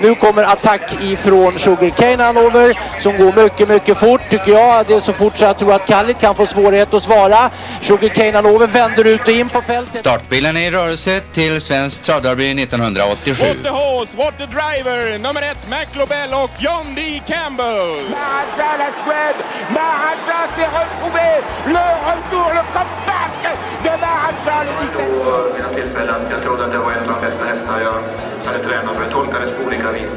Nu 0.00 0.14
kommer 0.14 0.42
attack 0.42 1.02
ifrån 1.02 1.58
Sugarcane 1.58 2.22
Hanover 2.22 2.78
som 3.00 3.16
går 3.16 3.42
mycket, 3.42 3.68
mycket 3.68 3.98
fort 3.98 4.20
tycker 4.30 4.52
jag. 4.52 4.86
Det 4.86 4.94
är 4.94 5.00
så 5.00 5.12
fort 5.12 5.38
så 5.38 5.44
jag 5.44 5.58
tror 5.58 5.72
att 5.74 5.86
Kallit 5.86 6.20
kan 6.20 6.34
få 6.34 6.46
svårighet 6.46 6.94
att 6.94 7.02
svara. 7.02 7.50
Sugarcane 7.82 8.32
Hanover 8.32 8.66
vänder 8.66 9.04
ut 9.04 9.20
och 9.20 9.28
in 9.28 9.48
på 9.48 9.62
fältet. 9.62 9.96
Startbilen 9.96 10.56
är 10.56 10.60
i 10.60 10.70
rörelse 10.70 11.20
till 11.32 11.60
Svensk 11.60 12.02
Travderby 12.02 12.62
1987. 12.62 13.44
What 13.44 13.62
the 13.62 13.70
horse, 13.70 14.16
what 14.16 14.38
the 14.38 14.46
driver, 14.46 15.18
nummer 15.18 15.42
ett 15.42 15.62
McLobel 15.70 16.30
och 16.44 16.50
John 16.58 16.94
D. 16.96 17.00
Campbell. 17.26 17.88
Maharaja 18.10 18.76
la 18.78 18.90
Suède, 19.04 19.40
Maharaja 19.70 20.38
s'est 20.56 20.70
retrouvé, 20.80 21.30
le 21.66 21.86
retour, 22.08 22.48
le 22.58 22.62
comeback 22.76 23.34
de 23.84 23.90
Maharaja 24.04 24.64
le 24.64 24.72
17. 24.96 25.06
Vid 25.54 25.62
några 25.62 25.74
tillfällen. 25.74 26.20
Jag 26.30 26.42
trodde 26.42 26.64
att 26.64 26.72
det 26.72 26.78
var 26.78 26.92
en 26.92 26.98
av 26.98 27.20
de 27.20 27.26
bästa 27.26 27.44
hästar 27.44 27.80
jag 27.80 28.02
hade 28.46 28.58
tränat 28.58 28.94
för 28.96 29.02
jag 29.02 29.12
tolkade 29.12 29.44
det 29.44 29.52
på 29.52 29.66
olika 29.66 29.92
vis. 29.92 30.12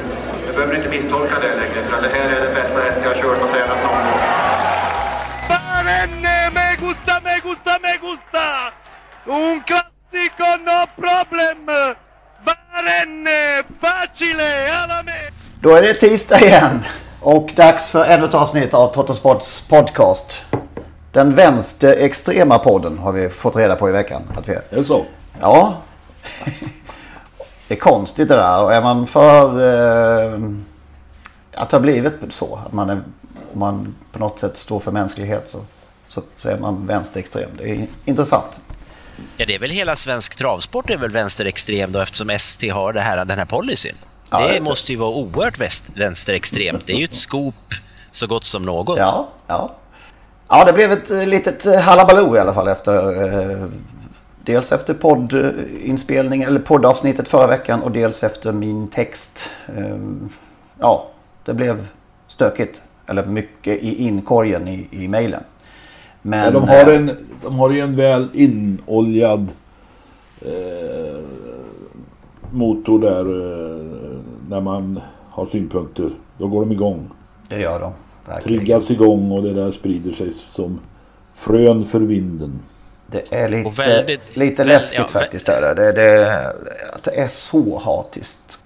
Du 0.47 0.53
behöver 0.53 0.75
inte 0.75 0.89
misstolka 0.89 1.35
det 1.39 1.55
längre 1.55 1.87
för 1.87 2.01
det 2.01 2.09
här 2.15 2.29
är 2.29 2.39
den 2.45 2.53
bästa 2.53 2.79
häst 2.81 2.99
jag 3.03 3.09
har 3.09 3.21
kört 3.21 3.41
och 3.43 3.49
tränat 3.53 3.77
någon 3.83 4.03
gång. 4.05 4.19
Me 6.53 6.75
gusta, 6.79 7.13
me 7.23 7.39
gusta, 7.43 7.71
me 7.81 7.93
gusta! 8.01 8.45
Un 9.25 9.61
classico, 9.69 10.47
no 10.67 10.79
problem! 10.95 11.65
Barenne, 12.45 13.63
facile, 13.81 14.73
alla 14.83 15.03
me! 15.03 15.11
Då 15.61 15.75
är 15.75 15.81
det 15.81 15.93
tisdag 15.93 16.39
igen 16.39 16.85
och 17.19 17.53
dags 17.55 17.89
för 17.89 18.05
ännu 18.05 18.25
ett 18.25 18.33
avsnitt 18.33 18.73
av 18.73 18.93
Trottosports 18.93 19.67
podcast. 19.67 20.41
Den 21.11 21.35
vänsterextrema 21.35 22.59
podden 22.59 22.97
har 22.97 23.11
vi 23.11 23.29
fått 23.29 23.55
reda 23.55 23.75
på 23.75 23.89
i 23.89 23.91
veckan 23.91 24.21
att 24.37 24.49
vi 24.49 24.53
är. 24.53 24.61
Är 24.69 24.75
det 24.75 24.83
så? 24.83 25.05
Ja. 25.41 25.81
Det 27.69 27.75
är 27.75 27.79
konstigt 27.79 28.27
det 28.27 28.35
där. 28.35 28.63
Och 28.63 28.73
är 28.73 28.81
man 28.81 29.07
för... 29.07 29.45
Eh, 30.33 30.39
att 31.53 31.69
det 31.69 31.77
har 31.77 31.81
blivit 31.81 32.13
så. 32.31 32.59
Att 32.65 32.73
man, 32.73 32.89
är, 32.89 33.01
om 33.53 33.59
man 33.59 33.95
på 34.11 34.19
något 34.19 34.39
sätt 34.39 34.57
står 34.57 34.79
för 34.79 34.91
mänsklighet 34.91 35.49
så, 35.49 35.65
så, 36.07 36.21
så 36.41 36.49
är 36.49 36.57
man 36.57 36.87
vänsterextrem. 36.87 37.49
Det 37.57 37.69
är 37.69 37.87
intressant. 38.05 38.45
Ja, 39.37 39.45
det 39.45 39.55
är 39.55 39.59
väl 39.59 39.69
hela 39.69 39.95
svensk 39.95 40.35
travsport 40.35 40.89
är 40.89 40.97
väl 40.97 41.11
vänsterextrem 41.11 41.91
då 41.91 41.99
eftersom 41.99 42.29
ST 42.29 42.69
har 42.69 42.93
det 42.93 43.01
här, 43.01 43.25
den 43.25 43.37
här 43.37 43.45
policyn. 43.45 43.95
Ja, 44.29 44.47
det 44.47 44.53
det- 44.53 44.61
måste 44.61 44.91
ju 44.91 44.97
vara 44.97 45.09
oerhört 45.09 45.59
väst, 45.59 45.85
vänsterextremt. 45.95 46.83
Det 46.85 46.93
är 46.93 46.97
ju 46.97 47.05
ett 47.05 47.15
skop 47.15 47.55
så 48.11 48.27
gott 48.27 48.45
som 48.45 48.63
något. 48.63 48.97
Ja, 48.97 49.27
ja. 49.47 49.75
Ja, 50.47 50.65
det 50.65 50.73
blev 50.73 50.91
ett 50.91 51.11
eh, 51.11 51.25
litet 51.27 51.65
eh, 51.65 51.79
halabaloo 51.79 52.35
i 52.35 52.39
alla 52.39 52.53
fall 52.53 52.67
efter... 52.67 53.23
Eh, 53.51 53.67
dels 54.45 54.71
efter 54.71 54.93
poddinspelningen, 54.93 56.49
eller 56.49 56.59
poddavsnittet 56.59 57.27
förra 57.27 57.47
veckan 57.47 57.81
och 57.81 57.91
dels 57.91 58.23
efter 58.23 58.51
min 58.51 58.87
text. 58.87 59.49
Eh, 59.77 59.97
ja, 60.79 61.07
det 61.45 61.53
blev 61.53 61.87
stökigt. 62.27 62.81
Eller 63.05 63.25
mycket 63.25 63.83
i 63.83 64.03
inkorgen 64.07 64.67
i, 64.67 64.87
i 64.91 65.07
mejlen. 65.07 65.43
Men... 66.21 66.45
Ja, 66.45 66.51
de, 66.51 66.67
har 66.67 66.91
eh, 66.91 66.97
en, 66.97 67.11
de 67.43 67.59
har 67.59 67.69
ju 67.69 67.79
en 67.79 67.95
väl 67.95 68.27
inoljad 68.33 69.53
eh, 70.41 71.19
motor 72.51 72.99
där 72.99 73.19
eh, 73.21 74.19
när 74.49 74.61
man 74.61 75.01
har 75.29 75.45
synpunkter. 75.45 76.09
Då 76.37 76.47
går 76.47 76.61
de 76.61 76.71
igång. 76.71 77.09
Det 77.47 77.59
gör 77.59 77.79
de. 77.79 77.91
Verkligen. 78.25 78.59
Triggas 78.59 78.91
igång 78.91 79.31
och 79.31 79.43
det 79.43 79.53
där 79.53 79.71
sprider 79.71 80.11
sig 80.11 80.31
som 80.55 80.79
frön 81.33 81.85
för 81.85 81.99
vinden. 81.99 82.59
Det 83.11 83.31
är 83.33 83.49
lite, 83.49 83.67
Och 83.67 83.79
väldigt- 83.79 84.35
lite 84.37 84.55
väl- 84.63 84.67
läskigt 84.67 84.99
ja, 84.99 85.07
faktiskt. 85.07 85.45
Där. 85.45 85.75
Det, 85.75 85.91
det, 85.91 86.47
att 86.93 87.03
det 87.03 87.11
är 87.11 87.27
så 87.27 87.77
hatiskt. 87.77 88.63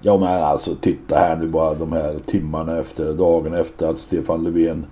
Ja 0.00 0.16
men 0.16 0.42
alltså 0.42 0.74
titta 0.74 1.18
här 1.18 1.36
nu 1.36 1.46
bara 1.46 1.74
de 1.74 1.92
här 1.92 2.16
timmarna 2.26 2.78
efter, 2.78 3.12
dagen 3.12 3.54
efter 3.54 3.86
att 3.90 3.98
Stefan 3.98 4.44
Löfven 4.44 4.86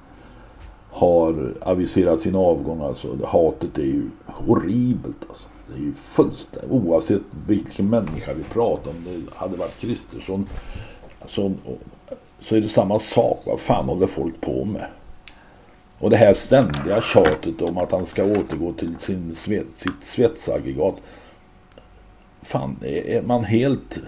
har 0.91 1.53
aviserat 1.61 2.21
sin 2.21 2.35
avgång. 2.37 2.83
Alltså 2.83 3.09
hatet 3.27 3.79
är 3.79 3.83
ju 3.83 4.03
horribelt. 4.27 5.17
Alltså. 5.29 5.45
Det 5.69 5.81
är 5.81 5.85
ju 5.85 5.93
fullständigt, 5.95 6.71
oavsett 6.71 7.21
vilken 7.47 7.91
människa 7.91 8.33
vi 8.35 8.43
pratar 8.45 8.91
om. 8.91 8.97
Det 9.07 9.35
hade 9.37 9.57
varit 9.57 9.79
Kristersson. 9.81 10.47
Alltså, 11.21 11.53
så 12.41 12.57
är 12.57 12.61
det 12.61 12.69
samma 12.69 12.99
sak. 12.99 13.43
Vad 13.47 13.61
fan 13.61 13.85
håller 13.85 14.07
folk 14.07 14.41
på 14.41 14.65
med? 14.65 14.87
Och 16.05 16.11
det 16.11 16.17
här 16.17 16.35
ständiga 16.35 17.01
tjatet 17.03 17.63
om 17.63 17.79
att 17.79 17.93
han 17.93 18.07
ska 18.07 18.25
återgå 18.25 18.73
till 18.73 18.95
sin 19.01 19.37
sitt 19.77 19.93
svetsaggregat. 20.15 20.95
Fan, 22.43 22.77
är 22.83 23.23
man 23.23 23.45
helt... 23.45 23.99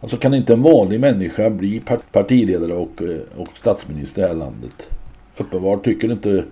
Alltså 0.00 0.16
kan 0.16 0.34
inte 0.34 0.52
en 0.52 0.62
vanlig 0.62 1.00
människa 1.00 1.50
bli 1.50 1.80
par- 1.80 1.96
partiledare 2.12 2.72
och, 2.74 3.02
eh, 3.02 3.40
och 3.40 3.48
statsminister 3.60 4.20
i 4.20 4.22
det 4.22 4.28
här 4.28 4.34
landet? 4.34 4.90
Uppenbart 5.36 5.84
tycker 5.84 6.12
inte 6.12 6.44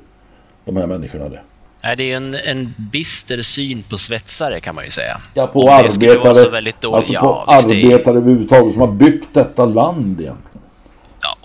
de 0.64 0.76
här 0.76 0.86
människorna 0.86 1.28
det. 1.28 1.40
Nej, 1.84 1.96
det 1.96 2.12
är 2.12 2.16
en, 2.16 2.34
en 2.34 2.74
bister 2.92 3.42
syn 3.42 3.82
på 3.90 3.98
svetsare 3.98 4.60
kan 4.60 4.74
man 4.74 4.84
ju 4.84 4.90
säga. 4.90 5.16
Ja, 5.34 5.46
på 5.46 5.62
Om 5.62 5.68
arbetare, 5.68 6.28
alltså 6.28 7.12
ja, 7.12 7.20
på 7.46 7.52
är- 7.52 7.56
arbetare 7.56 8.16
överhuvudtaget 8.16 8.72
som 8.72 8.80
har 8.80 8.92
byggt 8.92 9.28
detta 9.34 9.66
land 9.66 10.20
egentligen. 10.20 10.47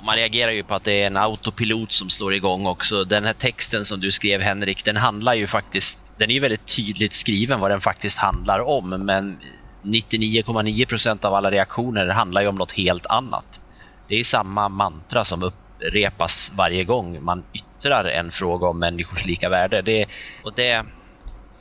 Man 0.06 0.16
reagerar 0.16 0.52
ju 0.52 0.64
på 0.64 0.76
att 0.76 0.84
det 0.84 1.02
är 1.02 1.08
en 1.08 1.18
autopilot 1.18 1.92
som 1.92 2.10
slår 2.10 2.34
igång 2.34 2.66
också. 2.66 3.04
Den 3.04 3.26
här 3.26 3.34
texten 3.34 3.86
som 3.86 4.00
du 4.00 4.12
skrev 4.12 4.42
Henrik, 4.42 4.86
den 4.86 4.98
handlar 4.98 5.34
ju 5.34 5.48
faktiskt... 5.48 6.00
Den 6.18 6.30
är 6.30 6.34
ju 6.34 6.40
väldigt 6.40 6.76
tydligt 6.76 7.14
skriven 7.14 7.60
vad 7.60 7.72
den 7.72 7.82
faktiskt 7.82 8.18
handlar 8.18 8.60
om, 8.60 8.90
men 8.90 9.38
99,9 9.84 10.86
procent 10.86 11.26
av 11.26 11.34
alla 11.34 11.52
reaktioner 11.52 12.08
handlar 12.08 12.42
ju 12.42 12.48
om 12.48 12.56
något 12.56 12.72
helt 12.72 13.06
annat. 13.06 13.62
Det 14.08 14.16
är 14.16 14.24
samma 14.24 14.70
mantra 14.70 15.24
som 15.24 15.44
upprepas 15.44 16.52
varje 16.56 16.84
gång 16.84 17.24
man 17.24 17.44
yttrar 17.54 18.06
en 18.06 18.32
fråga 18.32 18.68
om 18.68 18.80
människors 18.80 19.26
lika 19.26 19.50
värde. 19.50 19.82
Det, 19.82 20.06
och 20.44 20.54
det, 20.56 20.86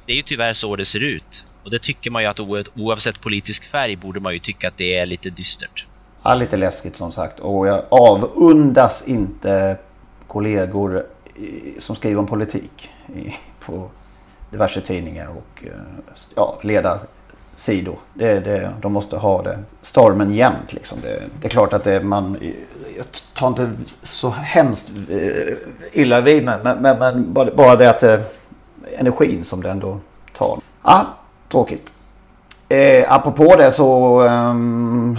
det 0.07 0.13
är 0.13 0.17
ju 0.17 0.23
tyvärr 0.23 0.53
så 0.53 0.77
det 0.77 0.85
ser 0.85 1.05
ut. 1.05 1.45
Och 1.65 1.71
det 1.71 1.83
tycker 1.83 2.11
man 2.11 2.23
ju 2.23 2.29
att 2.29 2.41
oavsett 2.75 3.21
politisk 3.21 3.65
färg 3.65 3.97
borde 3.97 4.21
man 4.21 4.33
ju 4.33 4.39
tycka 4.39 4.69
att 4.69 4.77
det 4.77 4.99
är 4.99 5.07
lite 5.07 5.31
dystert. 5.31 5.87
Ja, 6.23 6.35
lite 6.35 6.57
läskigt 6.57 6.97
som 6.97 7.13
sagt. 7.13 7.41
Och 7.41 7.67
jag 7.67 7.83
avundas 7.89 9.03
inte 9.07 9.77
kollegor 10.27 11.05
som 11.79 11.97
skriver 11.97 12.19
om 12.21 12.27
politik 12.27 12.91
på 13.61 13.89
diverse 14.51 14.81
tidningar 14.81 15.29
och 15.29 15.65
eh, 15.65 15.73
ja, 16.35 16.59
ledarsidor. 16.63 17.99
Det, 18.15 18.41
det, 18.41 18.71
de 18.83 18.93
måste 18.93 19.17
ha 19.17 19.43
det. 19.43 19.59
Stormen 19.83 20.35
jämt 20.35 20.73
liksom. 20.73 20.99
Det, 21.03 21.23
det 21.41 21.47
är 21.47 21.51
klart 21.51 21.73
att 21.73 21.85
det, 21.85 22.01
man... 22.01 22.39
Jag 22.97 23.07
tar 23.35 23.49
inte 23.49 23.71
så 24.03 24.31
hemskt 24.31 24.91
eh, 25.11 25.55
illa 25.93 26.21
vid 26.21 26.45
mig. 26.45 26.59
Men, 26.63 26.79
men, 26.79 26.99
men 26.99 27.33
bara, 27.33 27.77
det 27.77 27.91
att 27.91 28.01
det, 28.01 28.23
energin 28.99 29.45
som 29.45 29.63
det 29.63 29.71
ändå 29.71 29.99
tar. 30.37 30.59
Ja, 30.83 31.07
tråkigt. 31.49 31.92
Eh, 32.73 33.05
apropå 33.13 33.57
det 33.57 33.71
så 33.71 34.21
ehm, 34.21 35.19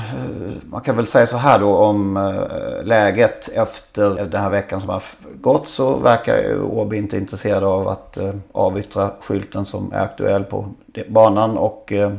man 0.63 0.81
kan 0.81 0.95
väl 0.95 1.07
säga 1.07 1.27
så 1.27 1.37
här 1.37 1.59
då 1.59 1.75
om 1.75 2.17
eh, 2.17 2.85
läget 2.85 3.49
efter 3.55 4.25
den 4.25 4.41
här 4.41 4.49
veckan 4.49 4.81
som 4.81 4.89
har 4.89 5.03
gått 5.41 5.69
så 5.69 5.95
verkar 5.95 6.61
Åby 6.63 6.97
inte 6.97 7.17
intresserad 7.17 7.63
av 7.63 7.87
att 7.87 8.17
eh, 8.17 8.33
avyttra 8.51 9.09
skylten 9.21 9.65
som 9.65 9.93
är 9.93 9.99
aktuell 9.99 10.43
på 10.43 10.65
banan 11.07 11.57
och 11.57 11.91
eh, 11.93 12.11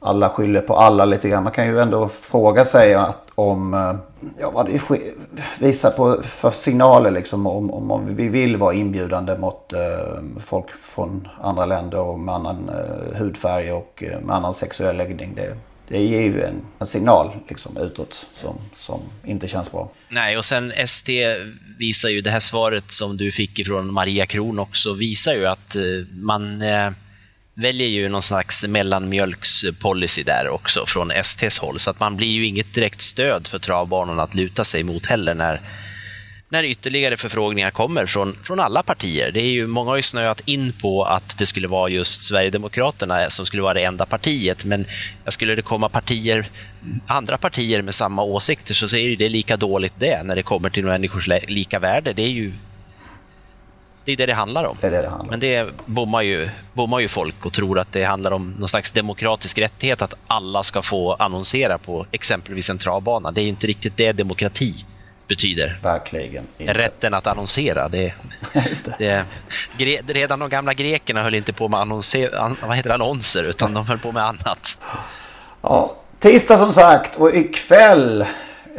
alla 0.00 0.28
skyller 0.28 0.60
på 0.60 0.74
alla 0.74 1.04
lite 1.04 1.28
grann. 1.28 1.42
Man 1.42 1.52
kan 1.52 1.66
ju 1.66 1.80
ändå 1.80 2.08
fråga 2.08 2.64
sig 2.64 2.94
att 2.94 3.27
om 3.38 3.74
eh, 3.74 3.96
ja, 4.40 4.50
vad 4.50 4.66
det 4.66 4.78
sker, 4.78 5.14
visar 5.58 5.90
på 5.90 6.22
för 6.22 6.50
signaler 6.50 7.10
liksom 7.10 7.46
om, 7.46 7.70
om, 7.70 7.90
om 7.90 8.16
vi 8.16 8.28
vill 8.28 8.56
vara 8.56 8.74
inbjudande 8.74 9.38
mot 9.38 9.72
eh, 9.72 10.22
folk 10.40 10.66
från 10.82 11.28
andra 11.40 11.66
länder 11.66 12.00
och 12.00 12.18
med 12.18 12.34
annan 12.34 12.68
eh, 12.68 13.18
hudfärg 13.18 13.72
och 13.72 14.02
eh, 14.02 14.20
med 14.20 14.36
annan 14.36 14.54
sexuell 14.54 14.96
läggning. 14.96 15.34
Det, 15.34 15.56
det 15.88 15.98
ger 15.98 16.20
ju 16.20 16.42
en, 16.42 16.54
en 16.78 16.86
signal 16.86 17.30
liksom 17.48 17.76
utåt 17.76 18.26
som, 18.40 18.54
som 18.78 19.00
inte 19.24 19.48
känns 19.48 19.72
bra. 19.72 19.90
Nej, 20.08 20.38
och 20.38 20.44
sen 20.44 20.72
ST 20.72 21.36
visar 21.78 22.08
ju 22.08 22.20
det 22.20 22.30
här 22.30 22.40
svaret 22.40 22.92
som 22.92 23.16
du 23.16 23.30
fick 23.30 23.58
ifrån 23.58 23.92
Maria 23.92 24.26
Kron 24.26 24.58
också, 24.58 24.92
visar 24.92 25.34
ju 25.34 25.46
att 25.46 25.76
eh, 25.76 25.82
man 26.12 26.62
eh, 26.62 26.90
väljer 27.58 27.88
ju 27.88 28.08
någon 28.08 28.22
slags 28.22 28.64
mellanmjölkspolicy 28.68 30.22
där 30.22 30.48
också 30.48 30.86
från 30.86 31.12
STs 31.24 31.58
håll, 31.58 31.78
så 31.78 31.90
att 31.90 32.00
man 32.00 32.16
blir 32.16 32.28
ju 32.28 32.46
inget 32.46 32.74
direkt 32.74 33.00
stöd 33.00 33.46
för 33.46 33.58
travbanorna 33.58 34.22
att 34.22 34.34
luta 34.34 34.64
sig 34.64 34.82
mot 34.82 35.06
heller 35.06 35.34
när, 35.34 35.60
när 36.48 36.64
ytterligare 36.64 37.16
förfrågningar 37.16 37.70
kommer 37.70 38.06
från, 38.06 38.36
från 38.42 38.60
alla 38.60 38.82
partier. 38.82 39.30
Det 39.30 39.40
är 39.40 39.50
ju, 39.50 39.66
många 39.66 39.90
har 39.90 39.96
ju 39.96 40.02
snöat 40.02 40.40
in 40.40 40.72
på 40.72 41.04
att 41.04 41.38
det 41.38 41.46
skulle 41.46 41.68
vara 41.68 41.88
just 41.88 42.22
Sverigedemokraterna 42.22 43.30
som 43.30 43.46
skulle 43.46 43.62
vara 43.62 43.74
det 43.74 43.84
enda 43.84 44.06
partiet, 44.06 44.64
men 44.64 44.86
skulle 45.26 45.54
det 45.54 45.62
komma 45.62 45.88
partier, 45.88 46.50
andra 47.06 47.38
partier 47.38 47.82
med 47.82 47.94
samma 47.94 48.22
åsikter 48.22 48.74
så 48.74 48.96
är 48.96 49.16
det 49.16 49.28
lika 49.28 49.56
dåligt 49.56 49.94
det 49.98 50.22
när 50.22 50.36
det 50.36 50.42
kommer 50.42 50.70
till 50.70 50.84
människors 50.84 51.28
lika 51.48 51.78
värde. 51.78 52.12
Det 52.12 52.22
är 52.22 52.30
ju 52.30 52.52
det 54.08 54.12
är 54.12 54.16
det 54.16 54.26
det 54.26 54.34
handlar 54.34 54.64
om. 54.64 54.76
Det 54.80 54.86
är 54.86 54.90
det 54.90 55.02
det 55.02 55.08
handlar. 55.08 55.30
Men 55.30 55.40
det 55.40 55.68
bommar 55.86 56.22
ju, 56.22 56.50
bommar 56.72 57.00
ju 57.00 57.08
folk 57.08 57.46
och 57.46 57.52
tror 57.52 57.78
att 57.78 57.92
det 57.92 58.04
handlar 58.04 58.30
om 58.30 58.54
någon 58.58 58.68
slags 58.68 58.92
demokratisk 58.92 59.58
rättighet 59.58 60.02
att 60.02 60.14
alla 60.26 60.62
ska 60.62 60.82
få 60.82 61.14
annonsera 61.14 61.78
på 61.78 62.06
exempelvis 62.12 62.70
en 62.70 62.78
travbana. 62.78 63.32
Det 63.32 63.40
är 63.40 63.42
ju 63.42 63.48
inte 63.48 63.66
riktigt 63.66 63.96
det 63.96 64.12
demokrati 64.12 64.74
betyder. 65.26 65.80
Verkligen. 65.82 66.44
Inte. 66.58 66.72
Rätten 66.72 67.14
att 67.14 67.26
annonsera. 67.26 67.88
Det, 67.88 68.14
det. 68.98 69.24
det, 69.78 70.02
redan 70.06 70.38
de 70.38 70.48
gamla 70.48 70.74
grekerna 70.74 71.22
höll 71.22 71.34
inte 71.34 71.52
på 71.52 71.68
med 71.68 71.80
annonser, 71.80 72.38
an, 72.38 72.56
vad 72.66 72.76
heter 72.76 72.90
annonser, 72.90 73.44
utan 73.44 73.74
de 73.74 73.86
höll 73.86 73.98
på 73.98 74.12
med 74.12 74.22
annat. 74.22 74.78
Ja, 75.62 75.96
tisdag 76.20 76.58
som 76.58 76.72
sagt 76.72 77.16
och 77.16 77.36
ikväll 77.36 78.26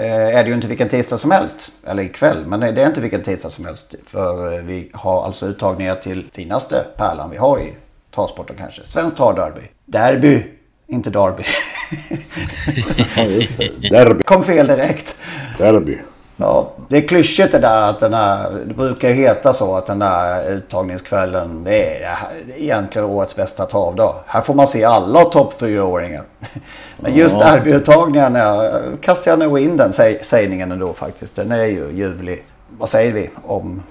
är 0.06 0.44
det 0.44 0.50
ju 0.50 0.56
inte 0.56 0.68
vilken 0.68 0.90
tisdag 0.90 1.18
som 1.18 1.32
helst. 1.32 1.72
Eller 1.88 2.04
ikväll, 2.04 2.46
men 2.46 2.60
det 2.60 2.82
är 2.82 2.88
inte 2.88 3.02
vilken 3.02 3.24
tisdag 3.24 3.50
som 3.50 3.66
helst. 3.66 3.96
För 4.06 4.54
eh, 4.54 4.64
vi 4.64 4.90
har 4.94 5.26
alltså 5.26 5.46
uttagningar 5.46 5.96
till 5.96 6.30
finaste 6.34 6.86
pärlan 6.98 7.30
vi 7.30 7.38
har 7.38 7.60
i 7.60 7.74
travsporten 8.16 8.56
kanske. 8.60 8.82
Svensk 8.86 9.16
travderby. 9.16 9.62
Derby, 9.86 10.44
inte 10.88 11.10
Derby. 11.10 11.44
ja, 13.16 13.24
just 13.24 13.58
det. 13.58 13.90
Derby. 13.90 14.24
Kom 14.24 14.44
fel 14.44 14.68
direkt. 14.68 15.16
Derby. 15.58 15.98
Ja, 16.42 16.72
det 16.88 16.98
är 16.98 17.08
klyschigt 17.08 17.52
det 17.52 17.60
där 17.60 17.90
att 17.90 18.00
den 18.00 18.14
här, 18.14 18.52
det 18.68 18.74
brukar 18.74 19.12
heta 19.12 19.54
så 19.54 19.76
att 19.76 19.86
den 19.86 20.00
där 20.00 20.52
uttagningskvällen 20.52 21.64
det 21.64 22.04
är, 22.04 22.18
det 22.48 22.54
är 22.54 22.62
egentligen 22.64 23.08
årets 23.08 23.36
bästa 23.36 23.66
travdag. 23.66 24.16
Här 24.26 24.42
får 24.42 24.54
man 24.54 24.68
se 24.68 24.84
alla 24.84 25.26
topp 25.26 25.62
4-åringar. 25.62 26.24
Men 26.98 27.16
just 27.16 27.36
ja. 27.40 27.46
derbyuttagningarna 27.46 28.72
kastar 29.02 29.32
jag 29.32 29.40
nog 29.40 29.60
in 29.60 29.78
den 29.78 29.94
sägningen 30.22 30.72
ändå 30.72 30.94
faktiskt. 30.94 31.36
Den 31.36 31.52
är 31.52 31.66
ju 31.66 31.92
ljuvlig. 31.92 32.44
Vad 32.78 32.90
säger 32.90 33.14
vi 33.14 33.30
om 33.46 33.84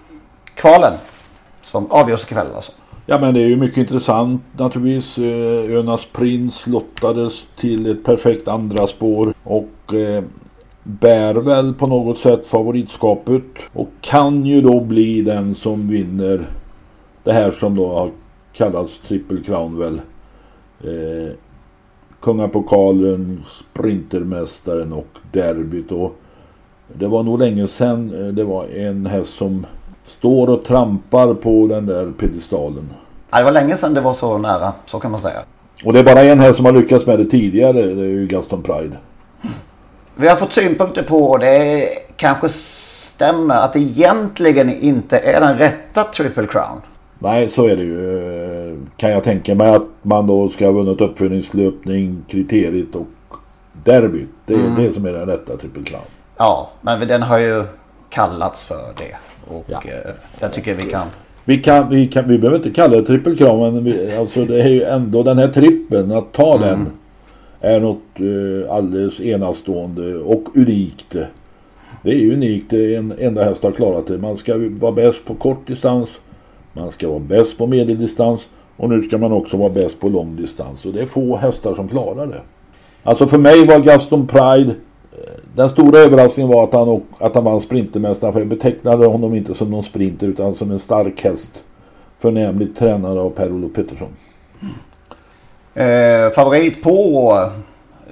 kvalen? 0.55 0.93
Som 1.63 1.91
avgörs 1.91 2.23
ikväll 2.23 2.47
alltså. 2.55 2.73
Ja 3.07 3.19
men 3.19 3.35
det 3.35 3.41
är 3.41 3.47
ju 3.47 3.57
mycket 3.57 3.79
intressant 3.79 4.43
naturligtvis. 4.53 5.19
Eh, 5.19 5.79
Önas 5.79 6.07
prins 6.13 6.67
lottades 6.67 7.33
till 7.57 7.91
ett 7.91 8.05
perfekt 8.05 8.49
andra 8.49 8.87
spår 8.87 9.35
och 9.45 9.95
eh, 9.95 10.25
bär 10.89 11.35
väl 11.35 11.75
på 11.75 11.87
något 11.87 12.19
sätt 12.19 12.47
favoritskapet 12.47 13.43
och 13.73 13.89
kan 14.01 14.47
ju 14.47 14.61
då 14.61 14.81
bli 14.81 15.23
den 15.23 15.55
som 15.55 15.89
vinner 15.89 16.47
det 17.25 17.33
här 17.33 17.51
som 17.51 17.77
då 17.77 17.89
har 17.95 18.11
kallats 18.53 19.01
Triple 19.09 19.39
Crown 19.45 19.79
väl. 19.79 20.01
Eh, 20.85 21.33
Kungapokalen, 22.21 23.43
Sprintermästaren 23.47 24.93
och 24.93 25.19
derbyt. 25.33 25.93
Och 25.93 26.17
det 26.95 27.07
var 27.07 27.23
nog 27.23 27.39
länge 27.39 27.67
sedan 27.67 28.15
eh, 28.15 28.27
det 28.27 28.45
var 28.45 28.65
en 28.65 29.07
häst 29.07 29.35
som 29.35 29.67
står 30.05 30.51
och 30.51 30.65
trampar 30.65 31.35
på 31.35 31.67
den 31.67 31.87
där 31.87 32.13
pedestalen. 32.19 32.91
Ja, 33.31 33.39
det 33.39 33.45
var 33.45 33.53
länge 33.53 33.77
sedan 33.77 33.95
det 33.95 34.01
var 34.01 34.13
så 34.13 34.39
nära, 34.39 34.73
så 34.87 34.99
kan 34.99 35.11
man 35.11 35.21
säga. 35.21 35.41
Och 35.85 35.93
det 35.93 35.99
är 35.99 36.05
bara 36.05 36.23
en 36.23 36.41
häst 36.41 36.57
som 36.57 36.65
har 36.65 36.73
lyckats 36.73 37.07
med 37.07 37.19
det 37.19 37.25
tidigare, 37.25 37.83
det 37.83 38.03
är 38.03 38.09
ju 38.09 38.27
Gaston 38.27 38.63
Pride. 38.63 38.97
Vi 40.21 40.29
har 40.29 40.37
fått 40.37 40.53
synpunkter 40.53 41.03
på 41.03 41.31
och 41.31 41.39
det 41.39 41.89
kanske 42.17 42.49
stämmer 42.49 43.55
att 43.55 43.73
det 43.73 43.81
egentligen 43.81 44.83
inte 44.83 45.19
är 45.19 45.41
den 45.41 45.59
rätta 45.59 46.05
Triple 46.05 46.47
Crown. 46.47 46.81
Nej, 47.19 47.49
så 47.49 47.67
är 47.67 47.77
det 47.77 47.83
ju. 47.83 48.87
Kan 48.97 49.11
jag 49.11 49.23
tänka 49.23 49.55
mig 49.55 49.75
att 49.75 49.87
man 50.03 50.27
då 50.27 50.49
ska 50.49 50.65
ha 50.65 50.73
vunnit 50.73 51.01
uppföljningslöpning, 51.01 52.25
kriteriet 52.29 52.95
och 52.95 53.07
derbyt. 53.85 54.29
Det 54.47 54.55
är 54.55 54.59
mm. 54.59 54.83
det 54.83 54.93
som 54.93 55.07
är 55.07 55.13
den 55.13 55.27
rätta 55.27 55.57
Triple 55.57 55.83
Crown. 55.83 56.05
Ja, 56.37 56.71
men 56.81 57.09
den 57.09 57.23
har 57.23 57.39
ju 57.39 57.65
kallats 58.11 58.65
för 58.65 58.93
det. 58.97 59.17
Och 59.55 59.65
ja. 59.67 59.83
eh, 59.85 60.11
jag 60.41 60.53
tycker 60.53 60.75
vi 60.75 60.91
kan... 60.91 61.07
Vi, 61.45 61.57
kan, 61.59 61.89
vi, 61.89 62.07
kan, 62.07 62.29
vi 62.29 62.39
behöver 62.39 62.57
inte 62.57 62.71
kalla 62.71 63.01
det 63.01 63.37
Crown 63.39 63.75
men 63.75 63.85
vi, 63.85 64.17
alltså 64.17 64.45
det 64.45 64.63
är 64.63 64.69
ju 64.69 64.83
ändå 64.83 65.23
den 65.23 65.39
här 65.39 65.49
trippen, 65.49 66.13
att 66.13 66.33
ta 66.33 66.57
mm. 66.57 66.69
den 66.69 66.87
är 67.61 67.81
något 67.81 68.21
eh, 68.21 68.75
alldeles 68.75 69.21
enastående 69.21 70.17
och 70.17 70.57
unikt. 70.57 71.17
Det 72.03 72.11
är 72.11 72.33
unikt, 72.33 72.73
en 72.73 73.15
enda 73.19 73.45
häst 73.45 73.63
har 73.63 73.73
klarat 73.73 74.07
det. 74.07 74.19
Man 74.19 74.37
ska 74.37 74.55
vara 74.59 74.93
bäst 74.93 75.25
på 75.25 75.35
kort 75.35 75.67
distans, 75.67 76.11
man 76.73 76.91
ska 76.91 77.09
vara 77.09 77.19
bäst 77.19 77.59
på 77.59 77.67
medeldistans 77.67 78.49
och 78.77 78.89
nu 78.89 79.03
ska 79.03 79.19
man 79.19 79.33
också 79.33 79.57
vara 79.57 79.71
bäst 79.71 80.01
på 80.01 80.09
lång 80.09 80.37
distans. 80.37 80.85
Och 80.85 80.93
det 80.93 81.01
är 81.01 81.07
få 81.07 81.37
hästar 81.37 81.75
som 81.75 81.89
klarar 81.89 82.27
det. 82.27 82.41
Alltså 83.03 83.27
för 83.27 83.39
mig 83.39 83.67
var 83.67 83.79
Gaston 83.79 84.27
Pride 84.27 84.71
eh, 85.13 85.41
den 85.55 85.69
stora 85.69 85.99
överraskningen 85.99 86.53
var 86.53 86.65
att 86.65 86.73
han, 86.73 87.03
att 87.19 87.35
han 87.35 87.45
vann 87.45 87.61
Sprintermästaren 87.61 88.33
för 88.33 88.41
jag 88.41 88.49
betecknade 88.49 89.07
honom 89.07 89.35
inte 89.35 89.55
som 89.55 89.71
någon 89.71 89.83
sprinter 89.83 90.27
utan 90.27 90.55
som 90.55 90.71
en 90.71 90.79
stark 90.79 91.25
häst. 91.25 91.65
Förnämligt 92.19 92.79
tränad 92.79 93.19
av 93.19 93.31
Per-Olof 93.31 93.73
Pettersson. 93.73 94.09
Eh, 95.79 96.31
favorit 96.31 96.83
på 96.83 97.53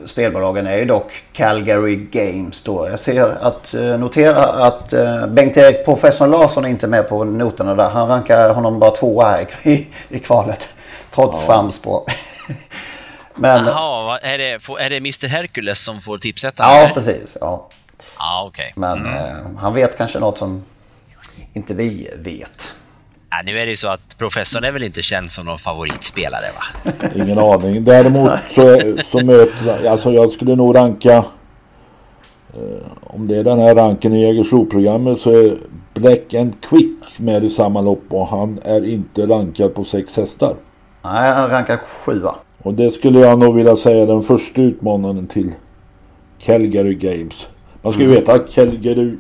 spelbolagen 0.07 0.67
är 0.67 0.77
ju 0.77 0.85
dock 0.85 1.25
Calgary 1.33 1.97
Games 1.97 2.63
då. 2.63 2.89
Jag 2.89 3.01
ser 3.01 3.45
att, 3.45 3.75
eh, 3.75 3.99
notera 3.99 4.45
att 4.45 4.93
eh, 4.93 5.27
Bengt-Erik 5.27 5.85
Professor 5.85 6.27
Larsson 6.27 6.65
är 6.65 6.69
inte 6.69 6.87
med 6.87 7.09
på 7.09 7.25
noterna 7.25 7.75
där. 7.75 7.91
Han 7.91 8.09
rankar 8.09 8.55
honom 8.55 8.79
bara 8.79 8.91
tvåa 8.91 9.31
här 9.31 9.47
i, 9.63 9.87
i 10.09 10.19
kvalet. 10.19 10.69
Trots 11.15 11.41
ja. 11.41 11.47
framspår. 11.47 12.03
Men... 13.35 13.67
Jaha, 13.67 14.19
är 14.19 14.39
det, 14.39 14.51
är 14.81 14.91
det 14.91 14.97
Mr 14.97 15.29
Hercules 15.29 15.79
som 15.79 16.01
får 16.01 16.19
tipsätta? 16.19 16.63
Ja, 16.63 16.77
eller? 16.77 16.95
precis. 16.95 17.37
Ja. 17.41 17.69
Ah, 18.17 18.47
okay. 18.47 18.73
Men 18.75 18.99
mm. 18.99 19.15
eh, 19.15 19.59
han 19.59 19.75
vet 19.75 19.99
kanske 19.99 20.19
något 20.19 20.39
som 20.39 20.65
inte 21.53 21.75
vi 21.75 22.11
vet. 22.17 22.73
Ja, 23.31 23.37
nu 23.45 23.59
är 23.59 23.65
det 23.65 23.71
ju 23.71 23.77
så 23.77 23.89
att 23.89 24.19
professorn 24.19 24.65
är 24.65 24.73
väl 24.73 24.83
inte 24.83 25.03
känd 25.03 25.31
som 25.31 25.47
någon 25.47 25.59
favoritspelare 25.59 26.47
va? 26.55 26.93
Ingen 27.15 27.39
aning. 27.39 27.85
Däremot 27.85 28.31
så, 28.55 28.97
så 29.05 29.25
möter 29.25 29.89
alltså 29.89 30.13
jag 30.13 30.31
skulle 30.31 30.57
nog 30.57 30.77
ranka 30.77 31.17
eh, 32.55 32.87
om 33.01 33.27
det 33.27 33.37
är 33.37 33.45
den 33.45 33.59
här 33.59 33.75
ranken 33.75 34.13
i 34.13 34.23
Jägersro-programmet 34.23 35.19
så 35.19 35.31
är 35.31 35.57
Black 35.95 36.35
and 36.35 36.61
Quick 36.61 37.19
med 37.19 37.45
i 37.45 37.49
samma 37.49 37.81
lopp 37.81 38.05
och 38.09 38.27
han 38.27 38.59
är 38.65 38.85
inte 38.85 39.27
rankad 39.27 39.75
på 39.75 39.85
sex 39.85 40.17
hästar. 40.17 40.55
Nej, 41.03 41.33
han 41.33 41.51
rankar 41.51 41.77
sjua. 41.77 42.35
Och 42.63 42.75
det 42.75 42.91
skulle 42.91 43.19
jag 43.19 43.39
nog 43.39 43.55
vilja 43.55 43.77
säga 43.77 44.07
den 44.07 44.23
första 44.23 44.63
utmanaren 44.63 45.27
till 45.27 45.53
Calgary 46.39 46.95
Games. 46.95 47.47
Man 47.83 47.93
ska 47.93 48.03
ju 48.03 48.09
mm. 48.09 48.21
veta 48.21 48.33
att 48.33 48.55
Calgary 48.55 49.17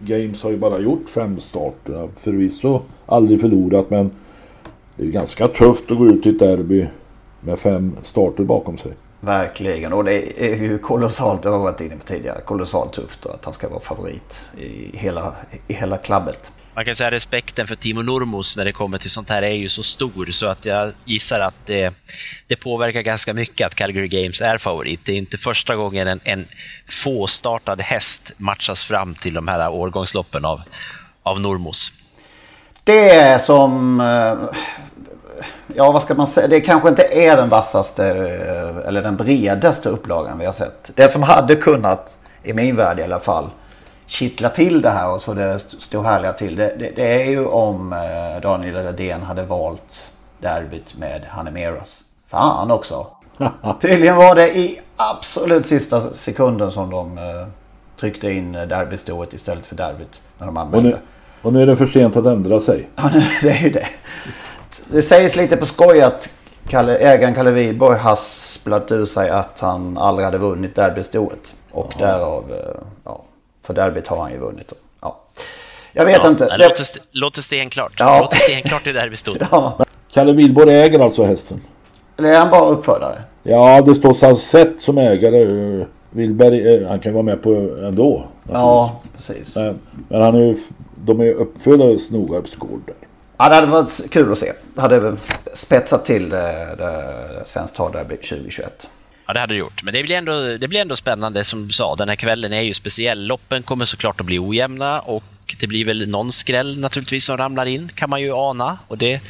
Games 0.00 0.42
har 0.42 0.50
ju 0.50 0.56
bara 0.56 0.78
gjort 0.78 1.08
fem 1.08 1.40
starter. 1.40 2.08
Förvisso 2.16 2.80
aldrig 3.06 3.40
förlorat 3.40 3.90
men 3.90 4.10
det 4.96 5.06
är 5.06 5.10
ganska 5.10 5.48
tufft 5.48 5.90
att 5.90 5.98
gå 5.98 6.06
ut 6.06 6.26
i 6.26 6.28
ett 6.28 6.38
derby 6.38 6.86
med 7.40 7.58
fem 7.58 7.96
starter 8.02 8.44
bakom 8.44 8.78
sig. 8.78 8.92
Verkligen 9.20 9.92
och 9.92 10.04
det 10.04 10.44
är 10.52 10.56
ju 10.56 10.78
kolossalt, 10.78 11.42
det 11.42 11.48
har 11.48 11.56
jag 11.56 11.62
varit 11.62 11.80
inne 11.80 11.96
på 11.96 12.04
tidigare, 12.04 12.40
kolossalt 12.40 12.92
tufft 12.92 13.26
att 13.26 13.44
han 13.44 13.54
ska 13.54 13.68
vara 13.68 13.80
favorit 13.80 14.40
i 14.58 14.96
hela, 14.96 15.34
i 15.66 15.72
hela 15.72 15.96
klabbet 15.96 16.52
man 16.80 16.84
kan 16.84 16.94
säga 16.94 17.08
att 17.08 17.14
respekten 17.14 17.66
för 17.66 17.74
Timo 17.74 18.02
Nurmos 18.02 18.56
när 18.56 18.64
det 18.64 18.72
kommer 18.72 18.98
till 18.98 19.10
sånt 19.10 19.30
här 19.30 19.42
är 19.42 19.54
ju 19.54 19.68
så 19.68 19.82
stor 19.82 20.26
så 20.30 20.46
att 20.46 20.64
jag 20.64 20.92
gissar 21.04 21.40
att 21.40 21.66
det, 21.66 21.94
det 22.46 22.56
påverkar 22.56 23.02
ganska 23.02 23.34
mycket 23.34 23.66
att 23.66 23.74
Calgary 23.74 24.08
Games 24.08 24.40
är 24.40 24.58
favorit. 24.58 25.00
Det 25.04 25.12
är 25.12 25.16
inte 25.16 25.38
första 25.38 25.76
gången 25.76 26.08
en, 26.08 26.20
en 26.24 26.46
fåstartad 26.88 27.80
häst 27.80 28.32
matchas 28.36 28.84
fram 28.84 29.14
till 29.14 29.34
de 29.34 29.48
här 29.48 29.70
årgångsloppen 29.70 30.44
av, 30.44 30.60
av 31.22 31.40
Nurmos. 31.40 31.92
Det 32.84 33.10
är 33.10 33.38
som, 33.38 34.00
eh, 34.00 34.58
ja 35.74 35.92
vad 35.92 36.02
ska 36.02 36.14
man 36.14 36.26
säga, 36.26 36.48
det 36.48 36.60
kanske 36.60 36.88
inte 36.88 37.02
är 37.02 37.36
den 37.36 37.48
vassaste 37.48 38.06
eh, 38.06 38.88
eller 38.88 39.02
den 39.02 39.16
bredaste 39.16 39.88
upplagan 39.88 40.38
vi 40.38 40.46
har 40.46 40.52
sett. 40.52 40.90
Det 40.94 41.08
som 41.08 41.22
hade 41.22 41.56
kunnat, 41.56 42.14
i 42.42 42.52
min 42.52 42.76
värld 42.76 42.98
i 42.98 43.02
alla 43.02 43.20
fall, 43.20 43.50
kittla 44.10 44.48
till 44.48 44.82
det 44.82 44.90
här 44.90 45.12
och 45.14 45.22
så 45.22 45.34
det 45.34 45.58
stod 45.58 46.04
härliga 46.04 46.32
till. 46.32 46.56
Det, 46.56 46.74
det, 46.78 46.92
det 46.96 47.22
är 47.22 47.28
ju 47.30 47.46
om 47.46 47.92
eh, 47.92 48.42
Daniel 48.42 48.74
Redén 48.74 49.22
hade 49.22 49.42
valt 49.42 50.12
derbyt 50.38 50.96
med 50.96 51.22
Hanemeras. 51.28 52.00
Fan 52.28 52.70
också. 52.70 53.06
Tydligen 53.80 54.16
var 54.16 54.34
det 54.34 54.56
i 54.58 54.80
absolut 54.96 55.66
sista 55.66 56.00
sekunden 56.00 56.72
som 56.72 56.90
de 56.90 57.18
eh, 57.18 57.46
tryckte 58.00 58.30
in 58.32 58.52
derbystået 58.52 59.32
istället 59.32 59.66
för 59.66 59.76
derbyt. 59.76 60.20
När 60.38 60.46
de 60.46 60.56
använde. 60.56 60.88
Och 60.88 60.94
nu, 60.94 60.98
och 61.42 61.52
nu 61.52 61.62
är 61.62 61.66
det 61.66 61.76
för 61.76 61.86
sent 61.86 62.16
att 62.16 62.26
ändra 62.26 62.60
sig. 62.60 62.88
Ja, 62.96 63.10
det 63.42 63.50
är 63.50 63.62
ju 63.62 63.70
det. 63.70 63.88
Det 64.90 65.02
sägs 65.02 65.36
lite 65.36 65.56
på 65.56 65.66
skoj 65.66 66.00
att 66.02 66.28
Kalle, 66.68 66.98
ägaren 66.98 67.34
Kalle 67.34 67.50
Widborg 67.50 67.98
hasplat 67.98 68.92
ur 68.92 69.06
sig 69.06 69.30
att 69.30 69.60
han 69.60 69.98
aldrig 69.98 70.24
hade 70.24 70.38
vunnit 70.38 70.76
derbystoet. 70.76 71.52
Och 71.72 71.94
Ja. 71.98 72.06
därav, 72.06 72.44
eh, 72.52 72.82
ja, 73.04 73.20
för 73.64 73.74
derbyt 73.74 74.06
har 74.08 74.16
han 74.16 74.32
ju 74.32 74.38
vunnit. 74.38 74.72
Ja. 75.00 75.20
Jag 75.92 76.04
vet 76.04 76.20
Ja, 76.22 76.28
inte. 76.28 76.44
det 76.44 76.56
Det- 76.58 76.68
Låter, 76.68 76.82
st- 76.82 77.00
låter 77.12 77.42
stenklart. 77.42 77.92
Ja. 77.98 78.20
Låter 78.20 78.38
stenklart 78.38 78.86
i 78.86 78.92
derbystod. 78.92 79.46
Ja. 79.50 79.78
Kalle 80.12 80.32
Wilborg 80.32 80.74
äger 80.74 81.00
alltså 81.00 81.24
hästen. 81.24 81.60
Eller 82.18 82.28
är 82.28 82.38
han 82.38 82.50
bara 82.50 82.66
uppfödare? 82.68 83.22
Ja, 83.42 83.80
det 83.82 83.94
står 83.94 84.12
Salsett 84.12 84.80
som 84.80 84.98
ägare. 84.98 85.42
Eh, 85.80 85.86
Wilberg, 86.10 86.74
eh, 86.82 86.88
han 86.88 87.00
kan 87.00 87.12
vara 87.12 87.22
med 87.22 87.42
på 87.42 87.50
ändå. 87.84 88.24
Ja, 88.52 89.00
precis. 89.16 89.56
Men, 89.56 89.78
men 90.08 90.22
han 90.22 90.34
är 90.34 90.38
ju, 90.38 90.56
de 91.04 91.20
är 91.20 91.24
ju 91.24 91.34
uppfödare 91.34 91.98
Snogarps 91.98 92.54
gård 92.56 92.80
där. 92.86 92.94
Ja, 93.36 93.48
det 93.48 93.54
hade 93.54 93.66
varit 93.66 94.10
kul 94.10 94.32
att 94.32 94.38
se. 94.38 94.52
Det 94.74 94.80
hade 94.80 95.16
spetsat 95.54 96.04
till 96.04 96.28
det, 96.28 96.74
det 96.78 97.04
Svenskt 97.46 97.76
travderby 97.76 98.16
2021. 98.16 98.88
Ja, 99.30 99.34
det 99.34 99.40
hade 99.40 99.54
det 99.54 99.58
gjort. 99.58 99.82
Men 99.82 99.94
det 99.94 100.02
blir, 100.02 100.16
ändå, 100.16 100.56
det 100.56 100.68
blir 100.68 100.80
ändå 100.80 100.96
spännande 100.96 101.44
som 101.44 101.66
du 101.68 101.72
sa. 101.72 101.94
Den 101.96 102.08
här 102.08 102.16
kvällen 102.16 102.52
är 102.52 102.60
ju 102.60 102.74
speciell. 102.74 103.26
Loppen 103.26 103.62
kommer 103.62 103.84
såklart 103.84 104.20
att 104.20 104.26
bli 104.26 104.38
ojämna 104.38 105.00
och 105.00 105.24
det 105.60 105.66
blir 105.66 105.84
väl 105.84 106.08
någon 106.08 106.32
skräll 106.32 106.78
naturligtvis 106.78 107.24
som 107.24 107.36
ramlar 107.36 107.66
in, 107.66 107.90
kan 107.94 108.10
man 108.10 108.20
ju 108.20 108.32
ana. 108.32 108.78
Och 108.88 108.98
det 108.98 109.20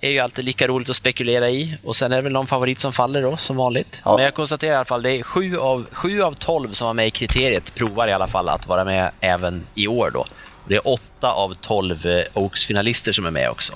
är 0.00 0.10
ju 0.10 0.18
alltid 0.18 0.44
lika 0.44 0.68
roligt 0.68 0.90
att 0.90 0.96
spekulera 0.96 1.50
i. 1.50 1.76
Och 1.84 1.96
sen 1.96 2.12
är 2.12 2.16
det 2.16 2.22
väl 2.22 2.32
någon 2.32 2.46
favorit 2.46 2.80
som 2.80 2.92
faller 2.92 3.22
då, 3.22 3.36
som 3.36 3.56
vanligt. 3.56 4.00
Men 4.16 4.24
jag 4.24 4.34
konstaterar 4.34 4.72
i 4.72 4.76
alla 4.76 4.84
fall, 4.84 5.02
det 5.02 5.10
är 5.10 5.22
sju 5.22 5.56
av, 5.58 5.86
sju 5.92 6.22
av 6.22 6.32
tolv 6.32 6.72
som 6.72 6.86
var 6.86 6.94
med 6.94 7.06
i 7.06 7.10
kriteriet 7.10 7.74
provar 7.74 8.08
i 8.08 8.12
alla 8.12 8.26
fall 8.28 8.48
att 8.48 8.66
vara 8.68 8.84
med 8.84 9.10
även 9.20 9.66
i 9.74 9.86
år 9.88 10.10
då. 10.14 10.26
Det 10.68 10.74
är 10.74 10.88
åtta 10.88 11.32
av 11.32 11.54
tolv 11.54 12.06
eh, 12.06 12.24
Oaks-finalister 12.34 13.12
som 13.12 13.26
är 13.26 13.30
med 13.30 13.50
också. 13.50 13.72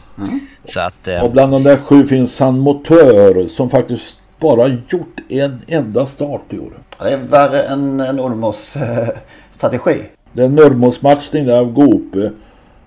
Så 0.65 0.81
att... 0.81 1.09
eh, 1.09 1.21
Och 1.25 1.31
bland 1.31 1.53
de 1.53 1.63
där 1.63 1.77
sju 1.77 2.07
finns 2.07 2.35
San 2.37 2.59
Motör 2.59 3.49
som 3.49 3.71
faktiskt 3.71 4.19
bara 4.41 4.69
gjort 4.69 5.21
en 5.29 5.61
enda 5.67 6.07
start 6.07 6.43
i 6.51 6.59
år. 6.59 6.73
Det 6.99 7.11
är 7.11 7.17
värre 7.19 7.63
än 7.63 8.01
en 8.01 8.21
Olmos 8.21 8.77
eh, 8.77 9.09
strategi. 9.53 10.03
Det 10.33 10.43
är 10.43 10.47
en 10.47 10.55
Nurmos-matchning 10.55 11.47
där 11.47 11.57
av 11.59 11.73
Gope. 11.73 12.31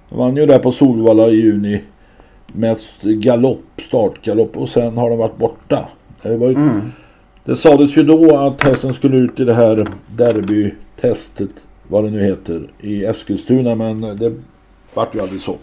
Vann 0.09 0.35
ju 0.37 0.45
där 0.45 0.59
på 0.59 0.71
Solvalla 0.71 1.27
i 1.27 1.35
juni. 1.35 1.81
Med 2.47 2.77
galopp, 3.01 3.63
startgalopp 3.87 4.57
och 4.57 4.69
sen 4.69 4.97
har 4.97 5.09
de 5.09 5.19
varit 5.19 5.37
borta. 5.37 5.87
Det, 6.21 6.37
var 6.37 6.47
ju, 6.47 6.53
Mm. 6.55 6.91
det 7.45 7.55
sades 7.55 7.97
ju 7.97 8.03
då 8.03 8.37
att 8.37 8.63
hästen 8.63 8.93
skulle 8.93 9.17
ut 9.17 9.39
i 9.39 9.43
det 9.45 9.53
här 9.53 9.87
derbytestet, 10.07 11.49
vad 11.87 12.03
det 12.03 12.09
nu 12.09 12.23
heter, 12.23 12.61
i 12.79 13.05
Eskilstuna 13.05 13.75
men 13.75 14.01
det 14.01 14.33
vart 14.93 15.15
ju 15.15 15.21
aldrig 15.21 15.41
så. 15.41 15.55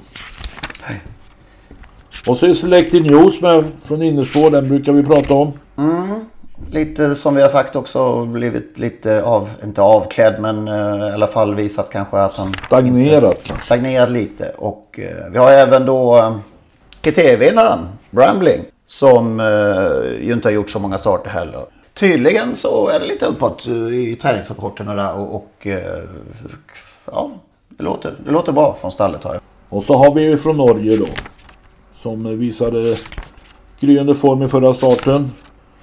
Och 2.27 2.37
så 2.37 2.47
är 2.47 2.53
Selected 2.53 3.03
News 3.03 3.41
med 3.41 3.65
från 3.85 4.03
innerspår, 4.03 4.51
den 4.51 4.69
brukar 4.69 4.93
vi 4.93 5.03
prata 5.03 5.35
om. 5.35 5.53
Mm. 5.79 6.25
Lite 6.71 7.15
som 7.15 7.35
vi 7.35 7.43
har 7.43 7.49
sagt 7.49 7.77
också 7.77 8.25
blivit 8.25 8.79
lite 8.79 9.23
av, 9.23 9.49
inte 9.65 9.83
avklädd 9.83 10.41
men 10.41 10.69
eh, 10.69 11.09
i 11.09 11.13
alla 11.13 11.27
fall 11.27 11.55
visat 11.55 11.91
kanske 11.91 12.17
att 12.17 12.37
han 12.37 12.55
Stagnerat. 12.67 13.53
stagnerat 13.65 14.11
lite. 14.11 14.53
Och 14.59 15.01
eh, 15.03 15.31
vi 15.33 15.39
har 15.39 15.51
även 15.51 15.87
då 15.87 16.17
eh, 16.19 16.37
kriterievinnaren 17.01 17.79
Brambling 18.11 18.61
som 18.87 19.41
eh, 19.41 20.27
ju 20.27 20.33
inte 20.33 20.49
har 20.49 20.53
gjort 20.53 20.71
så 20.71 20.79
många 20.79 20.99
starter 20.99 21.31
heller. 21.31 21.61
Tydligen 21.95 22.57
så 22.57 22.89
är 22.89 23.01
det 23.01 23.07
lite 23.07 23.27
uppåt 23.27 23.67
eh, 23.67 23.73
i 23.73 24.19
träningsrapporterna 24.23 24.95
där 24.95 25.15
och, 25.19 25.35
och 25.35 25.67
eh, 25.67 26.03
ja, 27.05 27.31
det 27.69 27.85
låter, 27.85 28.13
det 28.25 28.31
låter 28.31 28.53
bra 28.53 28.77
från 28.81 28.93
stallet 28.93 29.25
har 29.25 29.33
jag. 29.33 29.43
Och 29.69 29.85
så 29.85 29.95
har 29.95 30.15
vi 30.15 30.23
ju 30.23 30.39
från 30.39 30.57
Norge 30.57 30.97
då. 30.97 31.07
Som 32.07 32.39
visade 32.39 32.97
gryende 33.81 34.15
form 34.15 34.43
i 34.43 34.49
förra 34.49 34.75
starten. 34.75 35.33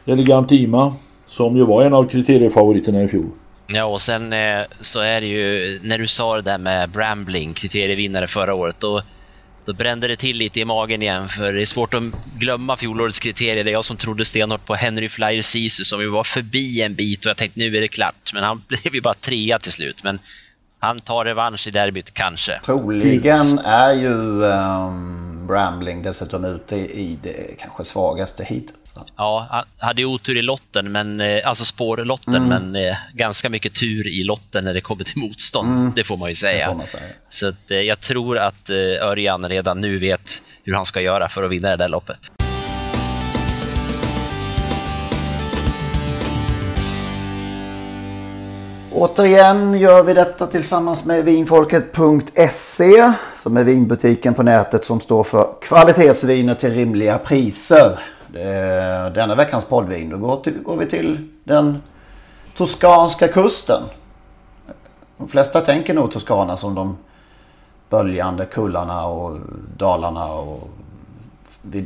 Elegant 0.05 0.51
Ima. 0.51 0.95
Som 1.27 1.57
ju 1.57 1.65
var 1.65 1.83
en 1.83 1.93
av 1.93 2.09
kriteriefavoriterna 2.09 3.03
i 3.03 3.07
fjol. 3.07 3.29
Ja, 3.67 3.85
och 3.85 4.01
sen 4.01 4.33
eh, 4.33 4.61
så 4.79 4.99
är 4.99 5.21
det 5.21 5.27
ju, 5.27 5.79
när 5.83 5.97
du 5.97 6.07
sa 6.07 6.35
det 6.35 6.41
där 6.41 6.57
med 6.57 6.89
Brambling, 6.89 7.53
kriterievinnare 7.53 8.27
förra 8.27 8.53
året, 8.53 8.75
då, 8.79 9.01
då 9.65 9.73
brände 9.73 10.07
det 10.07 10.15
till 10.15 10.37
lite 10.37 10.59
i 10.59 10.65
magen 10.65 11.01
igen, 11.01 11.29
för 11.29 11.53
det 11.53 11.61
är 11.61 11.65
svårt 11.65 11.93
att 11.93 12.03
glömma 12.37 12.77
fjolårets 12.77 13.19
kriterier. 13.19 13.63
Det 13.63 13.71
är 13.71 13.73
jag 13.73 13.85
som 13.85 13.97
trodde 13.97 14.25
stenhårt 14.25 14.65
på 14.65 14.75
Henry 14.75 15.09
Flyer 15.09 15.41
Sisu, 15.41 15.83
som 15.83 16.01
ju 16.01 16.07
var 16.07 16.23
förbi 16.23 16.81
en 16.81 16.95
bit 16.95 17.25
och 17.25 17.29
jag 17.29 17.37
tänkte 17.37 17.59
nu 17.59 17.77
är 17.77 17.81
det 17.81 17.87
klart, 17.87 18.31
men 18.33 18.43
han 18.43 18.61
blev 18.67 18.95
ju 18.95 19.01
bara 19.01 19.13
trea 19.13 19.59
till 19.59 19.71
slut. 19.71 20.03
Men 20.03 20.19
han 20.83 20.99
tar 20.99 21.25
revansch 21.25 21.67
i 21.67 21.71
derbyt, 21.71 22.13
kanske. 22.13 22.59
Troligen 22.65 23.59
är 23.65 23.93
ju 23.93 24.45
ehm, 24.45 25.47
Brambling 25.47 26.03
dessutom 26.03 26.45
ute 26.45 26.75
i 26.75 27.19
det 27.23 27.55
kanske 27.59 27.85
svagaste 27.85 28.43
heatet. 28.43 28.73
Ja, 29.17 29.47
han 29.49 29.65
hade 29.77 30.05
otur 30.05 30.37
i 30.37 30.41
lotten, 30.41 30.91
men, 30.91 31.21
eh, 31.21 31.47
alltså 31.47 31.65
spårlotten, 31.65 32.35
Mm. 32.35 32.47
men 32.49 32.75
eh, 32.85 32.95
ganska 33.13 33.49
mycket 33.49 33.75
tur 33.75 34.07
i 34.07 34.23
lotten 34.23 34.63
när 34.63 34.73
det 34.73 34.81
kommer 34.81 35.03
till 35.03 35.17
motstånd. 35.17 35.69
Mm. 35.69 35.91
Det 35.95 36.03
får 36.03 36.17
man 36.17 36.29
ju 36.29 36.35
säga. 36.35 36.73
man 36.73 36.87
säga. 36.87 37.03
Så 37.29 37.47
att, 37.47 37.71
eh, 37.71 37.77
jag 37.77 37.99
tror 37.99 38.37
att 38.37 38.69
eh, 38.69 39.07
Örjan 39.07 39.49
redan 39.49 39.81
nu 39.81 39.97
vet 39.97 40.41
hur 40.63 40.73
han 40.73 40.85
ska 40.85 41.01
göra 41.01 41.29
för 41.29 41.43
att 41.43 41.51
vinna 41.51 41.69
det 41.69 41.75
där 41.75 41.89
loppet. 41.89 42.31
Återigen 48.95 49.73
gör 49.73 50.03
vi 50.03 50.13
detta 50.13 50.47
tillsammans 50.47 51.05
med 51.05 51.25
vinfolket.se 51.25 53.11
som 53.43 53.57
är 53.57 53.63
vinbutiken 53.63 54.33
på 54.33 54.43
nätet 54.43 54.85
som 54.85 54.99
står 54.99 55.23
för 55.23 55.47
kvalitetsviner 55.61 56.55
till 56.55 56.71
rimliga 56.73 57.17
priser. 57.17 57.99
Det- 58.27 59.11
Denna 59.15 59.35
veckans 59.35 59.65
poddvin 59.65 60.09
då 60.09 60.17
går, 60.17 60.37
till, 60.41 60.53
går 60.63 60.75
vi 60.77 60.85
till 60.85 61.29
den 61.43 61.81
toskanska 62.57 63.27
kusten. 63.27 63.83
De 65.17 65.27
flesta 65.27 65.61
tänker 65.61 65.93
nog 65.93 66.11
Toscana 66.11 66.57
som 66.57 66.75
de 66.75 66.97
böljande 67.89 68.45
kullarna 68.45 69.05
och 69.07 69.37
dalarna 69.77 70.33
och 70.33 70.69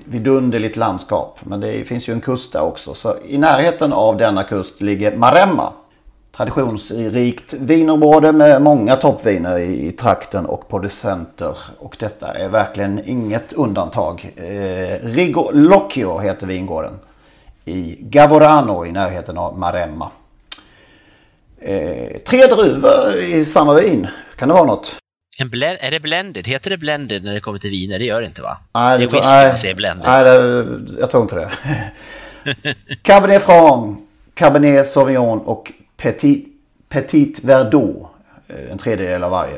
vidunderligt 0.06 0.76
landskap. 0.78 1.40
Men 1.44 1.60
det 1.60 1.88
finns 1.88 2.10
ju 2.10 2.14
en 2.14 2.22
kust 2.22 2.54
där 2.54 2.62
också. 2.62 2.94
Så 2.94 3.16
i 3.28 3.38
närheten 3.38 3.94
av 3.94 4.18
denna 4.18 4.44
kust 4.44 4.82
ligger 4.82 5.18
Maremma. 5.18 5.74
Traditionsrikt 6.38 7.54
vinområde 7.54 8.32
med 8.32 8.62
många 8.62 8.96
toppviner 8.96 9.60
i, 9.60 9.92
trakten 9.92 10.46
och 10.46 10.70
producenter. 10.70 11.58
Och 11.80 11.96
detta 12.00 12.34
är 12.34 12.50
verkligen 12.50 13.10
inget 13.10 13.54
undantag. 13.54 14.34
Eh, 14.36 15.08
Rigo 15.08 15.50
Locchio 15.54 16.20
heter 16.20 16.48
vingården. 16.48 16.94
I 17.66 17.98
Gavorano 18.00 18.86
i 18.86 18.92
närheten 18.92 19.38
av 19.38 19.60
Maremma. 19.60 20.12
Eh, 21.62 22.18
tre 22.26 22.46
druvor 22.46 23.16
i 23.16 23.46
samma 23.46 23.74
vin. 23.74 24.08
Kan 24.36 24.48
det 24.48 24.54
vara 24.54 24.66
något? 24.66 24.96
En 25.40 25.50
blend, 25.50 25.78
är 25.82 25.92
det 25.92 26.00
blended? 26.00 26.48
Heter 26.48 26.70
det 26.70 26.78
blended 26.78 27.24
när 27.24 27.34
det 27.34 27.42
kommer 27.42 27.60
till 27.60 27.72
viner? 27.72 28.00
Det 28.00 28.06
gör 28.06 28.22
det 28.22 28.28
inte 28.28 28.42
va? 28.42 28.58
Nej, 28.74 28.98
det 28.98 29.04
är 29.04 29.08
whisky 29.08 29.36
nej, 29.36 29.48
man 29.48 29.58
säger 29.58 29.76
blended. 29.76 30.06
Nej, 30.08 30.24
det, 30.24 30.66
jag 31.00 31.12
tror 31.12 31.24
inte 31.24 31.36
det. 31.36 31.52
Cabernet 33.02 33.44
Franc, 33.44 33.98
Cabernet 34.34 34.88
Sauvignon 34.88 35.40
och 35.40 35.72
Petit, 35.98 36.48
Petit 36.90 37.44
Verdot. 37.44 38.08
Eh, 38.48 38.72
En 38.72 38.78
tredjedel 38.78 39.24
av 39.24 39.32
varje. 39.32 39.58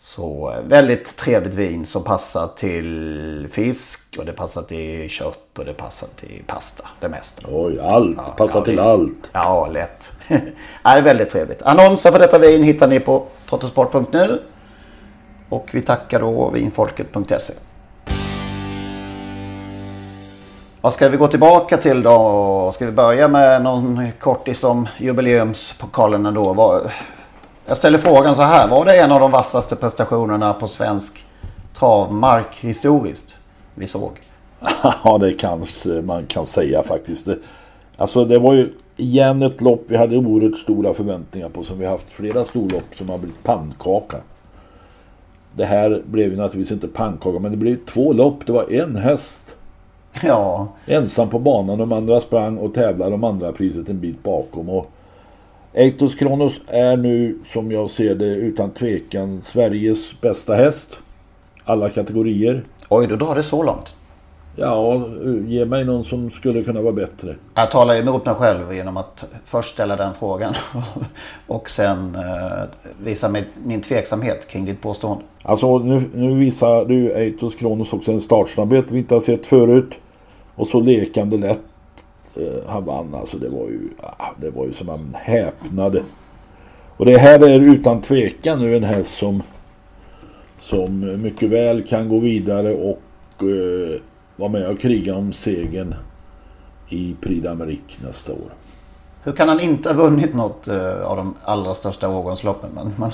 Så 0.00 0.52
eh, 0.52 0.68
väldigt 0.68 1.16
trevligt 1.16 1.54
vin 1.54 1.86
som 1.86 2.04
passar 2.04 2.46
till 2.58 3.48
fisk 3.52 4.16
och 4.18 4.26
det 4.26 4.32
passar 4.32 4.62
till 4.62 5.10
kött 5.10 5.58
och 5.58 5.64
det 5.64 5.72
passar 5.74 6.08
till 6.20 6.42
pasta. 6.46 6.88
Det 7.00 7.08
mesta. 7.08 7.42
Oj, 7.50 7.80
allt. 7.80 8.36
Passar 8.36 8.60
till 8.62 8.72
visst. 8.72 8.84
allt. 8.84 9.30
Ja, 9.32 9.66
lätt. 9.66 10.12
ja, 10.28 10.38
det 10.82 10.90
är 10.98 11.02
väldigt 11.02 11.30
trevligt. 11.30 11.62
Annonser 11.62 12.12
för 12.12 12.18
detta 12.18 12.38
vin 12.38 12.62
hittar 12.62 12.88
ni 12.88 13.00
på 13.00 13.26
trottosport.nu. 13.48 14.42
Och 15.48 15.68
vi 15.72 15.82
tackar 15.82 16.20
då 16.20 16.50
vinfolket.se. 16.50 17.52
Vad 20.82 20.92
ska 20.92 21.08
vi 21.08 21.16
gå 21.16 21.28
tillbaka 21.28 21.76
till 21.76 22.02
då? 22.02 22.72
Ska 22.74 22.86
vi 22.86 22.92
börja 22.92 23.28
med 23.28 23.62
någon 23.62 24.08
kortis 24.20 24.64
om 24.64 24.88
jubileumspokalen 24.98 26.26
ändå? 26.26 26.80
Jag 27.66 27.76
ställer 27.76 27.98
frågan 27.98 28.34
så 28.34 28.42
här. 28.42 28.68
Var 28.68 28.84
det 28.84 29.00
en 29.00 29.12
av 29.12 29.20
de 29.20 29.30
vassaste 29.30 29.76
prestationerna 29.76 30.52
på 30.52 30.68
svensk 30.68 31.24
travmark 31.74 32.56
historiskt 32.60 33.34
vi 33.74 33.86
såg? 33.86 34.10
Ja, 35.04 35.18
det 35.18 35.32
kanske 35.32 35.88
man 35.88 36.26
kan 36.26 36.46
säga 36.46 36.82
faktiskt. 36.82 37.26
Det, 37.26 37.38
alltså 37.96 38.24
det 38.24 38.38
var 38.38 38.54
ju 38.54 38.72
igen 38.96 39.42
ett 39.42 39.60
lopp 39.60 39.84
vi 39.88 39.96
hade 39.96 40.16
oerhört 40.16 40.58
stora 40.58 40.94
förväntningar 40.94 41.48
på. 41.48 41.62
Som 41.62 41.78
vi 41.78 41.86
haft 41.86 42.12
flera 42.12 42.44
storlopp 42.44 42.96
som 42.96 43.08
har 43.08 43.18
blivit 43.18 43.42
pannkaka. 43.42 44.16
Det 45.52 45.64
här 45.64 46.02
blev 46.06 46.30
ju 46.30 46.36
naturligtvis 46.36 46.72
inte 46.72 46.88
pannkaka 46.88 47.38
men 47.38 47.50
det 47.50 47.56
blev 47.56 47.76
två 47.76 48.12
lopp. 48.12 48.46
Det 48.46 48.52
var 48.52 48.72
en 48.72 48.96
häst 48.96 49.56
Ja, 50.22 50.68
ensam 50.86 51.30
på 51.30 51.38
banan. 51.38 51.78
De 51.78 51.92
andra 51.92 52.20
sprang 52.20 52.58
och 52.58 52.74
tävlade 52.74 53.14
om 53.14 53.24
andra 53.24 53.52
priset 53.52 53.88
en 53.88 54.00
bit 54.00 54.22
bakom. 54.22 54.68
Och 54.68 54.90
Eitos 55.72 56.14
Kronos 56.14 56.60
är 56.66 56.96
nu 56.96 57.38
som 57.52 57.72
jag 57.72 57.90
ser 57.90 58.14
det 58.14 58.34
utan 58.34 58.70
tvekan 58.70 59.42
Sveriges 59.46 60.20
bästa 60.20 60.54
häst. 60.54 60.98
Alla 61.64 61.90
kategorier. 61.90 62.64
oj 62.88 63.06
då 63.06 63.16
drar 63.16 63.34
det 63.34 63.42
så 63.42 63.62
långt. 63.62 63.94
Ja, 64.60 65.02
ge 65.46 65.64
mig 65.64 65.84
någon 65.84 66.04
som 66.04 66.30
skulle 66.30 66.62
kunna 66.62 66.80
vara 66.80 66.92
bättre. 66.92 67.34
Jag 67.54 67.70
talar 67.70 67.94
emot 67.94 68.26
mig 68.26 68.34
själv 68.34 68.74
genom 68.74 68.96
att 68.96 69.24
först 69.44 69.74
ställa 69.74 69.96
den 69.96 70.14
frågan 70.14 70.54
och 71.46 71.70
sen 71.70 72.14
eh, 72.14 72.68
visa 73.04 73.28
min, 73.28 73.44
min 73.64 73.80
tveksamhet 73.80 74.48
kring 74.48 74.64
ditt 74.64 74.82
påstående. 74.82 75.24
Alltså 75.42 75.78
nu, 75.78 76.02
nu 76.14 76.34
visar 76.34 76.84
du 76.84 77.12
Eitos 77.12 77.54
Kronos 77.54 77.92
också 77.92 78.12
en 78.12 78.20
startsnabbhet 78.20 78.90
vi 78.90 78.98
inte 78.98 79.14
har 79.14 79.20
sett 79.20 79.46
förut. 79.46 79.94
Och 80.54 80.66
så 80.66 80.80
lekande 80.80 81.36
lätt 81.36 81.60
eh, 82.36 82.70
han 82.70 82.84
vann. 82.84 83.14
Alltså 83.14 83.38
det 83.38 83.48
var 83.48 83.68
ju, 83.68 83.88
ah, 84.00 84.30
det 84.40 84.50
var 84.50 84.66
ju 84.66 84.72
som 84.72 84.86
man 84.86 85.16
häpnade. 85.20 86.02
Och 86.96 87.06
det 87.06 87.18
här 87.18 87.48
är 87.48 87.60
utan 87.60 88.02
tvekan 88.02 88.58
nu 88.58 88.76
en 88.76 88.84
häst 88.84 89.14
som, 89.14 89.42
som 90.58 91.22
mycket 91.22 91.50
väl 91.50 91.82
kan 91.82 92.08
gå 92.08 92.18
vidare 92.18 92.74
och 92.74 93.02
eh, 93.42 94.00
vara 94.40 94.50
med 94.50 94.68
och 94.68 94.80
kriga 94.80 95.16
om 95.16 95.32
segern 95.32 95.94
i 96.88 97.14
Prix 97.20 97.46
d'Amérique 97.46 98.04
nästa 98.06 98.32
år. 98.32 98.50
Hur 99.24 99.32
kan 99.32 99.48
han 99.48 99.60
inte 99.60 99.88
ha 99.88 99.96
vunnit 99.96 100.34
något 100.34 100.68
uh, 100.68 101.02
av 101.04 101.16
de 101.16 101.34
allra 101.44 101.74
största 101.74 102.08
årgångsloppen? 102.08 102.70
Man, 102.74 102.92
man, 102.96 103.10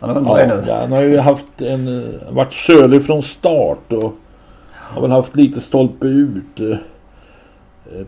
man 0.00 0.16
undrar 0.16 0.38
ja, 0.38 0.56
ju 0.56 0.62
nu. 0.62 0.72
Han 0.72 0.92
har 0.92 1.02
ju 1.02 1.18
haft 1.18 1.62
en, 1.62 2.14
varit 2.30 2.52
sölig 2.52 3.06
från 3.06 3.22
start 3.22 3.92
och 3.92 4.14
har 4.72 5.02
väl 5.02 5.10
haft 5.10 5.36
lite 5.36 5.60
stolpe 5.60 6.06
ut. 6.06 6.60
Eh, 6.60 6.76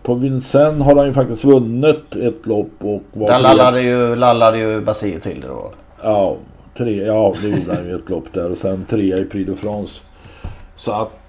på 0.03 0.15
Vincennes 0.15 0.87
har 0.87 0.97
han 0.97 1.07
ju 1.07 1.13
faktiskt 1.13 1.45
vunnit 1.45 2.17
ett 2.17 2.47
lopp 2.47 2.73
och 2.79 3.03
var 3.13 3.29
Där 3.29 3.39
lallade 3.39 3.83
ju, 3.83 4.17
lallade 4.17 4.59
ju 4.59 4.81
Basir 4.81 5.19
till 5.19 5.41
det 5.41 5.49
då. 5.49 5.73
Ja, 6.03 6.37
tre, 6.77 7.05
ja 7.05 7.35
det 7.43 7.49
gjorde 7.49 7.75
han 7.75 7.87
ju 7.87 7.95
ett 7.95 8.11
lopp 8.11 8.33
där 8.33 8.51
och 8.51 8.59
sen 8.59 8.85
trea 8.91 9.19
i 9.19 9.25
Prix 9.25 9.51
de 9.51 9.57
France. 9.57 10.01
Så 10.77 10.93
att 10.93 11.22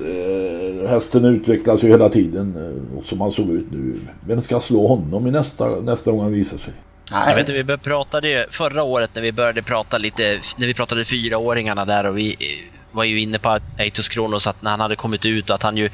eh, 0.00 0.88
hästen 0.88 1.24
utvecklas 1.24 1.84
ju 1.84 1.88
hela 1.88 2.08
tiden 2.08 2.54
eh, 2.56 3.04
som 3.04 3.20
han 3.20 3.32
såg 3.32 3.50
ut 3.50 3.66
nu. 3.70 4.00
Vem 4.26 4.42
ska 4.42 4.60
slå 4.60 4.86
honom 4.86 5.26
i 5.26 5.30
nästa, 5.30 5.68
nästa 5.68 6.10
gång 6.10 6.20
han 6.20 6.32
visar 6.32 6.58
sig? 6.58 6.72
Nej. 7.10 7.28
Jag 7.28 7.36
vet 7.36 7.48
inte, 7.48 7.62
vi 7.62 7.78
pratade 7.78 8.46
förra 8.50 8.82
året 8.82 9.10
när 9.14 9.22
vi 9.22 9.32
började 9.32 9.62
prata 9.62 9.98
lite, 9.98 10.40
när 10.58 10.66
vi 10.66 10.74
pratade 10.74 11.04
fyraåringarna 11.04 11.84
där 11.84 12.06
och 12.06 12.18
vi 12.18 12.30
eh, 12.32 12.76
var 12.92 13.04
ju 13.04 13.20
inne 13.20 13.38
på 13.38 13.58
Eitos 13.78 14.08
Kronos 14.08 14.46
att 14.46 14.62
när 14.62 14.70
han 14.70 14.80
hade 14.80 14.96
kommit 14.96 15.24
ut 15.24 15.50
och 15.50 15.56
att 15.56 15.62
han 15.62 15.76
ju 15.76 15.90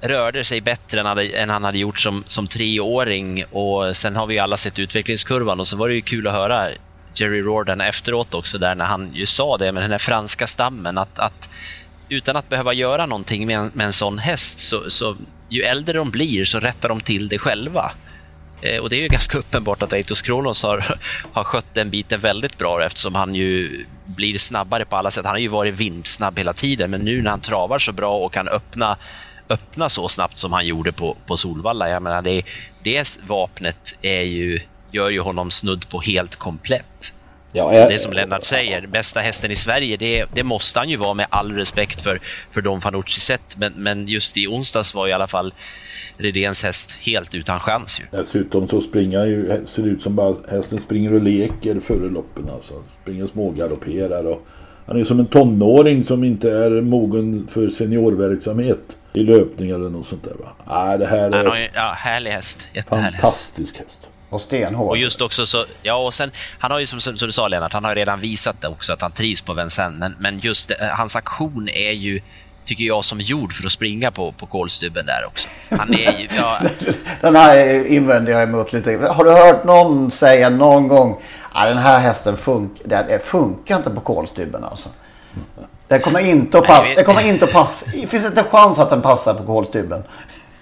rörde 0.00 0.44
sig 0.44 0.60
bättre 0.60 1.00
än, 1.00 1.06
hade, 1.06 1.24
än 1.24 1.50
han 1.50 1.64
hade 1.64 1.78
gjort 1.78 1.98
som, 1.98 2.24
som 2.26 2.46
treåring 2.46 3.44
och 3.44 3.96
sen 3.96 4.16
har 4.16 4.26
vi 4.26 4.34
ju 4.34 4.40
alla 4.40 4.56
sett 4.56 4.78
utvecklingskurvan 4.78 5.60
och 5.60 5.66
så 5.66 5.76
var 5.76 5.88
det 5.88 5.94
ju 5.94 6.00
kul 6.00 6.26
att 6.26 6.32
höra 6.32 6.68
Jerry 7.14 7.42
Rorden 7.42 7.80
efteråt 7.80 8.34
också 8.34 8.58
där 8.58 8.74
när 8.74 8.84
han 8.84 9.10
ju 9.14 9.26
sa 9.26 9.56
det 9.56 9.72
med 9.72 9.82
den 9.82 9.90
här 9.90 9.98
franska 9.98 10.46
stammen 10.46 10.98
att, 10.98 11.18
att 11.18 11.50
utan 12.08 12.36
att 12.36 12.48
behöva 12.48 12.72
göra 12.72 13.06
någonting 13.06 13.46
med 13.46 13.58
en, 13.58 13.70
med 13.74 13.86
en 13.86 13.92
sån 13.92 14.18
häst, 14.18 14.60
så, 14.60 14.90
så 14.90 15.16
ju 15.48 15.62
äldre 15.62 15.98
de 15.98 16.10
blir 16.10 16.44
så 16.44 16.60
rättar 16.60 16.88
de 16.88 17.00
till 17.00 17.28
det 17.28 17.38
själva. 17.38 17.92
Eh, 18.62 18.78
och 18.82 18.90
det 18.90 18.96
är 18.96 19.00
ju 19.00 19.08
ganska 19.18 19.38
uppenbart 19.38 19.82
att 19.82 19.92
Eitos 19.92 20.22
Kronos 20.22 20.62
har, 20.62 20.98
har 21.32 21.44
skött 21.44 21.74
den 21.74 21.90
biten 21.90 22.20
väldigt 22.20 22.58
bra 22.58 22.84
eftersom 22.84 23.14
han 23.14 23.34
ju 23.34 23.84
blir 24.04 24.38
snabbare 24.38 24.84
på 24.84 24.96
alla 24.96 25.10
sätt. 25.10 25.24
Han 25.24 25.34
har 25.34 25.38
ju 25.38 25.48
varit 25.48 25.74
vindsnabb 25.74 26.38
hela 26.38 26.52
tiden, 26.52 26.90
men 26.90 27.00
nu 27.00 27.22
när 27.22 27.30
han 27.30 27.40
travar 27.40 27.78
så 27.78 27.92
bra 27.92 28.18
och 28.18 28.32
kan 28.32 28.48
öppna, 28.48 28.96
öppna 29.48 29.88
så 29.88 30.08
snabbt 30.08 30.38
som 30.38 30.52
han 30.52 30.66
gjorde 30.66 30.92
på, 30.92 31.16
på 31.26 31.36
Solvalla, 31.36 31.88
jag 31.88 32.02
menar 32.02 32.22
det, 32.22 32.42
det 32.82 33.20
vapnet 33.26 33.98
är 34.02 34.22
ju, 34.22 34.60
gör 34.90 35.10
ju 35.10 35.20
honom 35.20 35.50
snudd 35.50 35.88
på 35.88 36.00
helt 36.00 36.36
komplett. 36.36 37.14
Ja, 37.56 37.74
jag... 37.74 37.76
Så 37.76 37.88
det 37.88 37.98
som 37.98 38.12
Lennart 38.12 38.44
säger, 38.44 38.86
bästa 38.86 39.20
hästen 39.20 39.50
i 39.50 39.56
Sverige, 39.56 39.96
det, 39.96 40.26
det 40.34 40.42
måste 40.42 40.78
han 40.78 40.88
ju 40.88 40.96
vara 40.96 41.14
med 41.14 41.26
all 41.30 41.52
respekt 41.52 42.02
för, 42.02 42.20
för 42.50 42.62
Don 42.62 42.80
Fanucci 42.80 43.20
sett. 43.20 43.56
Men, 43.56 43.72
men 43.76 44.08
just 44.08 44.36
i 44.36 44.46
onsdags 44.46 44.94
var 44.94 45.08
i 45.08 45.12
alla 45.12 45.26
fall 45.26 45.54
Redéns 46.18 46.64
häst 46.64 46.98
helt 47.06 47.34
utan 47.34 47.60
chans. 47.60 48.00
Ju. 48.00 48.18
Dessutom 48.18 48.68
så 48.68 48.80
springer 48.80 49.24
ju, 49.24 49.66
ser 49.66 49.82
det 49.82 49.88
ut 49.88 50.02
som 50.02 50.16
bara 50.16 50.34
hästen 50.50 50.80
springer 50.80 51.14
och 51.14 51.22
leker 51.22 51.80
före 51.80 52.10
loppen. 52.10 52.50
Alltså. 52.54 52.82
Springer 53.02 53.26
smågalopperar. 53.26 54.24
Och 54.24 54.46
han 54.86 55.00
är 55.00 55.04
som 55.04 55.20
en 55.20 55.26
tonåring 55.26 56.04
som 56.04 56.24
inte 56.24 56.50
är 56.50 56.80
mogen 56.80 57.48
för 57.48 57.68
seniorverksamhet 57.68 58.96
i 59.12 59.22
löpning 59.22 59.70
eller 59.70 59.90
något 59.90 60.06
sånt 60.06 60.24
där. 60.24 60.34
Va? 60.34 60.52
Ah, 60.64 60.96
det 60.96 61.06
här 61.06 61.18
är... 61.18 61.36
Han 61.36 61.46
har 61.46 61.58
ju, 61.58 61.68
ja, 61.74 61.92
härlig 61.96 62.30
häst. 62.30 62.68
Jättehärlig 62.72 63.20
Fantastisk 63.20 63.78
häst. 63.78 64.05
Och 64.30 64.40
stenhård. 64.40 64.90
Och 64.90 64.96
just 64.96 65.20
också 65.20 65.46
så, 65.46 65.64
ja 65.82 65.94
och 65.94 66.14
sen, 66.14 66.30
han 66.58 66.70
har 66.70 66.78
ju 66.78 66.86
som, 66.86 67.00
som 67.00 67.14
du 67.14 67.32
sa 67.32 67.48
Lennart, 67.48 67.72
han 67.72 67.84
har 67.84 67.90
ju 67.90 67.94
redan 67.94 68.20
visat 68.20 68.60
det 68.60 68.68
också 68.68 68.92
att 68.92 69.02
han 69.02 69.12
trivs 69.12 69.40
på 69.40 69.52
Vincennes, 69.54 69.98
men, 69.98 70.14
men 70.18 70.38
just 70.38 70.68
det, 70.68 70.90
hans 70.96 71.16
aktion 71.16 71.68
är 71.68 71.92
ju 71.92 72.20
tycker 72.66 72.84
jag, 72.84 73.04
som 73.04 73.20
gjord 73.20 73.52
för 73.52 73.66
att 73.66 73.72
springa 73.72 74.10
på, 74.10 74.32
på 74.32 74.46
kolstubben 74.46 75.06
där 75.06 75.26
också. 75.26 75.48
Han 75.70 75.94
är 75.94 76.18
ju, 76.18 76.28
ja... 76.36 76.58
Den 77.20 77.36
här 77.36 77.86
invänder 77.86 78.32
jag 78.32 78.42
emot 78.42 78.72
lite. 78.72 78.90
Har 78.96 79.24
du 79.24 79.30
hört 79.30 79.64
någon 79.64 80.10
säga 80.10 80.50
någon 80.50 80.88
gång 80.88 81.22
att 81.52 81.68
den 81.68 81.78
här 81.78 81.98
hästen 81.98 82.36
fun 82.36 82.70
den 82.84 83.20
funkar 83.20 83.76
inte 83.76 83.90
på 83.90 84.00
kolstubben 84.00 84.64
alltså? 84.64 84.88
Den 85.88 86.00
kommer 86.00 86.20
inte 86.20 86.58
att 86.58 86.64
passa. 86.64 86.94
Den 86.94 87.04
kommer 87.04 87.28
inte 87.28 87.44
att 87.44 87.52
passa. 87.52 87.86
Det 87.92 88.06
finns 88.06 88.26
inte 88.26 88.40
en 88.40 88.46
chans 88.46 88.78
att 88.78 88.90
den 88.90 89.02
passar 89.02 89.34
på 89.34 89.42
kolstubben. 89.42 90.02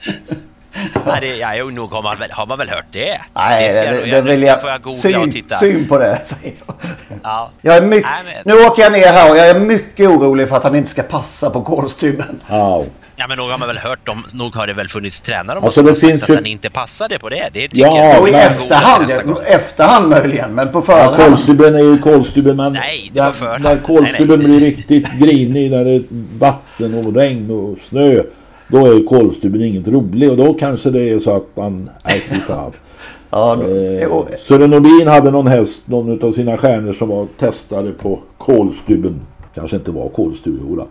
Nej, 1.07 1.21
det, 1.21 1.37
ja, 1.37 1.55
jo, 1.55 1.71
nog 1.71 1.93
har 1.93 2.03
man, 2.03 2.19
väl, 2.19 2.31
har 2.31 2.47
man 2.47 2.59
väl 2.59 2.69
hört 2.69 2.87
det. 2.91 3.21
Nej, 3.35 3.75
det, 3.75 3.81
det, 3.81 4.11
det 4.11 4.21
vill 4.21 4.43
jag... 4.43 4.61
Får 4.61 4.71
jag 4.71 4.83
googla 4.83 5.01
syn, 5.01 5.17
och 5.17 5.31
titta. 5.31 5.57
Syn 5.57 5.89
på 5.89 5.99
det, 5.99 6.21
säger 6.25 6.55
jag. 6.67 6.77
Ja. 7.23 7.51
jag 7.61 7.77
är 7.77 7.83
mycket, 7.83 8.11
Nej, 8.25 8.35
men... 8.45 8.55
Nu 8.57 8.67
åker 8.67 8.83
jag 8.83 8.93
ner 8.93 9.13
här 9.13 9.31
och 9.31 9.37
jag 9.37 9.49
är 9.49 9.61
mycket 9.61 10.09
orolig 10.09 10.49
för 10.49 10.57
att 10.57 10.63
han 10.63 10.75
inte 10.75 10.91
ska 10.91 11.03
passa 11.03 11.51
på 11.51 11.63
kolstyben. 11.63 12.41
Oh. 12.51 12.85
Ja, 13.17 13.27
men 13.29 13.39
nog 13.39 13.51
har 13.51 13.59
man 13.59 13.69
väl 13.69 13.79
hört 13.79 14.09
om, 14.09 14.25
nog 14.33 14.55
har 14.55 14.67
det 14.67 14.73
väl 14.73 14.89
funnits 14.89 15.21
tränare 15.21 15.59
om 15.59 15.65
alltså, 15.65 15.79
som 15.79 15.87
har 15.87 15.95
sagt 15.95 16.23
att 16.23 16.29
ju... 16.29 16.35
han 16.35 16.47
inte 16.47 16.71
passade 16.71 17.19
på 17.19 17.29
det. 17.29 17.49
Det 17.53 17.69
tycker 17.69 17.83
ja, 17.83 18.15
jag. 18.15 18.29
i 18.29 18.33
efterhand, 18.33 19.37
efterhand 19.47 20.09
möjligen, 20.09 20.55
men 20.55 20.73
på 20.73 20.83
förhand. 20.83 21.17
Ja, 21.19 21.27
kolstyben 21.27 21.75
är 21.75 21.79
ju 21.79 21.99
kolstyben, 21.99 22.57
men 22.57 22.73
nej, 22.73 23.11
det 23.13 23.21
var 23.21 23.33
förhand. 23.33 23.65
när 23.65 23.79
kolstyben 23.79 24.39
blir 24.39 24.61
riktigt 24.61 25.13
grinig, 25.13 25.71
när 25.71 25.85
det 25.85 25.91
är 25.91 26.03
vatten 26.39 26.95
och 26.95 27.17
regn 27.17 27.51
och 27.51 27.79
snö, 27.81 28.23
då 28.68 28.87
är 28.87 29.07
kolstyben 29.07 29.62
inget 29.62 29.88
rolig 29.88 30.31
och 30.31 30.37
då 30.37 30.55
kanske 30.55 30.90
det 30.90 31.09
är 31.11 31.18
så 31.18 31.37
att 31.37 31.57
man, 31.57 31.90
nej 32.05 32.20
fy 32.20 32.40
fan. 32.40 32.72
ja, 33.31 33.62
eh, 33.62 34.09
Sören 34.37 34.70
Nordin 34.70 35.09
hade 35.09 35.31
någon 35.31 35.46
häst, 35.46 35.83
någon 35.85 36.24
av 36.24 36.33
sina 36.33 36.57
stjärnor 36.57 36.92
som 36.92 37.09
var 37.09 37.27
testade 37.38 37.92
på 37.92 38.18
kolstyben. 38.38 39.20
Kanske 39.55 39.77
inte 39.77 39.90
var 39.90 40.09
kolstubehora. 40.09 40.85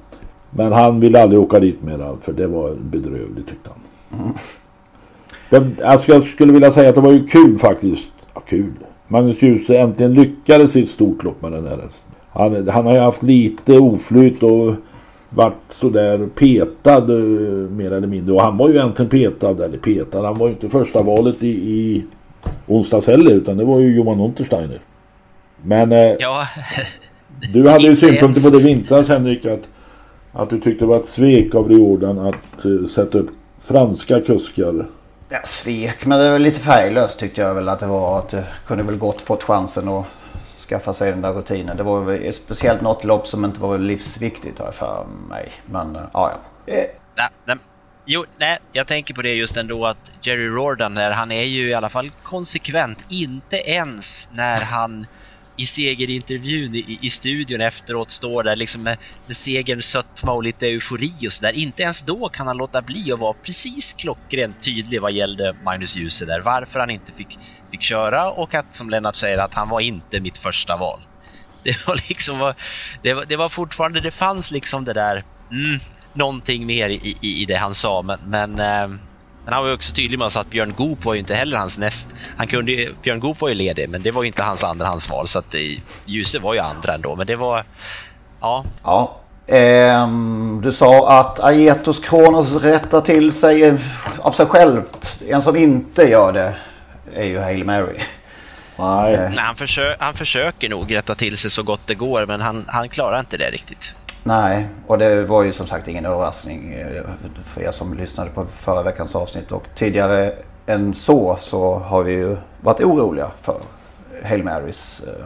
Men 0.49 0.71
han 0.73 0.99
ville 0.99 1.21
aldrig 1.21 1.41
åka 1.41 1.59
dit 1.59 1.83
mera 1.83 2.15
för 2.21 2.33
det 2.33 2.47
var 2.47 2.75
bedrövligt 2.81 3.47
tyckte 3.47 3.69
han. 3.69 4.19
Mm. 4.19 4.33
Det, 5.49 5.85
alltså 5.85 6.11
jag 6.11 6.23
skulle 6.23 6.53
vilja 6.53 6.71
säga 6.71 6.89
att 6.89 6.95
det 6.95 7.01
var 7.01 7.11
ju 7.11 7.27
kul 7.27 7.57
faktiskt. 7.57 8.11
Ja, 8.33 8.41
kul. 8.41 8.71
Magnus 9.07 9.41
Djuse 9.41 9.79
äntligen 9.79 10.13
lyckades 10.13 10.75
i 10.75 10.83
ett 10.83 10.89
stort 10.89 11.23
lopp 11.23 11.41
med 11.41 11.51
den 11.51 11.67
här 11.67 11.77
hästen. 11.77 12.11
Han, 12.31 12.67
han 12.67 12.85
har 12.85 12.93
ju 12.93 12.99
haft 12.99 13.23
lite 13.23 13.79
oflyt 13.79 14.43
och 14.43 14.73
vart 15.35 15.53
sådär 15.69 16.27
petad 16.35 17.09
eh, 17.09 17.69
mer 17.69 17.91
eller 17.91 18.07
mindre. 18.07 18.33
Och 18.33 18.41
han 18.41 18.57
var 18.57 18.69
ju 18.69 18.75
egentligen 18.75 19.09
petad, 19.09 19.65
eller 19.65 19.77
petad, 19.77 20.25
han 20.25 20.37
var 20.37 20.47
ju 20.47 20.53
inte 20.53 20.69
första 20.69 21.01
valet 21.01 21.43
i, 21.43 21.49
i 21.49 22.05
onsdags 22.67 23.07
heller 23.07 23.31
utan 23.31 23.57
det 23.57 23.65
var 23.65 23.79
ju 23.79 23.95
Johan 23.95 24.19
Untersteiner. 24.19 24.79
Men 25.61 25.91
eh, 25.91 26.15
ja. 26.19 26.47
du 27.53 27.69
hade 27.69 27.83
ju 27.83 27.95
synpunkter 27.95 28.51
på 28.51 28.57
det 28.57 28.63
vintras 28.63 29.09
Henrik 29.09 29.45
att, 29.45 29.69
att 30.31 30.49
du 30.49 30.59
tyckte 30.59 30.85
det 30.85 30.89
var 30.89 30.99
ett 30.99 31.09
svek 31.09 31.55
av 31.55 31.69
Riordan 31.69 32.19
att 32.19 32.65
uh, 32.65 32.87
sätta 32.87 33.17
upp 33.17 33.29
franska 33.63 34.19
kuskar. 34.19 34.85
Ja, 35.29 35.39
svek, 35.45 36.05
men 36.05 36.19
det 36.19 36.31
var 36.31 36.39
lite 36.39 36.59
färglöst 36.59 37.19
tyckte 37.19 37.41
jag 37.41 37.55
väl 37.55 37.69
att 37.69 37.79
det 37.79 37.87
var. 37.87 38.19
Att 38.19 38.29
det 38.29 38.43
kunde 38.67 38.83
väl 38.83 38.97
gott 38.97 39.21
fått 39.21 39.43
chansen 39.43 39.87
att 39.87 40.05
skaffa 40.63 40.93
sig 40.93 41.11
den 41.11 41.21
där 41.21 41.33
rutinen. 41.33 41.77
Det 41.77 41.83
var 41.83 42.01
väl 42.01 42.33
speciellt 42.33 42.81
något 42.81 43.03
lopp 43.03 43.27
som 43.27 43.45
inte 43.45 43.59
var 43.59 43.77
livsviktigt 43.77 44.59
har 44.59 44.65
jag 44.65 44.75
för 44.75 45.05
mig. 45.29 45.51
Men 45.65 45.95
eh, 45.95 46.01
ja, 46.13 46.31
ja. 46.65 46.73
Eh, 46.73 46.85
nej, 47.15 47.29
nej. 47.45 47.57
Jo, 48.05 48.25
nej, 48.37 48.59
jag 48.71 48.87
tänker 48.87 49.13
på 49.13 49.21
det 49.21 49.33
just 49.33 49.57
ändå 49.57 49.85
att 49.85 50.11
Jerry 50.21 50.47
Rordan, 50.47 50.97
han 50.97 51.31
är 51.31 51.43
ju 51.43 51.69
i 51.69 51.73
alla 51.73 51.89
fall 51.89 52.11
konsekvent. 52.23 53.05
Inte 53.09 53.57
ens 53.57 54.29
när 54.33 54.61
han 54.61 55.07
i 55.57 55.65
segerintervjun 55.65 56.75
i, 56.75 56.99
i 57.01 57.09
studion 57.09 57.61
efteråt 57.61 58.11
står 58.11 58.43
där 58.43 58.55
liksom 58.55 58.83
med, 58.83 58.97
med 59.27 59.35
segerns 59.35 59.85
sötma 59.85 60.31
och 60.31 60.43
lite 60.43 60.67
eufori 60.67 61.27
och 61.27 61.33
sådär. 61.33 61.53
Inte 61.53 61.83
ens 61.83 62.01
då 62.01 62.29
kan 62.29 62.47
han 62.47 62.57
låta 62.57 62.81
bli 62.81 63.11
att 63.11 63.19
vara 63.19 63.33
precis 63.33 63.93
klockrent 63.93 64.63
tydlig 64.63 65.01
vad 65.01 65.11
gällde 65.11 65.55
Magnus 65.63 65.97
Djuse 65.97 66.25
där. 66.25 66.41
Varför 66.41 66.79
han 66.79 66.89
inte 66.89 67.11
fick, 67.17 67.39
fick 67.71 67.81
köra 67.81 68.31
och 68.31 68.53
att, 68.53 68.75
som 68.75 68.89
Lennart 68.89 69.15
säger, 69.15 69.37
att 69.37 69.53
han 69.53 69.69
var 69.69 69.79
inte 69.79 70.19
mitt 70.19 70.37
första 70.37 70.77
val. 70.77 70.99
Det 71.63 71.87
var 71.87 71.95
liksom, 72.09 72.53
det 73.03 73.13
var, 73.13 73.25
det 73.25 73.35
var 73.35 73.49
fortfarande, 73.49 73.99
det 73.99 74.11
fanns 74.11 74.51
liksom 74.51 74.85
det 74.85 74.93
där, 74.93 75.23
mm, 75.51 75.79
någonting 76.13 76.65
mer 76.65 76.89
i, 76.89 77.17
i, 77.21 77.41
i 77.41 77.45
det 77.45 77.55
han 77.55 77.75
sa, 77.75 78.01
men, 78.01 78.19
men 78.25 78.59
eh, 78.59 78.99
men 79.45 79.53
han 79.53 79.63
var 79.63 79.73
också 79.73 79.95
tydlig 79.95 80.19
med 80.19 80.27
att 80.27 80.49
Björn 80.49 80.73
Goop 80.77 81.05
var 81.05 81.13
ju 81.13 81.19
inte 81.19 81.35
heller 81.35 81.57
hans 81.57 81.79
näst... 81.79 82.15
Han 82.37 82.47
kunde, 82.47 82.89
Björn 83.03 83.19
Goop 83.19 83.41
var 83.41 83.49
ju 83.49 83.55
ledig, 83.55 83.89
men 83.89 84.01
det 84.01 84.11
var 84.11 84.23
ju 84.23 84.27
inte 84.27 84.43
hans 84.43 84.63
andrahandsval. 84.63 85.27
Så 85.27 85.39
att 85.39 85.51
det, 85.51 85.77
Ljuse 86.05 86.39
var 86.39 86.53
ju 86.53 86.59
andra 86.59 86.93
ändå, 86.93 87.15
men 87.15 87.27
det 87.27 87.35
var... 87.35 87.63
Ja. 88.41 88.65
Ja. 88.83 89.19
Ehm, 89.47 90.61
du 90.63 90.71
sa 90.71 91.19
att 91.19 91.39
Aetos 91.39 91.99
Kronos 91.99 92.55
rättar 92.55 93.01
till 93.01 93.31
sig 93.31 93.77
av 94.19 94.31
sig 94.31 94.45
självt. 94.45 95.21
En 95.27 95.41
som 95.41 95.55
inte 95.55 96.03
gör 96.03 96.33
det 96.33 96.55
är 97.15 97.25
ju 97.25 97.39
Hail 97.39 97.65
Mary. 97.65 97.99
Nej. 98.75 99.17
Nej, 99.17 99.33
han, 99.37 99.55
försö 99.55 99.95
han 99.99 100.13
försöker 100.13 100.69
nog 100.69 100.95
rätta 100.95 101.15
till 101.15 101.37
sig 101.37 101.51
så 101.51 101.63
gott 101.63 101.87
det 101.87 101.93
går, 101.93 102.25
men 102.25 102.41
han, 102.41 102.65
han 102.67 102.89
klarar 102.89 103.19
inte 103.19 103.37
det 103.37 103.49
riktigt. 103.49 103.97
Nej, 104.23 104.67
och 104.87 104.97
det 104.97 105.25
var 105.25 105.43
ju 105.43 105.53
som 105.53 105.67
sagt 105.67 105.87
ingen 105.87 106.05
överraskning 106.05 106.73
eh, 106.73 107.03
för 107.45 107.61
er 107.61 107.71
som 107.71 107.93
lyssnade 107.93 108.29
på 108.29 108.45
förra 108.45 108.83
veckans 108.83 109.15
avsnitt. 109.15 109.51
Och 109.51 109.63
tidigare 109.75 110.33
än 110.65 110.93
så 110.93 111.37
så 111.41 111.73
har 111.73 112.03
vi 112.03 112.11
ju 112.11 112.37
varit 112.61 112.81
oroliga 112.81 113.31
för 113.41 113.55
Hail 114.23 114.43
Marys 114.43 115.01
eh, 115.07 115.25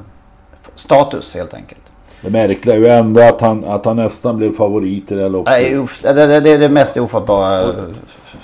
status 0.76 1.34
helt 1.36 1.54
enkelt. 1.54 1.82
Det 2.22 2.30
märkliga 2.30 2.76
är 2.76 2.80
ju 2.80 2.88
ändå 2.88 3.22
att 3.22 3.42
han, 3.42 3.66
att 3.66 3.86
han 3.86 3.96
nästan 3.96 4.38
blev 4.38 4.54
favorit 4.54 5.12
i 5.12 5.16
det 5.16 5.22
här 5.22 5.30
loppet. 5.30 5.52
Nej, 5.52 5.76
uff, 5.76 6.02
det, 6.02 6.14
det, 6.14 6.40
det 6.40 6.54
är 6.54 6.60
det 6.60 6.70
mest 6.70 6.98
ofattbara. 6.98 7.74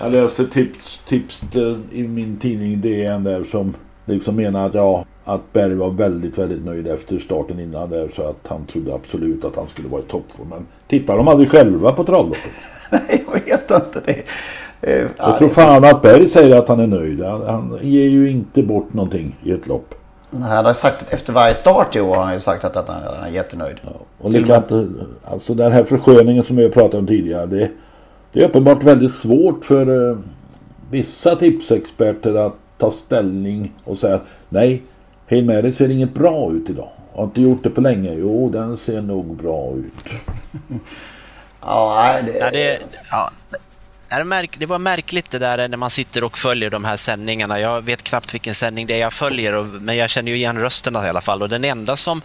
Jag 0.01 0.11
läste 0.11 0.47
tips, 0.47 0.99
tips 1.07 1.43
eh, 1.55 1.99
i 1.99 2.07
min 2.07 2.37
tidning 2.37 2.81
DN 2.81 3.23
där 3.23 3.43
som 3.43 3.73
liksom 4.05 4.35
menar 4.35 4.65
att 4.65 4.73
ja, 4.73 5.05
att 5.23 5.53
Berg 5.53 5.75
var 5.75 5.89
väldigt, 5.89 6.37
väldigt 6.37 6.65
nöjd 6.65 6.87
efter 6.87 7.19
starten 7.19 7.59
innan 7.59 7.89
där 7.89 8.09
så 8.15 8.21
att 8.29 8.47
han 8.47 8.65
trodde 8.65 8.95
absolut 8.95 9.45
att 9.45 9.55
han 9.55 9.67
skulle 9.67 9.87
vara 9.87 10.01
i 10.01 10.05
toppform. 10.05 10.47
Men 10.49 10.65
tittar 10.87 11.17
de 11.17 11.27
aldrig 11.27 11.51
själva 11.51 11.91
på 11.91 12.03
travloppet? 12.03 12.51
Nej, 12.91 13.23
jag 13.27 13.33
vet 13.45 13.71
inte 13.71 14.01
det. 14.05 14.23
Eh, 14.81 15.07
Jag 15.17 15.37
tror 15.37 15.49
fan 15.49 15.83
att 15.83 16.01
Berg 16.01 16.27
säger 16.27 16.57
att 16.57 16.67
han 16.67 16.79
är 16.79 16.87
nöjd. 16.87 17.23
Han, 17.23 17.41
han 17.41 17.79
ger 17.81 18.09
ju 18.09 18.29
inte 18.31 18.63
bort 18.63 18.93
någonting 18.93 19.35
i 19.43 19.51
ett 19.51 19.67
lopp. 19.67 19.95
Han 20.31 20.65
har 20.65 20.73
sagt 20.73 21.05
efter 21.09 21.33
varje 21.33 21.55
start 21.55 21.95
i 21.95 22.01
år 22.01 22.15
har 22.15 22.23
han 22.23 22.33
ju 22.33 22.39
sagt 22.39 22.63
att, 22.65 22.75
att 22.75 22.87
han 22.87 23.23
är 23.23 23.29
jättenöjd. 23.29 23.77
Och 24.17 24.31
likadant, 24.31 24.71
alltså 25.23 25.53
den 25.53 25.71
här 25.71 25.83
försköningen 25.83 26.43
som 26.43 26.55
vi 26.55 26.63
har 26.63 26.69
pratat 26.69 26.93
om 26.93 27.07
tidigare. 27.07 27.45
Det, 27.45 27.69
det 28.31 28.43
är 28.43 28.49
uppenbart 28.49 28.83
väldigt 28.83 29.13
svårt 29.13 29.65
för 29.65 30.09
eh, 30.11 30.17
vissa 30.91 31.35
tipsexperter 31.35 32.35
att 32.35 32.53
ta 32.77 32.91
ställning 32.91 33.71
och 33.83 33.97
säga 33.97 34.19
nej, 34.49 34.83
Hail 35.29 35.45
Mary 35.45 35.71
ser 35.71 35.89
inget 35.89 36.13
bra 36.13 36.51
ut 36.51 36.69
idag. 36.69 36.89
Har 37.13 37.23
inte 37.23 37.41
gjort 37.41 37.63
det 37.63 37.69
på 37.69 37.81
länge. 37.81 38.13
Jo, 38.13 38.49
den 38.49 38.77
ser 38.77 39.01
nog 39.01 39.35
bra 39.35 39.73
ut. 39.75 40.13
Ja, 41.65 42.19
det... 42.25 42.37
Ja, 42.39 42.51
det, 42.51 42.79
ja. 43.11 43.31
Det, 44.57 44.65
var 44.65 44.79
märkligt 44.79 45.31
det 45.31 45.39
där 45.39 45.67
när 45.67 45.77
man 45.77 45.89
sitter 45.89 46.23
och 46.23 46.37
följer 46.37 46.69
de 46.69 46.85
här 46.85 46.97
sändningarna. 46.97 47.59
Jag 47.59 47.81
vet 47.81 48.03
knappt 48.03 48.33
vilken 48.33 48.55
sändning 48.55 48.87
det 48.87 48.93
är 48.93 48.99
jag 48.99 49.13
följer, 49.13 49.53
och, 49.53 49.65
men 49.65 49.97
jag 49.97 50.09
känner 50.09 50.31
ju 50.31 50.37
igen 50.37 50.57
rösterna 50.57 51.05
i 51.05 51.09
alla 51.09 51.21
fall. 51.21 51.41
Och 51.41 51.49
den 51.49 51.63
enda 51.63 51.95
som 51.95 52.21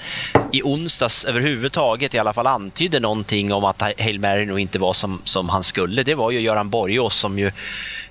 i 0.52 0.62
onsdags 0.62 1.24
överhuvudtaget 1.24 2.14
i 2.14 2.18
alla 2.18 2.32
fall 2.32 2.46
antydde 2.46 3.00
någonting 3.00 3.52
om 3.52 3.64
att 3.64 3.82
Hail 3.82 4.20
Mary 4.20 4.46
nog 4.46 4.60
inte 4.60 4.78
var 4.78 4.92
som, 4.92 5.20
som 5.24 5.48
han 5.48 5.62
skulle, 5.62 6.02
det 6.02 6.14
var 6.14 6.30
ju 6.30 6.40
Göran 6.40 6.70
Borgås 6.70 7.14
som 7.14 7.38
ju 7.38 7.52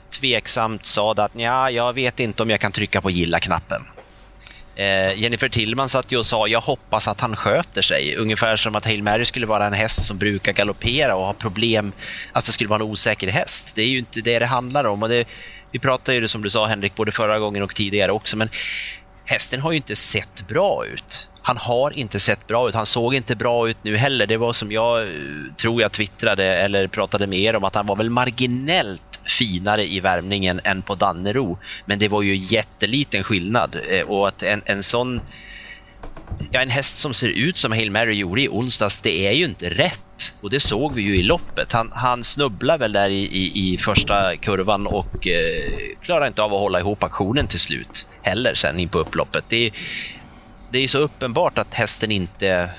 tveksamt 0.10 0.86
sa 0.86 1.12
att 1.12 1.32
ja, 1.36 1.72
jag 1.72 1.94
vet 1.94 2.20
inte 2.20 2.44
om 2.44 2.50
jag 2.50 2.60
kan 2.60 2.72
trycka 2.72 3.02
på 3.02 3.12
gilla-knappen. 3.12 3.82
Eh, 4.78 5.20
Jennifer 5.20 5.50
Tillman 5.50 5.90
satt 5.90 6.12
ju 6.12 6.18
och 6.18 6.26
sa 6.26 6.48
jag 6.48 6.62
hoppas 6.62 7.08
att 7.08 7.22
han 7.22 7.36
sköter 7.36 7.82
sig. 7.82 8.16
Ungefär 8.16 8.56
som 8.56 8.76
att 8.76 8.86
Hail 8.86 9.04
Mary 9.04 9.26
skulle 9.26 9.46
vara 9.46 9.68
en 9.68 9.74
häst 9.74 10.06
som 10.06 10.18
brukar 10.18 10.54
galoppera 10.54 11.16
och 11.16 11.26
ha 11.26 11.34
problem. 11.34 11.92
Alltså 12.32 12.50
det 12.50 12.54
skulle 12.54 12.70
vara 12.70 12.84
en 12.84 12.90
osäker 12.90 13.28
häst. 13.28 13.76
Det 13.76 13.82
är 13.82 13.88
ju 13.88 14.00
inte 14.00 14.22
det 14.22 14.40
det 14.40 14.46
handlar 14.46 14.84
om. 14.84 15.04
Och 15.04 15.10
det, 15.10 15.26
vi 15.72 15.80
pratade 15.80 16.16
ju 16.16 16.22
det 16.22 16.28
som 16.28 16.44
du 16.44 16.50
sa 16.50 16.66
Henrik, 16.66 16.96
både 16.96 17.12
förra 17.12 17.40
gången 17.40 17.64
och 17.64 17.76
tidigare 17.76 18.12
också. 18.12 18.38
Men 18.38 18.50
hästen 19.26 19.60
har 19.60 19.72
ju 19.72 19.78
inte 19.78 19.96
sett 19.96 20.48
bra 20.48 20.86
ut. 20.86 21.30
Han 21.42 21.58
har 21.58 21.98
inte 21.98 22.20
sett 22.20 22.48
bra 22.48 22.70
ut. 22.70 22.76
Han 22.76 22.86
såg 22.86 23.16
inte 23.16 23.36
bra 23.36 23.70
ut 23.70 23.78
nu 23.82 23.98
heller. 23.98 24.28
Det 24.28 24.38
var 24.38 24.54
som 24.54 24.72
jag 24.72 25.02
eh, 25.02 25.08
tror 25.58 25.82
jag 25.82 25.92
twittrade 25.92 26.46
eller 26.46 26.88
pratade 26.88 27.28
med 27.28 27.40
er 27.40 27.56
om 27.56 27.64
att 27.64 27.76
han 27.76 27.86
var 27.86 27.96
väl 27.96 28.10
marginellt 28.10 29.07
finare 29.28 29.86
i 29.86 30.00
värmningen 30.00 30.62
än 30.64 30.82
på 30.82 30.96
Dannero. 30.96 31.60
Men 31.86 32.00
det 32.00 32.08
var 32.08 32.22
ju 32.22 32.36
jätteliten 32.36 33.24
skillnad. 33.24 33.76
Eh, 33.90 34.02
och 34.02 34.28
att 34.28 34.44
en, 34.44 34.62
en 34.66 34.84
sån... 34.84 35.22
Ja, 36.52 36.62
en 36.62 36.70
häst 36.70 36.98
som 36.98 37.14
ser 37.14 37.28
ut 37.28 37.58
som 37.58 37.72
Hail 37.72 37.92
Mary 37.92 38.16
gjorde 38.16 38.42
i 38.42 38.50
onsdags, 38.50 39.02
det 39.02 39.28
är 39.28 39.32
ju 39.32 39.46
inte 39.46 39.70
rätt. 39.70 40.34
Och 40.42 40.50
det 40.50 40.60
såg 40.60 40.94
vi 40.94 41.02
ju 41.02 41.16
i 41.16 41.24
loppet. 41.24 41.74
Han, 41.74 41.92
han 41.94 42.24
snubblar 42.24 42.78
väl 42.78 42.92
där 42.92 43.10
i, 43.10 43.22
i, 43.22 43.74
i 43.74 43.78
första 43.78 44.36
kurvan 44.36 44.88
och 44.88 45.28
eh, 45.28 45.72
klarar 46.02 46.28
inte 46.28 46.42
av 46.42 46.54
att 46.54 46.60
hålla 46.60 46.80
ihop 46.80 47.04
aktionen 47.04 47.48
till 47.48 47.60
slut 47.60 48.06
heller 48.22 48.54
sen 48.54 48.80
in 48.80 48.90
på 48.90 49.00
upploppet. 49.00 49.44
Det, 49.48 49.72
det 50.72 50.80
är 50.80 50.88
så 50.88 50.98
uppenbart 50.98 51.58
att 51.58 51.74
hästen 51.74 52.12
inte... 52.12 52.70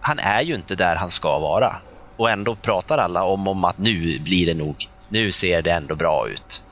Han 0.00 0.18
är 0.18 0.42
ju 0.42 0.54
inte 0.54 0.74
där 0.74 0.96
han 0.96 1.10
ska 1.10 1.38
vara. 1.38 1.76
Och 2.16 2.30
ändå 2.30 2.54
pratar 2.54 2.98
alla 2.98 3.24
om, 3.24 3.48
om 3.48 3.64
att 3.64 3.78
nu 3.78 4.18
blir 4.18 4.46
det 4.46 4.54
nog 4.54 4.88
nu 5.08 5.32
ser 5.32 5.62
det 5.62 5.70
ändå 5.70 5.94
bra 5.94 6.28
ut. 6.28 6.62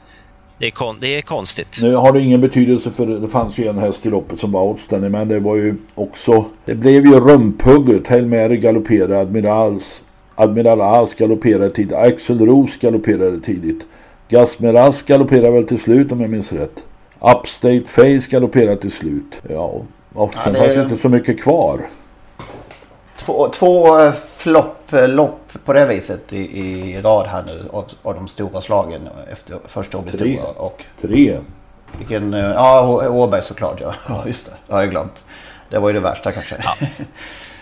Det 0.58 0.66
är, 0.66 0.70
kon 0.70 0.96
det 1.00 1.18
är 1.18 1.22
konstigt. 1.22 1.78
Nu 1.82 1.94
har 1.94 2.12
det 2.12 2.20
ingen 2.20 2.40
betydelse 2.40 2.90
för 2.90 3.06
det 3.06 3.28
fanns 3.28 3.58
ju 3.58 3.68
en 3.68 3.78
häst 3.78 4.06
i 4.06 4.08
loppet 4.10 4.40
som 4.40 4.52
var 4.52 4.62
outstanding 4.62 5.10
men 5.10 5.28
det 5.28 5.40
var 5.40 5.56
ju 5.56 5.76
också... 5.94 6.44
Det 6.64 6.74
blev 6.74 7.06
ju 7.06 7.20
rumphugget. 7.20 8.08
Hail 8.08 8.26
Mary 8.26 8.56
galopperade, 8.56 9.18
Admirals, 9.18 10.02
Admiral 10.34 10.80
As 10.80 11.14
galopperade 11.14 11.70
tidigt, 11.70 11.92
Axel 11.92 12.38
Ros 12.38 12.76
galopperade 12.76 13.40
tidigt. 13.40 13.86
Gasmeras 14.28 15.02
galopperade 15.02 15.50
väl 15.50 15.66
till 15.66 15.80
slut 15.80 16.12
om 16.12 16.20
jag 16.20 16.30
minns 16.30 16.52
rätt. 16.52 16.86
Upstate 17.20 17.82
Face 17.86 18.30
galopperade 18.30 18.76
till 18.76 18.90
slut. 18.90 19.42
Ja, 19.48 19.82
och 20.14 20.34
sen 20.34 20.54
Ja, 20.54 20.60
det 20.60 20.74
fanns 20.74 20.92
inte 20.92 21.02
så 21.02 21.08
mycket 21.08 21.42
kvar. 21.42 21.80
Två, 23.26 23.48
två 23.48 24.00
eh, 24.00 24.14
flopplopp 24.36 25.52
på 25.64 25.72
det 25.72 25.86
viset 25.86 26.32
i, 26.32 26.36
i 26.36 27.00
rad 27.02 27.26
här 27.26 27.42
nu 27.46 27.68
av, 27.72 27.84
av 28.02 28.14
de 28.14 28.28
stora 28.28 28.60
slagen 28.60 29.08
efter 29.32 29.58
första 29.68 30.02
stora. 30.08 30.42
Och 30.42 30.82
Tre. 31.00 31.38
vilken, 31.98 32.34
eh, 32.34 32.40
ja 32.40 33.08
Åberg 33.08 33.42
såklart 33.42 33.80
ja. 33.80 33.94
ja. 34.08 34.26
Just 34.26 34.46
det, 34.46 34.52
det 34.66 34.72
har 34.72 34.80
jag 34.80 34.90
glömt. 34.90 35.24
Det 35.70 35.78
var 35.78 35.88
ju 35.88 35.94
det 35.94 36.00
värsta 36.00 36.30
kanske. 36.30 36.56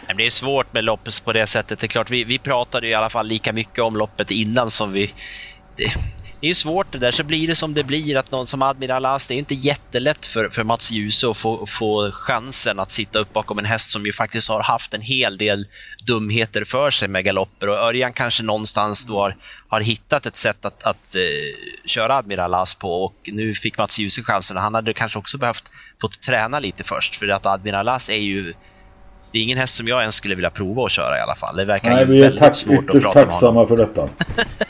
Men 0.06 0.16
Det 0.16 0.26
är 0.26 0.30
svårt 0.30 0.72
med 0.72 0.84
loppet 0.84 1.24
på 1.24 1.32
det 1.32 1.46
sättet. 1.46 1.78
Det 1.78 1.86
är 1.86 1.88
klart, 1.88 2.10
vi, 2.10 2.24
vi 2.24 2.38
pratade 2.38 2.86
ju 2.86 2.92
i 2.92 2.94
alla 2.94 3.10
fall 3.10 3.26
lika 3.26 3.52
mycket 3.52 3.84
om 3.84 3.96
loppet 3.96 4.30
innan 4.30 4.70
som 4.70 4.92
vi... 4.92 5.12
Det, 5.76 5.92
det 6.44 6.50
är 6.50 6.54
svårt 6.54 6.92
det 6.92 6.98
där, 6.98 7.10
så 7.10 7.24
blir 7.24 7.48
det 7.48 7.54
som 7.54 7.74
det 7.74 7.84
blir. 7.84 8.16
Att 8.16 8.30
någon 8.30 8.46
som 8.46 8.62
Admiral 8.62 9.06
As, 9.06 9.26
det 9.26 9.34
är 9.34 9.38
inte 9.38 9.54
jättelätt 9.54 10.26
för, 10.26 10.48
för 10.48 10.64
Mats 10.64 10.92
Djuse 10.92 11.30
att 11.30 11.36
få, 11.36 11.66
få 11.66 12.10
chansen 12.12 12.78
att 12.78 12.90
sitta 12.90 13.18
upp 13.18 13.32
bakom 13.32 13.58
en 13.58 13.64
häst 13.64 13.90
som 13.90 14.04
ju 14.04 14.12
faktiskt 14.12 14.48
har 14.48 14.62
haft 14.62 14.94
en 14.94 15.00
hel 15.00 15.38
del 15.38 15.66
dumheter 16.06 16.64
för 16.64 16.90
sig 16.90 17.08
med 17.08 17.24
galopper. 17.24 17.68
Och 17.68 17.76
Örjan 17.76 18.12
kanske 18.12 18.42
någonstans 18.42 19.06
då 19.06 19.18
har, 19.20 19.36
har 19.68 19.80
hittat 19.80 20.26
ett 20.26 20.36
sätt 20.36 20.64
att, 20.64 20.82
att 20.82 21.14
eh, 21.14 21.20
köra 21.86 22.16
Admiral 22.16 22.54
As 22.54 22.74
på 22.74 23.04
och 23.04 23.14
nu 23.32 23.54
fick 23.54 23.78
Mats 23.78 23.98
Djuse 23.98 24.22
chansen. 24.22 24.56
och 24.56 24.62
Han 24.62 24.74
hade 24.74 24.94
kanske 24.94 25.18
också 25.18 25.38
behövt 25.38 25.70
fått 26.00 26.20
träna 26.20 26.58
lite 26.58 26.84
först, 26.84 27.16
för 27.16 27.28
att 27.28 27.46
Admiral 27.46 27.88
As 27.88 28.10
är 28.10 28.14
ju 28.14 28.54
det 29.32 29.38
är 29.38 29.42
ingen 29.42 29.58
häst 29.58 29.74
som 29.74 29.88
jag 29.88 30.00
ens 30.00 30.14
skulle 30.14 30.34
vilja 30.34 30.50
prova 30.50 30.84
att 30.84 30.92
köra 30.92 31.18
i 31.18 31.20
alla 31.20 31.34
fall. 31.34 31.56
Det 31.56 31.64
verkar 31.64 31.90
Nej, 31.90 31.98
ju 32.00 32.04
vi 32.04 32.22
är 32.22 32.30
väldigt 32.30 32.54
svårt 32.54 32.90
att 32.90 32.96
ytterst 32.96 33.02
prata 33.04 33.26
med 33.26 33.34
honom. 33.34 33.40
tacksamma 33.40 33.66
för 33.66 33.76
detta. 33.76 34.08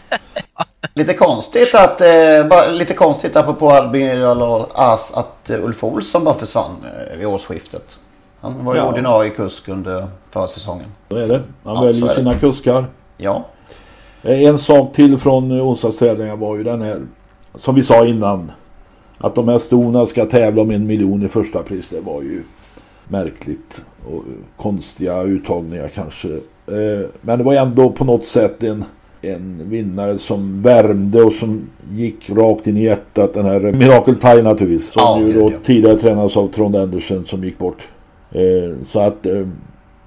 Lite 0.95 1.15
konstigt 1.15 1.75
att, 1.75 2.01
eh, 2.01 2.47
bara, 2.51 2.69
lite 2.69 2.95
konstigt 2.95 3.37
apropå 3.37 3.71
Admiral 3.71 4.43
och 4.43 4.69
As 4.75 5.13
att 5.15 5.51
eh, 5.51 5.65
Ulf 5.65 5.85
Olsson 5.85 6.25
bara 6.25 6.35
försvann 6.35 6.77
eh, 7.13 7.19
vid 7.19 7.27
årsskiftet. 7.27 7.99
Han 8.41 8.65
var 8.65 8.75
ju 8.75 8.81
Ja. 8.81 8.89
ordinarie 8.89 9.31
kusk 9.31 9.69
under 9.69 10.07
förra 10.31 10.49
säsongen. 10.49 10.87
Så 11.11 11.17
är 11.17 11.29
det. 11.29 11.43
Han 11.65 11.75
Ja, 11.75 11.83
väljer 11.83 12.05
är 12.05 12.09
det. 12.09 12.15
sina 12.15 12.35
kuskar. 12.35 12.87
Ja. 13.17 13.45
Eh, 14.23 14.43
En 14.43 14.59
sak 14.59 14.93
till 14.93 15.19
från 15.19 15.53
onsdagstävlingen 15.61 16.39
var 16.41 16.57
ju 16.57 16.63
den 16.65 16.83
här. 16.83 17.01
Som 17.55 17.75
vi 17.75 17.83
sa 17.83 18.05
innan. 18.07 18.53
Att 19.19 19.35
de 19.35 19.49
här 19.49 19.59
stona 19.59 20.07
ska 20.07 20.27
tävla 20.27 20.63
om 20.63 20.71
en 20.71 20.87
miljon 20.87 21.23
i 21.23 21.29
första 21.29 21.63
pris. 21.63 21.89
Det 21.89 22.01
var 22.01 22.23
ju 22.23 22.43
märkligt. 23.09 23.83
Och 24.13 24.23
konstiga 24.57 25.23
uttagningar 25.23 25.89
kanske. 25.89 26.29
Men 27.21 27.39
det 27.39 27.45
var 27.45 27.55
ändå 27.55 27.91
på 27.91 28.05
något 28.05 28.27
sätt 28.27 28.63
en, 28.63 28.85
en 29.31 29.71
vinnare 29.71 30.19
som 30.19 30.63
värmde 30.63 31.23
och 31.23 31.33
som 31.33 31.69
gick 31.93 32.31
rakt 32.31 32.67
in 32.67 32.77
i 32.77 32.83
hjärtat. 32.85 33.35
Den 33.35 33.47
här 33.47 33.61
Miracle 33.61 34.15
Tie 34.15 34.43
naturligtvis. 34.43 34.93
Som 34.93 35.03
Ja, 35.03 35.21
ju 35.21 35.33
då 35.33 35.51
ja. 35.53 35.57
tidigare 35.65 35.99
tränades 35.99 36.37
av 36.37 36.49
Trond 36.49 36.77
Andersen 36.77 37.25
som 37.25 37.45
gick 37.45 37.59
bort. 37.59 37.89
Eh, 38.33 38.41
Så 38.85 39.01
att 39.01 39.27
eh, 39.27 39.47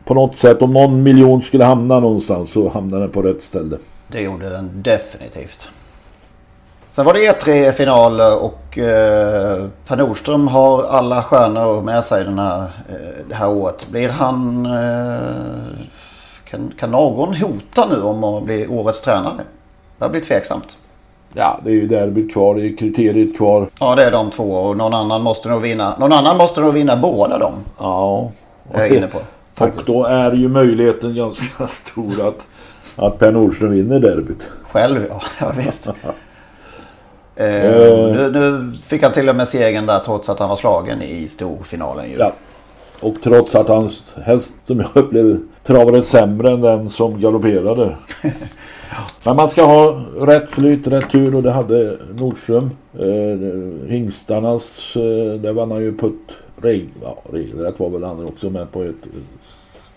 på 0.06 0.14
något 0.14 0.36
sätt 0.36 0.62
om 0.62 0.74
någon 0.74 1.04
miljon 1.04 1.42
skulle 1.42 1.64
hamna 1.64 2.00
någonstans 2.00 2.52
så 2.52 2.70
hamnar 2.70 3.00
den 3.00 3.10
på 3.10 3.22
rätt 3.22 3.42
ställe. 3.42 3.78
Det 4.08 4.22
gjorde 4.22 4.50
den 4.50 4.70
definitivt. 4.84 5.68
Sen 6.92 7.06
var 7.06 7.14
det 7.14 7.20
E3 7.20 7.72
final 7.72 8.22
och 8.22 8.78
eh, 8.78 9.66
Per 9.88 9.96
Nordström 9.98 10.48
har 10.48 10.84
alla 10.84 11.24
stjärnor 11.24 11.82
med 11.82 12.04
sig 12.04 12.24
den 12.24 12.40
här, 12.40 12.60
eh, 12.60 13.26
det 13.30 13.36
här 13.36 13.50
året. 13.50 13.88
Blir 13.92 14.10
han... 14.10 14.68
Eh, 16.48 16.52
kan, 16.52 16.74
kan 16.80 16.92
någon 16.92 17.36
hota 17.36 17.88
nu 17.90 18.02
om 18.02 18.24
att 18.24 18.44
bli 18.44 18.68
årets 18.68 19.02
tränare? 19.02 19.42
Det 19.98 20.10
blir 20.10 20.22
tveksamt. 20.22 20.78
Ja, 21.34 21.60
det 21.64 21.70
är 21.70 21.74
ju 21.74 21.88
derbyt 21.88 22.34
kvar, 22.34 22.56
det 22.56 22.62
är 22.68 22.78
kriteriet 22.78 23.38
kvar. 23.38 23.70
Ja, 23.80 23.96
det 23.96 24.04
är 24.04 24.12
de 24.12 24.30
två 24.30 24.54
och 24.54 24.78
någon 24.78 24.94
annan 24.94 25.22
måste 25.22 25.50
nog 25.50 25.62
vinna. 25.62 25.98
Någon 26.00 26.14
annan 26.14 26.38
måste 26.38 26.62
nog 26.62 26.74
vinna 26.74 26.98
båda 26.98 27.38
dem. 27.38 27.54
Ja. 27.78 28.32
Är 28.74 28.80
jag 28.80 28.90
inne 28.90 29.08
på. 29.08 29.20
Och 29.64 29.86
då 29.86 30.04
är 30.04 30.32
ju 30.32 30.50
möjligheten 30.50 31.16
ganska 31.16 31.68
stor 31.68 32.28
att 32.28 32.48
att 32.98 33.20
Per 33.20 33.32
Nordström 33.32 33.72
vinner 33.72 34.00
derbyt. 34.00 34.48
Själv 34.64 35.06
ja, 35.10 35.22
ja 35.40 35.52
visst. 35.58 35.88
Eh, 35.88 35.94
nu, 37.36 38.32
nu 38.34 38.74
fick 38.86 39.04
han 39.04 39.12
till 39.12 39.30
och 39.30 39.36
med 39.36 39.48
segern 39.48 39.86
där 39.86 40.00
trots 40.00 40.30
att 40.30 40.40
han 40.40 40.50
var 40.50 40.56
slagen 40.56 41.02
i 41.02 41.30
storfinalen 41.30 42.10
ju. 42.10 42.18
Ja. 42.18 42.32
Och 43.00 43.16
trots 43.24 43.56
att 43.56 43.68
hans 43.68 44.04
häst 44.26 44.54
som 44.66 44.80
jag 44.80 44.90
upplevde 44.94 45.40
travade 45.64 46.02
sämre 46.02 46.52
än 46.52 46.62
den 46.62 46.90
som 46.90 47.20
galopperade. 47.20 47.98
Men 49.24 49.36
man 49.36 49.50
ska 49.50 49.66
ha 49.66 50.02
rätt 50.20 50.50
flyt, 50.50 50.88
rätt 50.88 51.10
tur 51.10 51.36
och 51.36 51.44
det 51.44 51.52
hade 51.52 51.98
Nordström. 52.16 52.72
Eh, 53.00 53.90
hingstarnas, 53.90 54.96
eh, 54.96 55.40
där 55.42 55.54
vann 55.54 55.72
han 55.72 55.82
ju 55.82 55.94
på 55.94 56.08
ett 56.08 56.64
reg, 56.64 56.90
ja, 57.02 57.18
regelrätt 57.32 57.80
var 57.80 57.90
väl 57.90 58.04
han 58.04 58.26
också 58.26 58.50
men 58.50 58.68
på 58.68 58.84
ett 58.84 59.08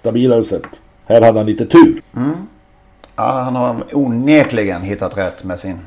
stabilare 0.00 0.44
sätt. 0.44 0.80
Här 1.04 1.22
hade 1.22 1.38
han 1.38 1.46
lite 1.46 1.66
tur. 1.66 2.02
Mm. 2.16 2.30
Ja, 3.16 3.42
han 3.42 3.56
har 3.56 3.84
onekligen 3.92 4.82
hittat 4.82 5.16
rätt 5.16 5.44
med 5.44 5.60
sin 5.60 5.78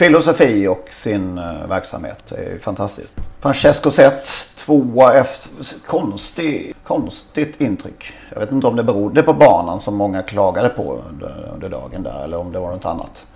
Filosofi 0.00 0.66
och 0.66 0.86
sin 0.90 1.38
eh, 1.38 1.68
verksamhet. 1.68 2.18
Det 2.28 2.36
är 2.36 2.52
ju 2.52 2.58
fantastiskt. 2.58 3.14
Francesco 3.40 3.90
Zet, 3.90 4.28
tvåa 4.56 5.14
efter... 5.14 5.50
Konstig, 5.86 6.74
konstigt 6.84 7.60
intryck. 7.60 8.12
Jag 8.32 8.40
vet 8.40 8.52
inte 8.52 8.66
om 8.66 8.76
det 8.76 8.82
berodde 8.82 9.22
på 9.22 9.32
banan 9.32 9.80
som 9.80 9.96
många 9.96 10.22
klagade 10.22 10.68
på 10.68 10.98
under, 11.10 11.50
under 11.54 11.68
dagen 11.68 12.02
där 12.02 12.24
eller 12.24 12.36
om 12.36 12.52
det 12.52 12.58
var 12.58 12.70
något 12.70 12.84
annat. 12.84 13.26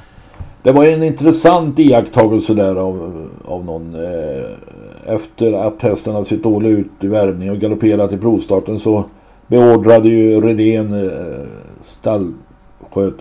Det 0.62 0.72
var 0.72 0.84
en 0.84 1.02
intressant 1.02 1.78
iakttagelse 1.78 2.54
där 2.54 2.76
av, 2.76 3.28
av 3.44 3.64
någon. 3.64 3.94
Eh, 3.94 5.14
efter 5.14 5.52
att 5.52 5.82
hästen 5.82 6.12
hade 6.12 6.24
sett 6.24 6.42
dålig 6.42 6.70
ut 6.70 6.90
i 7.00 7.06
värmning 7.06 7.50
och 7.50 7.58
galopperat 7.58 8.12
i 8.12 8.16
provstarten 8.16 8.78
så 8.78 9.04
beordrade 9.46 10.08
ju 10.08 10.40
Redén 10.40 11.04
eh, 11.04 11.46
stall... 11.82 12.32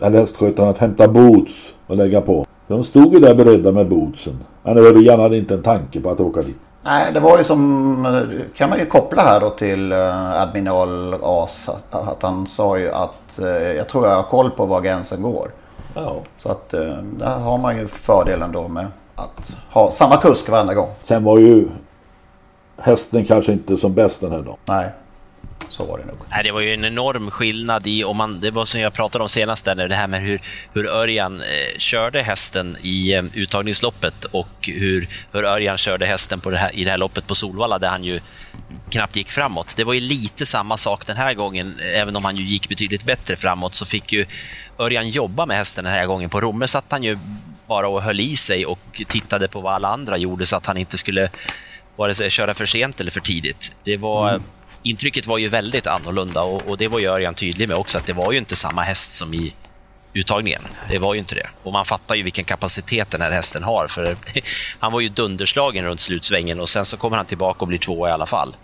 eller 0.01 0.19
hästskötaren 0.19 0.69
att 0.69 0.77
hämta 0.77 1.07
boots 1.07 1.53
och 1.87 1.97
lägga 1.97 2.21
på. 2.21 2.45
Så 2.67 2.73
de 2.73 2.83
stod 2.83 3.13
ju 3.13 3.19
där 3.19 3.35
beredda 3.35 3.71
med 3.71 3.87
bootsen. 3.87 4.37
Men 4.63 4.77
Örjan 4.77 5.19
hade 5.19 5.37
inte 5.37 5.53
en 5.53 5.61
tanke 5.61 5.99
på 5.99 6.09
att 6.09 6.19
åka 6.19 6.41
dit. 6.41 6.57
Nej, 6.83 7.13
det 7.13 7.19
var 7.19 7.37
ju 7.37 7.43
som, 7.43 8.23
kan 8.55 8.69
man 8.69 8.79
ju 8.79 8.85
koppla 8.85 9.21
här 9.21 9.39
då 9.39 9.49
till 9.49 9.93
uh, 9.93 10.41
Admiral 10.41 11.15
As. 11.23 11.69
Att, 11.89 12.23
han 12.23 12.47
sa 12.47 12.77
ju 12.77 12.91
att 12.91 13.39
uh, 13.41 13.47
jag 13.47 13.89
tror 13.89 14.07
jag 14.07 14.15
har 14.15 14.23
koll 14.23 14.51
på 14.51 14.65
var 14.65 14.81
gränsen 14.81 15.21
går. 15.21 15.51
Ja. 15.93 16.15
Så 16.37 16.49
att 16.49 16.73
uh, 16.73 16.97
där 16.97 17.37
har 17.37 17.57
man 17.57 17.77
ju 17.77 17.87
fördelen 17.87 18.51
då 18.51 18.67
med 18.67 18.87
att 19.15 19.55
ha 19.71 19.91
samma 19.91 20.17
kusk 20.17 20.49
varenda 20.49 20.73
gång. 20.73 20.89
Sen 21.01 21.23
var 21.23 21.37
ju 21.37 21.67
hästen 22.77 23.25
kanske 23.25 23.51
inte 23.53 23.77
som 23.77 23.93
bäst 23.93 24.21
den 24.21 24.31
här 24.31 24.41
dagen. 24.41 24.57
Nej, 24.65 24.89
så 25.73 25.85
var 25.85 25.97
det 25.97 26.05
nog. 26.05 26.17
Nej, 26.29 26.43
det 26.43 26.51
var 26.51 26.61
ju 26.61 26.73
en 26.73 26.85
enorm 26.85 27.31
skillnad 27.31 27.87
i, 27.87 28.03
om 28.03 28.17
man, 28.17 28.39
det 28.39 28.51
var 28.51 28.65
som 28.65 28.81
jag 28.81 28.93
pratade 28.93 29.23
om 29.23 29.29
senast, 29.29 29.65
där, 29.65 29.75
det 29.75 29.95
här 29.95 30.07
med 30.07 30.21
hur, 30.21 30.41
hur 30.73 30.87
Örjan 30.87 31.41
eh, 31.41 31.77
körde 31.77 32.21
hästen 32.21 32.77
i 32.81 33.13
eh, 33.13 33.23
uttagningsloppet 33.33 34.25
och 34.25 34.49
hur, 34.61 35.07
hur 35.31 35.43
Örjan 35.43 35.77
körde 35.77 36.05
hästen 36.05 36.39
på 36.39 36.49
det 36.49 36.57
här, 36.57 36.75
i 36.75 36.83
det 36.83 36.91
här 36.91 36.97
loppet 36.97 37.27
på 37.27 37.35
Solvalla 37.35 37.79
där 37.79 37.89
han 37.89 38.03
ju 38.03 38.21
knappt 38.89 39.15
gick 39.15 39.29
framåt. 39.29 39.73
Det 39.77 39.83
var 39.83 39.93
ju 39.93 39.99
lite 39.99 40.45
samma 40.45 40.77
sak 40.77 41.05
den 41.05 41.17
här 41.17 41.33
gången, 41.33 41.79
även 41.79 42.15
om 42.15 42.25
han 42.25 42.37
ju 42.37 42.43
gick 42.43 42.69
betydligt 42.69 43.03
bättre 43.03 43.35
framåt 43.35 43.75
så 43.75 43.85
fick 43.85 44.13
ju 44.13 44.25
Örjan 44.79 45.09
jobba 45.09 45.45
med 45.45 45.57
hästen 45.57 45.83
den 45.83 45.93
här 45.93 46.05
gången. 46.05 46.29
På 46.29 46.41
Romme 46.41 46.67
satt 46.67 46.85
han 46.89 47.03
ju 47.03 47.17
bara 47.67 47.87
och 47.87 48.01
höll 48.01 48.19
i 48.19 48.35
sig 48.35 48.65
och 48.65 49.01
tittade 49.07 49.47
på 49.47 49.61
vad 49.61 49.73
alla 49.73 49.87
andra 49.87 50.17
gjorde 50.17 50.45
så 50.45 50.55
att 50.55 50.65
han 50.65 50.77
inte 50.77 50.97
skulle 50.97 51.29
vare 51.95 52.15
sig 52.15 52.29
köra 52.29 52.53
för 52.53 52.65
sent 52.65 53.01
eller 53.01 53.11
för 53.11 53.19
tidigt. 53.19 53.75
Det 53.83 53.97
var, 53.97 54.29
mm. 54.29 54.43
Intrycket 54.83 55.27
var 55.27 55.37
ju 55.37 55.49
väldigt 55.49 55.87
annorlunda 55.87 56.41
och, 56.41 56.61
och 56.67 56.77
det 56.77 56.87
var 56.87 56.99
ju 56.99 57.07
Örjan 57.07 57.33
tydlig 57.33 57.67
med 57.67 57.77
också 57.77 57.97
att 57.97 58.05
det 58.05 58.13
var 58.13 58.31
ju 58.31 58.37
inte 58.37 58.55
samma 58.55 58.81
häst 58.81 59.13
som 59.13 59.33
i 59.33 59.53
uttagningen. 60.13 60.61
Det 60.89 60.99
var 60.99 61.13
ju 61.13 61.19
inte 61.19 61.35
det. 61.35 61.47
Och 61.63 61.73
man 61.73 61.85
fattar 61.85 62.15
ju 62.15 62.23
vilken 62.23 62.45
kapacitet 62.45 63.11
den 63.11 63.21
här 63.21 63.31
hästen 63.31 63.63
har. 63.63 63.87
För 63.87 64.15
Han 64.79 64.91
var 64.91 64.99
ju 64.99 65.09
dunderslagen 65.09 65.85
runt 65.85 65.99
slutsvängen 65.99 66.59
och 66.59 66.69
sen 66.69 66.85
så 66.85 66.97
kommer 66.97 67.17
han 67.17 67.25
tillbaka 67.25 67.59
och 67.59 67.67
blir 67.67 67.77
tvåa 67.77 68.09
i 68.09 68.11
alla 68.11 68.25
fall. 68.25 68.55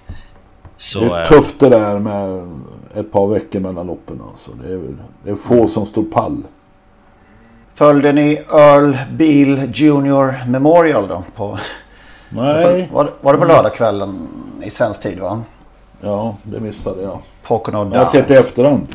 Så, 0.75 0.99
det 0.99 1.21
är 1.21 1.27
tufft 1.27 1.59
det 1.59 1.69
där 1.69 1.99
med 1.99 2.51
ett 2.95 3.11
par 3.11 3.27
veckor 3.27 3.59
mellan 3.59 3.87
loppen. 3.87 4.21
Alltså. 4.31 4.51
Det, 4.51 4.73
är, 4.73 4.81
det 5.23 5.29
är 5.29 5.35
få 5.35 5.67
som 5.67 5.85
står 5.85 6.03
pall. 6.03 6.43
Följde 7.73 8.13
ni 8.13 8.33
Earl 8.51 8.97
Beale 9.11 9.71
Junior 9.73 10.45
Memorial 10.47 11.07
då? 11.07 11.23
På, 11.35 11.59
Nej. 12.29 12.89
Var, 12.93 13.11
var 13.21 13.33
det 13.33 13.39
på 13.39 13.45
lördagskvällen 13.45 14.27
i 14.63 14.69
svensk 14.69 15.01
tid 15.01 15.19
va? 15.19 15.43
Ja, 16.01 16.35
det 16.43 16.59
missade 16.59 17.01
jag. 17.01 17.19
Pocono 17.43 17.89
Jag 17.91 17.99
har 17.99 18.05
sett 18.05 18.27
det 18.27 18.33
i 18.33 18.37
efterhand. 18.37 18.87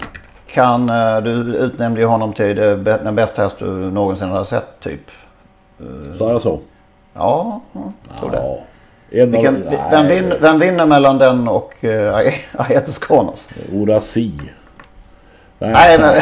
Kan, 0.46 0.88
eh, 0.88 1.20
du 1.20 1.30
utnämnde 1.56 2.00
ju 2.00 2.06
honom 2.06 2.32
till 2.32 2.56
den 2.56 3.14
bästa 3.14 3.42
häst 3.42 3.56
du 3.58 3.66
någonsin 3.66 4.28
har 4.28 4.44
sett 4.44 4.80
typ. 4.80 5.00
Sa 6.18 6.30
jag 6.30 6.40
så? 6.40 6.60
Ja, 7.14 7.60
jag 7.72 8.20
tror 8.20 8.34
ja. 8.34 8.40
det. 8.40 9.26
Vilken, 9.26 9.64
vem, 9.90 10.06
vinner, 10.06 10.38
vem, 10.40 10.58
vinner, 10.58 10.86
mellan 10.86 11.18
den 11.18 11.48
och 11.48 11.74
uh, 11.84 12.14
Aetos 12.52 12.98
Kronos? 12.98 13.48
Orasi. 13.72 14.32
Nej, 15.58 15.72
Nej 15.72 15.98
men... 15.98 16.14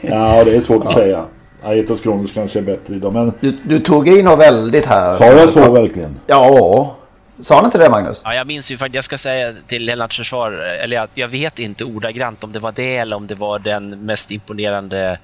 ja, 0.00 0.44
det 0.44 0.56
är 0.56 0.60
svårt 0.60 0.86
att 0.86 0.92
säga. 0.92 1.24
Aetos 1.62 2.00
Kronos 2.00 2.32
kanske 2.32 2.58
är 2.58 2.62
bättre 2.62 2.94
idag. 2.94 3.12
Men... 3.12 3.32
Du, 3.40 3.52
du 3.64 3.80
tog 3.80 4.08
i 4.08 4.22
något 4.22 4.38
väldigt 4.38 4.86
här. 4.86 5.10
Sa 5.10 5.24
jag 5.24 5.48
så 5.48 5.72
verkligen? 5.72 6.16
Ja. 6.26 6.96
Sa 7.42 7.54
han 7.56 7.64
inte 7.64 7.78
det 7.78 7.90
Magnus? 7.90 8.20
Ja, 8.24 8.34
jag 8.34 8.46
minns 8.46 8.70
ju 8.70 8.76
faktiskt, 8.76 8.94
jag 8.94 9.04
ska 9.04 9.18
säga 9.18 9.52
till 9.66 9.84
Lennarts 9.84 10.16
försvar, 10.16 10.52
eller 10.52 10.96
jag, 10.96 11.08
jag, 11.14 11.28
vet 11.28 11.58
inte 11.58 11.84
ordagrant 11.84 12.44
om 12.44 12.52
det 12.52 12.58
var 12.58 12.72
det 12.72 12.96
eller 12.96 13.16
om 13.16 13.26
det 13.26 13.34
var 13.34 13.58
den 13.58 14.06
mest 14.06 14.30
imponerande 14.30 15.18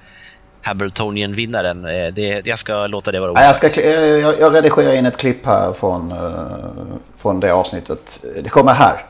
Hamiltonian-vinnaren. 0.61 1.85
Eh, 1.85 2.13
det, 2.13 2.47
jag 2.47 2.59
ska 2.59 2.87
låta 2.87 3.11
det 3.11 3.19
vara 3.19 3.31
osagt. 3.31 3.63
Jag, 3.63 3.71
ska, 3.71 3.81
jag, 3.81 4.39
jag 4.39 4.55
redigerar 4.55 4.93
in 4.93 5.05
ett 5.05 5.17
klipp 5.17 5.45
här 5.45 5.73
från, 5.73 6.11
uh, 6.11 6.95
från 7.17 7.39
det 7.39 7.53
avsnittet. 7.53 8.25
Det 8.43 8.49
kommer 8.49 8.73
här. 8.73 9.05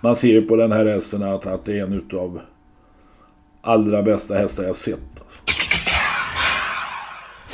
Man 0.00 0.16
ser 0.16 0.28
ju 0.28 0.42
på 0.42 0.56
den 0.56 0.72
här 0.72 0.86
hästen 0.86 1.22
att, 1.22 1.46
att 1.46 1.64
det 1.64 1.78
är 1.78 1.82
en 1.82 1.92
utav 1.92 2.40
allra 3.62 4.02
bästa 4.02 4.34
hästar 4.34 4.64
jag 4.64 4.76
sett. 4.76 4.98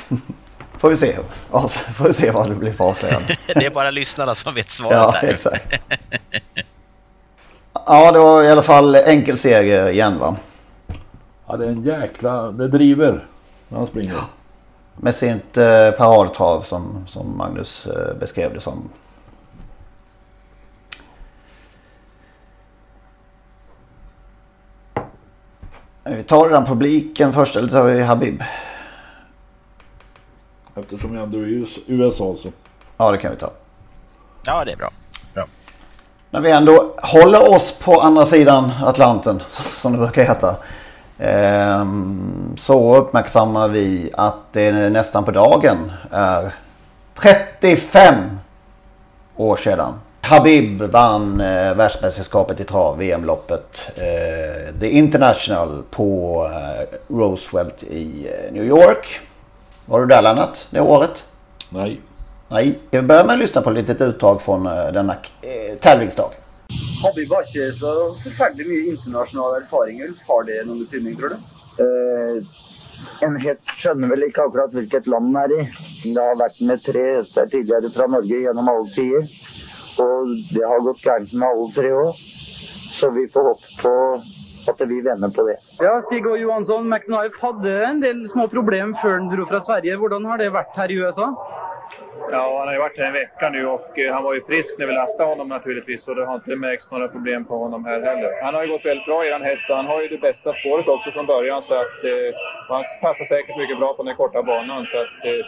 Får 0.79 0.91
vi 0.91 0.97
se. 0.97 1.19
Ja, 1.53 1.69
får 1.69 2.05
vi 2.05 2.13
se 2.13 2.31
vad 2.31 2.49
det 2.49 2.55
blir 2.55 2.73
för 2.73 2.85
avslöjande. 2.85 3.37
det 3.47 3.67
är 3.67 3.71
bara 3.71 3.91
lyssnarna 3.91 4.35
som 4.35 4.55
vet 4.55 4.71
svaret 4.71 4.99
ja, 5.03 5.11
här. 5.11 5.29
Exakt. 5.29 5.81
ja, 7.73 8.13
det 8.13 8.19
var 8.19 8.43
i 8.43 8.51
alla 8.51 8.63
fall 8.63 8.95
enkel 8.95 9.39
seger 9.39 9.89
igen 9.89 10.19
va? 10.19 10.37
Ja, 11.47 11.57
det 11.57 11.65
är 11.65 11.69
en 11.69 11.83
jäkla... 11.83 12.51
Det 12.51 12.69
driver 12.69 13.27
när 13.69 13.79
han 13.79 13.87
springer. 13.87 14.17
Med 14.97 15.15
sitt 15.15 15.57
eh, 15.57 15.91
paradtrav 15.91 16.63
som, 16.63 17.07
som 17.09 17.37
Magnus 17.39 17.87
eh, 17.87 18.15
beskrev 18.21 18.55
det 18.55 18.61
som. 18.61 18.89
Vi 26.05 26.23
tar 26.23 26.51
den 26.51 26.65
publiken 26.65 27.33
först 27.33 27.57
eller 27.57 27.69
tar 27.69 27.85
vi 27.85 28.03
Habib? 28.03 28.43
Eftersom 30.79 31.15
jag 31.15 31.23
ändå 31.23 31.39
är 31.39 31.47
i 31.47 31.67
USA 31.87 32.35
så. 32.39 32.49
Ja, 32.97 33.13
det 33.13 33.19
kan 33.19 33.31
vi 33.31 33.37
ta. 33.37 33.51
Ja, 34.47 34.65
det 34.65 34.73
är 34.73 34.77
bra. 34.77 34.91
bra. 35.35 35.47
När 36.31 36.41
vi 36.41 36.51
ändå 36.51 36.95
håller 37.03 37.55
oss 37.55 37.75
på 37.79 38.01
andra 38.01 38.27
sidan 38.27 38.73
Atlanten, 38.85 39.43
som 39.77 39.93
det 39.93 39.99
brukar 39.99 40.25
heta. 40.25 40.57
Ehm, 41.19 42.55
så 42.59 42.97
uppmärksammar 42.97 43.69
vi 43.69 44.11
att 44.13 44.53
det 44.53 44.73
nästan 44.73 45.25
på 45.25 45.31
dagen 45.31 45.93
är 46.11 46.55
35 47.15 48.15
år 49.37 49.57
sedan. 49.57 49.93
Habib 50.21 50.83
vann 50.83 51.41
eh, 51.41 51.75
världsmästerskapet 51.75 52.61
i 52.61 52.65
trav, 52.65 52.99
VM-loppet, 52.99 53.87
eh, 53.97 54.81
The 54.81 54.89
International 54.89 55.83
på 55.91 56.45
eh, 56.53 57.15
Roosevelt 57.15 57.83
i 57.83 58.29
eh, 58.29 58.53
New 58.53 58.65
York. 58.65 59.21
Var 59.89 60.01
du 60.01 60.07
där 60.07 60.23
Lennart 60.23 60.67
det 60.71 60.81
året? 60.81 61.25
Nej. 61.71 62.01
Nej. 62.49 62.79
Vi 62.91 63.03
börjar 63.03 63.25
med 63.25 63.33
att 63.33 63.39
lyssna 63.39 63.63
på 63.63 63.71
ett 63.71 63.77
litet 63.77 64.01
uttag 64.01 64.43
från 64.43 64.67
uh, 64.67 64.93
denna 64.93 65.13
eh, 65.13 65.79
tävlingsdag. 65.81 66.31
Har 67.03 67.21
inte 67.21 67.79
så 67.79 68.15
förfärligt 68.23 68.69
mycket 68.69 68.99
internationella 68.99 69.57
erfarenheter. 69.57 70.15
Har 70.27 70.45
det 70.45 70.67
någon 70.67 70.79
betydning 70.79 71.17
tror 71.17 71.29
du? 71.29 71.37
Uh, 71.85 72.45
en 73.21 73.37
häst 73.37 73.71
skjønner 73.79 74.09
väl 74.09 74.23
inte 74.23 74.43
akkurat 74.43 74.75
vilket 74.75 75.07
land 75.07 75.35
den 75.35 75.43
är 75.43 75.61
i. 75.61 75.73
Det 76.15 76.21
har 76.21 76.39
varit 76.39 76.61
med 76.61 76.83
tre 76.83 77.17
hästar 77.17 77.47
tidigare 77.47 77.91
från 77.91 78.11
Norge 78.11 78.39
genom 78.41 78.69
alla 78.69 78.89
tider. 78.95 79.23
Och 79.99 80.27
det 80.55 80.65
har 80.65 80.81
gått 80.81 81.03
galt 81.03 81.33
med 81.33 81.49
alla 81.49 81.73
tre 81.75 81.93
år. 81.93 82.15
Så 83.01 83.11
vi 83.11 83.29
får 83.29 83.43
hoppas 83.49 83.77
på 83.83 84.23
att 84.69 84.81
vi 84.81 85.01
vänner 85.01 85.29
på 85.29 85.43
det. 85.47 85.57
Ja, 85.79 86.03
Stig 86.03 86.27
och 86.27 86.39
Johansson, 86.39 86.89
McKnife 86.89 87.47
hade 87.47 87.87
en 87.87 88.01
del 88.01 88.29
små 88.29 88.49
problem 88.49 88.97
før 89.03 89.11
han 89.11 89.29
dro 89.29 89.47
från 89.47 89.61
Sverige. 89.61 89.97
Hur 89.97 90.29
har 90.29 90.39
det 90.39 90.51
varit 90.51 90.77
här 90.77 90.91
i 90.91 90.95
USA? 90.95 91.27
Ja, 92.31 92.59
han 92.59 92.67
har 92.69 92.75
ju 92.75 92.81
varit 92.81 92.99
här 92.99 93.07
en 93.07 93.13
vecka 93.13 93.51
nu 93.51 93.67
och 93.67 93.99
eh, 93.99 94.15
han 94.15 94.23
var 94.23 94.35
ju 94.35 94.45
frisk 94.45 94.79
när 94.79 94.87
vi 94.87 94.93
lastade 94.93 95.29
honom 95.29 95.49
naturligtvis 95.49 96.09
och 96.09 96.15
det 96.15 96.27
har 96.27 96.35
inte 96.35 96.57
märkts 96.57 96.91
några 96.91 97.09
problem 97.09 97.45
på 97.45 97.59
honom 97.59 97.85
här 97.85 98.01
heller. 98.01 98.43
Han 98.45 98.55
har 98.55 98.63
ju 98.65 98.69
gått 98.69 98.85
väldigt 98.85 99.07
bra 99.07 99.27
i 99.27 99.29
den 99.29 99.43
häst 99.43 99.71
och 99.71 99.77
han 99.77 99.87
har 99.87 100.03
ju 100.03 100.09
det 100.09 100.19
bästa 100.19 100.53
spåret 100.53 100.89
också 100.89 101.11
från 101.11 101.27
början 101.27 101.63
så 101.63 101.75
att 101.75 102.05
eh, 102.05 102.31
han 102.69 102.85
passar 103.01 103.25
säkert 103.25 103.57
mycket 103.57 103.79
bra 103.79 103.95
på 103.95 104.03
den 104.03 104.17
korta 104.17 104.43
banan 104.43 104.87
så 104.91 104.97
att 105.01 105.25
eh, 105.29 105.45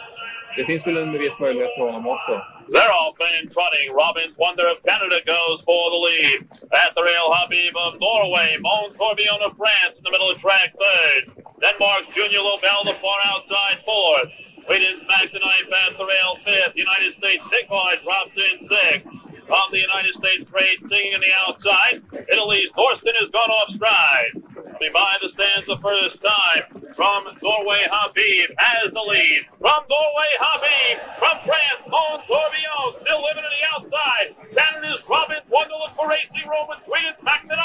det 0.55 0.63
finns 0.65 0.87
väl 0.87 0.97
en 0.97 1.11
viss 1.11 1.39
möjlighet 1.39 1.75
för 1.77 1.85
honom 1.85 2.07
också. 2.07 2.33
They're 2.71 2.87
off 2.87 3.19
and 3.19 3.51
trotting. 3.51 3.91
Robin's 3.91 4.31
Wonder 4.39 4.63
of 4.71 4.79
Canada 4.87 5.19
goes 5.27 5.59
for 5.67 5.91
the 5.91 5.99
lead. 5.99 6.39
At 6.71 6.95
the 6.95 7.03
rail, 7.03 7.27
Habib 7.27 7.75
of 7.75 7.99
Norway. 7.99 8.55
Mons 8.63 8.95
Tourbillon 8.95 9.43
of 9.43 9.59
France 9.59 9.99
in 9.99 10.03
the 10.07 10.11
middle 10.11 10.31
of 10.31 10.39
track 10.39 10.71
third. 10.71 11.43
Denmark's 11.59 12.15
Junior 12.15 12.39
Lobel 12.39 12.87
the 12.87 12.95
far 13.03 13.19
outside 13.27 13.83
fourth. 13.83 14.31
Sweden's 14.63 15.03
Max 15.03 15.35
the 15.35 15.43
Knife 15.43 15.67
at 15.67 15.99
the 15.99 16.07
rail 16.07 16.39
fifth. 16.47 16.79
United 16.79 17.11
States 17.19 17.43
Sigmar 17.51 17.99
drops 18.07 18.39
in 18.39 18.63
sixth. 18.63 19.40
On 19.51 19.67
the 19.67 19.83
United 19.83 20.15
States 20.15 20.47
grade 20.47 20.79
singing 20.87 21.11
in 21.11 21.19
the 21.19 21.33
outside. 21.43 21.99
Italy's 22.31 22.71
Thorsten 22.71 23.11
has 23.19 23.27
gone 23.35 23.51
off 23.51 23.75
stride. 23.75 24.31
Behind 24.79 25.19
the 25.19 25.27
stands 25.27 25.67
the 25.67 25.75
first 25.83 26.23
time. 26.23 26.87
From 26.95 27.27
Norway, 27.43 27.83
Habib 27.83 28.47
has 28.55 28.95
the 28.95 29.03
lead. 29.03 29.43
From 29.59 29.83
Norway, 29.91 30.31
Habib. 30.39 30.95
From 31.19 31.35
France, 31.43 31.83
Mons 31.83 32.23
Tourbillon 32.31 32.95
still 33.03 33.19
living 33.19 33.43
in 33.43 33.51
the 33.51 33.65
outside. 33.75 34.27
Canada's 34.55 35.03
Robin 35.11 35.43
Wonderland 35.51 35.99
for 35.99 36.07
racing 36.07 36.47
room 36.47 36.71
with 36.71 36.87
Max 37.19 37.43
the 37.43 37.59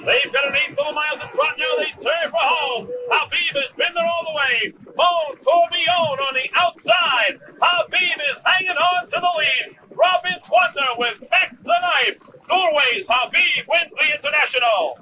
They've 0.00 0.32
got 0.32 0.48
an 0.48 0.56
eighth 0.56 0.80
of 0.80 0.88
a 0.88 0.94
mile 0.96 1.20
to 1.20 1.28
trot 1.36 1.52
now. 1.60 1.72
They 1.84 1.92
turn 2.00 2.32
for 2.32 2.40
home. 2.40 2.88
Habib 3.12 3.60
has 3.60 3.72
been 3.76 3.92
there 3.92 4.08
all 4.08 4.24
the 4.24 4.36
way. 4.40 4.56
Mons 4.96 5.36
Tourbillon 5.44 6.16
on 6.16 6.32
the 6.32 6.48
outside. 6.56 7.44
Habib 7.60 8.18
is 8.24 8.38
hanging 8.40 8.80
on 8.80 9.04
to 9.04 9.18
the 9.20 9.32
lead. 9.36 9.89
Robin's 9.94 10.42
Wonder 10.50 10.88
with 10.98 11.20
Max 11.30 11.54
the 11.62 11.78
Knife. 11.80 12.18
Norway's 12.48 13.06
Habib 13.08 13.66
wins 13.68 13.92
the 13.96 14.06
international. 14.16 14.98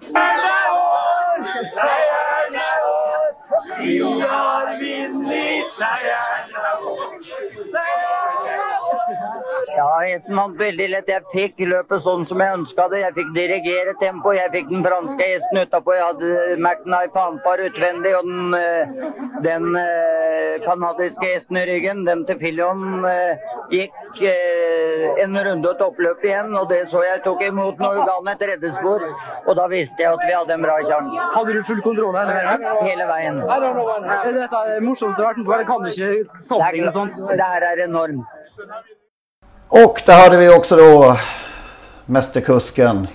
Ja, 9.77 9.87
hesten 10.03 10.37
vant 10.37 10.59
veldig 10.61 10.89
lett. 10.93 11.09
Jeg 11.11 11.25
fikk 11.33 11.63
løpet 11.71 12.05
sånn 12.05 12.25
som 12.29 12.43
jeg 12.43 12.57
ønska 12.59 12.89
det. 12.93 13.03
Jeg 13.05 13.15
fikk 13.19 13.31
dirigere 13.37 13.95
tempo. 14.03 14.33
Jeg 14.37 14.53
fikk 14.55 14.69
den 14.73 14.85
franske 14.85 15.29
hesten 15.33 15.61
utapå. 15.63 15.95
Jeg 15.97 16.07
hadde 16.07 16.57
McKnife 16.59 17.23
annenpar 17.23 17.63
utvendig 17.65 18.15
og 18.19 18.29
den, 18.29 18.55
eh, 18.59 18.93
den 19.47 19.69
eh, 19.81 20.55
kanadiske 20.65 21.33
hesten 21.35 21.61
i 21.61 21.65
ryggen. 21.71 22.05
Den 22.09 22.25
til 22.29 22.41
Filion 22.43 23.07
eh, 23.09 23.49
gikk 23.73 24.23
en 25.23 25.37
runde 25.47 25.71
og 25.71 25.79
toppløp 25.81 26.25
igjen, 26.25 26.55
og 26.57 26.69
det 26.73 26.81
så 26.93 27.03
jeg 27.05 27.23
tok 27.25 27.43
imot 27.47 27.81
når 27.83 27.99
hun 27.99 28.09
ga 28.09 28.17
den 28.19 28.33
et 28.33 28.47
reddespor. 28.53 29.05
Og 29.47 29.53
da 29.59 29.69
visste 29.73 30.03
jeg 30.03 30.17
at 30.17 30.25
vi 30.27 30.35
hadde 30.35 30.57
en 30.57 30.65
bra 30.65 30.79
sjanse. 30.85 31.29
Hadde 31.37 31.57
du 31.57 31.63
full 31.69 31.83
kontroll 31.85 32.17
hele 32.19 32.35
veien? 32.35 32.67
Hele 32.83 33.09
veien. 33.13 33.43
Er 33.49 34.33
dette 34.41 34.65
det 34.73 34.83
morsomste 34.85 35.21
du 35.21 35.25
har 35.25 35.33
vært 35.33 35.43
med 35.43 35.51
på? 35.51 35.59
Jeg 35.59 35.71
kan 35.73 35.89
ikke 35.93 36.45
sammenligne 36.51 36.93
sånt. 36.93 37.17
Det 37.37 37.43
här 37.43 37.63
är 37.63 37.85
enormt. 37.85 38.27
Och 39.69 40.03
där 40.07 40.23
hade 40.23 40.37
vi 40.37 40.49
också 40.49 40.77
då 40.77 41.17
mästerkusken. 42.07 43.07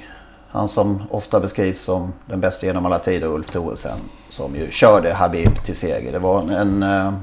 Han 0.51 0.69
som 0.69 1.01
ofta 1.11 1.39
beskrivs 1.39 1.83
som 1.83 2.13
den 2.25 2.39
bästa 2.39 2.65
genom 2.65 2.85
alla 2.85 2.99
tider, 2.99 3.27
Ulf 3.27 3.51
Thoresen. 3.51 3.97
Som 4.29 4.55
ju 4.55 4.71
körde 4.71 5.13
Habib 5.13 5.63
till 5.65 5.75
seger. 5.75 6.11
Det 6.11 6.19
var 6.19 6.41
en, 6.41 6.49
en 6.49 6.83
uh, 6.83 7.13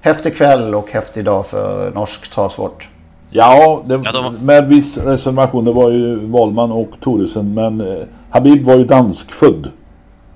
häftig 0.00 0.36
kväll 0.36 0.74
och 0.74 0.90
häftig 0.90 1.24
dag 1.24 1.46
för 1.46 1.90
norsk 1.90 2.30
travsport. 2.30 2.88
Ja, 3.30 3.82
det, 3.84 3.98
med 4.40 4.68
viss 4.68 4.96
reservation. 4.96 5.64
Det 5.64 5.72
var 5.72 5.90
ju 5.90 6.26
Wahlman 6.26 6.72
och 6.72 6.90
Thoresen. 7.02 7.54
Men 7.54 7.80
eh, 7.80 8.04
Habib 8.30 8.64
var 8.64 8.76
ju 8.76 8.84
danskfödd. 8.84 9.70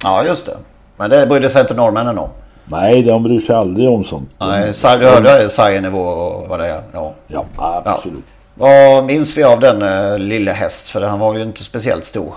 Ja, 0.03 0.25
just 0.25 0.47
det. 0.47 0.57
Men 0.97 1.11
det 1.11 1.27
brydde 1.27 1.49
sig 1.49 1.61
inte 1.61 1.75
norrmännen 1.75 2.19
om. 2.19 2.29
Nej, 2.69 3.03
de 3.03 3.23
bryr 3.23 3.41
sig 3.41 3.55
aldrig 3.55 3.89
om 3.91 4.05
sånt. 4.05 4.31
Nej, 4.39 4.75
du 4.83 5.07
hörde 5.07 5.49
Sarjenivå 5.49 5.99
och 5.99 6.49
vad 6.49 6.61
det 6.61 6.67
är. 6.67 6.83
Ja, 6.93 7.15
ja 7.27 7.45
absolut. 7.85 8.25
Ja. 8.29 8.33
Vad 8.59 9.05
minns 9.05 9.37
vi 9.37 9.43
av 9.43 9.61
den 9.61 9.83
uh, 9.83 10.19
lilla 10.19 10.53
häst? 10.53 10.89
För 10.89 11.03
han 11.03 11.19
var 11.19 11.35
ju 11.35 11.43
inte 11.43 11.65
speciellt 11.65 12.05
stor. 12.05 12.35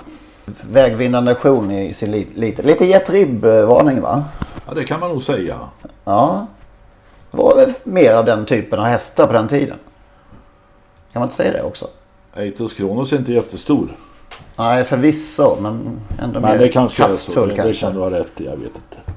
Vägvinnande 0.71 1.33
nation 1.33 1.71
i 1.71 1.93
sin 1.93 2.11
li 2.11 2.27
lite, 2.35 2.63
lite 2.63 2.85
Jet 2.85 3.09
varning 3.67 4.01
va? 4.01 4.23
Ja, 4.67 4.73
det 4.73 4.83
kan 4.83 4.99
man 4.99 5.09
nog 5.09 5.21
säga. 5.21 5.55
Ja. 6.03 6.47
Var 7.31 7.55
det 7.55 7.85
mer 7.85 8.13
av 8.13 8.25
den 8.25 8.45
typen 8.45 8.79
av 8.79 8.85
hästar 8.85 9.27
på 9.27 9.33
den 9.33 9.47
tiden? 9.47 9.77
Kan 11.13 11.19
man 11.19 11.23
inte 11.23 11.35
säga 11.35 11.51
det 11.51 11.63
också? 11.63 11.87
Eitos 12.35 12.73
Kronos 12.73 13.13
är 13.13 13.17
inte 13.17 13.33
jättestor. 13.33 13.87
Nej, 14.55 14.83
förvisso. 14.83 15.57
Men 15.61 15.99
ändå 16.19 16.39
men 16.39 16.51
mer 16.51 16.59
det 16.59 16.67
kanske 16.67 16.97
kraftfull 16.97 17.31
är 17.31 17.35
så. 17.35 17.45
Det, 17.45 17.55
kanske. 17.55 17.71
det 17.71 17.77
kan 17.77 17.93
du 17.93 17.99
ha 17.99 18.11
rätt 18.11 18.41
i. 18.41 18.45
Jag 18.45 18.55
vet 18.55 18.75
inte. 18.75 19.08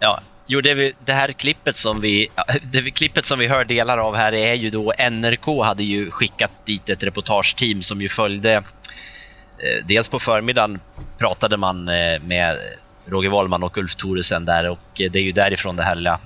Ja, 0.00 0.20
jo, 0.46 0.60
det, 0.60 0.74
vi, 0.74 0.92
det 1.04 1.12
här 1.12 1.32
klippet 1.32 1.76
som 1.76 2.00
vi 2.00 2.28
det 2.62 2.90
klippet 2.90 3.24
som 3.24 3.38
vi 3.38 3.46
hör 3.46 3.64
delar 3.64 3.98
av 3.98 4.16
här 4.16 4.32
är 4.32 4.54
ju 4.54 4.70
då 4.70 4.92
NRK 5.10 5.64
hade 5.64 5.82
ju 5.82 6.10
skickat 6.10 6.50
dit 6.66 6.88
ett 6.88 7.02
reportageteam 7.02 7.82
som 7.82 8.02
ju 8.02 8.08
följde 8.08 8.52
eh, 8.54 9.84
dels 9.84 10.08
på 10.08 10.18
förmiddagen 10.18 10.80
pratade 11.18 11.56
man 11.56 11.88
eh, 11.88 12.20
med 12.22 12.58
Roger 13.06 13.30
Wahlman 13.30 13.62
och 13.62 13.78
Ulf 13.78 13.94
Thoresen 13.94 14.44
där 14.44 14.68
och 14.68 15.00
eh, 15.00 15.10
det 15.10 15.18
är 15.18 15.22
ju 15.22 15.32
därifrån 15.32 15.76
det 15.76 15.82
här 15.82 15.94
lilla 15.94 16.20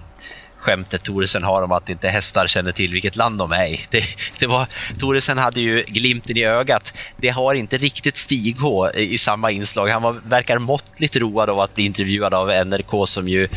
skämtet 0.65 1.03
Thoresen 1.03 1.43
har 1.45 1.63
om 1.63 1.73
att 1.73 1.89
inte 1.89 2.09
hästar 2.09 2.47
känner 2.47 2.73
till 2.73 2.93
vilket 2.93 3.17
land 3.17 3.39
de 3.39 3.53
är 3.53 3.67
i. 3.67 3.81
Det, 3.91 4.05
det 4.39 4.47
var, 4.47 4.67
Thoresen 4.99 5.39
hade 5.39 5.61
ju 5.61 5.85
glimten 5.87 6.37
i 6.37 6.45
ögat. 6.45 6.95
Det 7.17 7.29
har 7.29 7.55
inte 7.55 7.79
riktigt 7.79 8.17
Stig 8.17 8.57
H 8.61 8.91
i, 8.91 9.15
i 9.15 9.19
samma 9.19 9.51
inslag. 9.51 9.89
Han 9.89 10.03
var, 10.03 10.13
verkar 10.13 10.59
måttligt 10.59 11.17
road 11.17 11.51
av 11.51 11.61
att 11.61 11.75
bli 11.75 11.85
intervjuad 11.85 12.35
av 12.35 12.67
NRK 12.67 13.09
som 13.09 13.29
ju, 13.29 13.45
eh, 13.45 13.49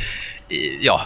ja, 0.81 1.01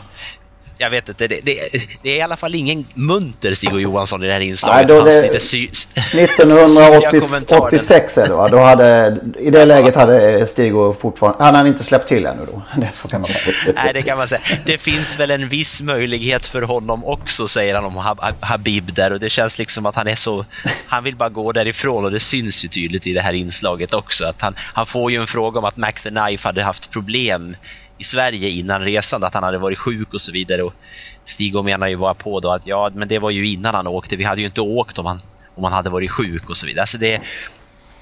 jag 0.81 0.89
vet 0.89 1.09
inte, 1.09 1.27
det, 1.27 1.39
det, 1.43 1.59
det, 2.03 2.09
är 2.09 2.17
i 2.17 2.21
alla 2.21 2.37
fall 2.37 2.55
ingen 2.55 2.85
munter 2.93 3.53
Stig 3.53 3.73
och 3.73 3.81
Johansson 3.81 4.23
i 4.23 4.27
det 4.27 4.33
här 4.33 4.39
inslaget. 4.39 4.89
Nej, 4.89 4.99
då 4.99 5.05
det- 5.05 5.21
lite 5.21 5.39
sy, 5.39 5.67
1986 5.67 8.17
är 8.23 8.27
det 8.27 8.33
va? 8.33 8.49
Då 8.49 8.57
hade, 8.57 9.17
I 9.39 9.49
det 9.49 9.65
läget 9.65 9.95
hade 9.95 10.47
Stig 10.47 10.71
fortfarande... 11.01 11.43
Han 11.43 11.55
hade 11.55 11.69
inte 11.69 11.83
släppt 11.83 12.07
till 12.07 12.25
ännu 12.25 12.45
då. 12.51 12.61
Det 12.81 12.89
så 12.91 13.07
kan 13.07 13.21
man 13.21 13.29
säga. 13.29 13.73
Nej, 13.75 13.93
det 13.93 14.01
kan 14.01 14.17
man 14.17 14.27
säga. 14.27 14.41
Det 14.65 14.77
finns 14.77 15.19
väl 15.19 15.31
en 15.31 15.47
viss 15.47 15.81
möjlighet 15.81 16.47
för 16.47 16.61
honom 16.61 17.05
också, 17.05 17.47
säger 17.47 17.75
han 17.75 17.85
om 17.85 17.97
Hab- 17.97 18.33
Habib 18.39 18.93
där. 18.93 19.13
Och 19.13 19.19
det 19.19 19.29
känns 19.29 19.59
liksom 19.59 19.85
att 19.85 19.95
han 19.95 20.07
är 20.07 20.15
så... 20.15 20.45
Han 20.87 21.03
vill 21.03 21.15
bara 21.15 21.29
gå 21.29 21.51
därifrån 21.51 22.05
och 22.05 22.11
det 22.11 22.19
syns 22.19 22.65
ju 22.65 22.69
tydligt 22.69 23.07
i 23.07 23.13
det 23.13 23.21
här 23.21 23.33
inslaget 23.33 23.93
också. 23.93 24.25
Att 24.25 24.41
han, 24.41 24.53
han 24.57 24.85
får 24.85 25.11
ju 25.11 25.17
en 25.17 25.27
fråga 25.27 25.59
om 25.59 25.65
att 25.65 25.77
Mac 25.77 25.91
the 25.91 26.09
Knife 26.09 26.47
hade 26.47 26.63
haft 26.63 26.91
problem 26.91 27.55
i 28.01 28.03
Sverige 28.03 28.49
innan 28.49 28.81
resan, 28.81 29.23
att 29.23 29.33
han 29.33 29.43
hade 29.43 29.57
varit 29.57 29.79
sjuk 29.79 30.13
och 30.13 30.21
så 30.21 30.31
vidare. 30.31 30.63
Och 30.63 30.73
Stig 31.25 31.55
menar 31.63 31.87
ju 31.87 31.97
bara 31.97 32.13
på 32.13 32.39
då 32.39 32.51
att 32.51 32.67
ja, 32.67 32.91
men 32.95 33.07
det 33.07 33.19
var 33.19 33.29
ju 33.29 33.47
innan 33.47 33.75
han 33.75 33.87
åkte. 33.87 34.15
Vi 34.15 34.23
hade 34.23 34.41
ju 34.41 34.47
inte 34.47 34.61
åkt 34.61 34.97
om 34.99 35.05
han, 35.05 35.19
om 35.55 35.63
han 35.63 35.73
hade 35.73 35.89
varit 35.89 36.11
sjuk 36.11 36.49
och 36.49 36.57
så 36.57 36.65
vidare. 36.67 36.81
Alltså 36.81 36.97
det, 36.97 37.21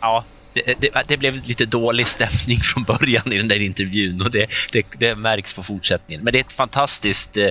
ja, 0.01 0.23
det, 0.53 0.62
det, 0.79 0.89
det 1.07 1.17
blev 1.17 1.45
lite 1.45 1.65
dålig 1.65 2.07
stämning 2.07 2.57
från 2.57 2.83
början 2.83 3.33
i 3.33 3.38
den 3.38 3.47
där 3.47 3.62
intervjun 3.62 4.21
och 4.21 4.31
det, 4.31 4.47
det, 4.71 4.85
det 4.99 5.15
märks 5.15 5.53
på 5.53 5.63
fortsättningen. 5.63 6.23
Men 6.23 6.33
det 6.33 6.39
är 6.39 6.43
ett 6.43 6.53
fantastiskt 6.53 7.38
eh, 7.38 7.47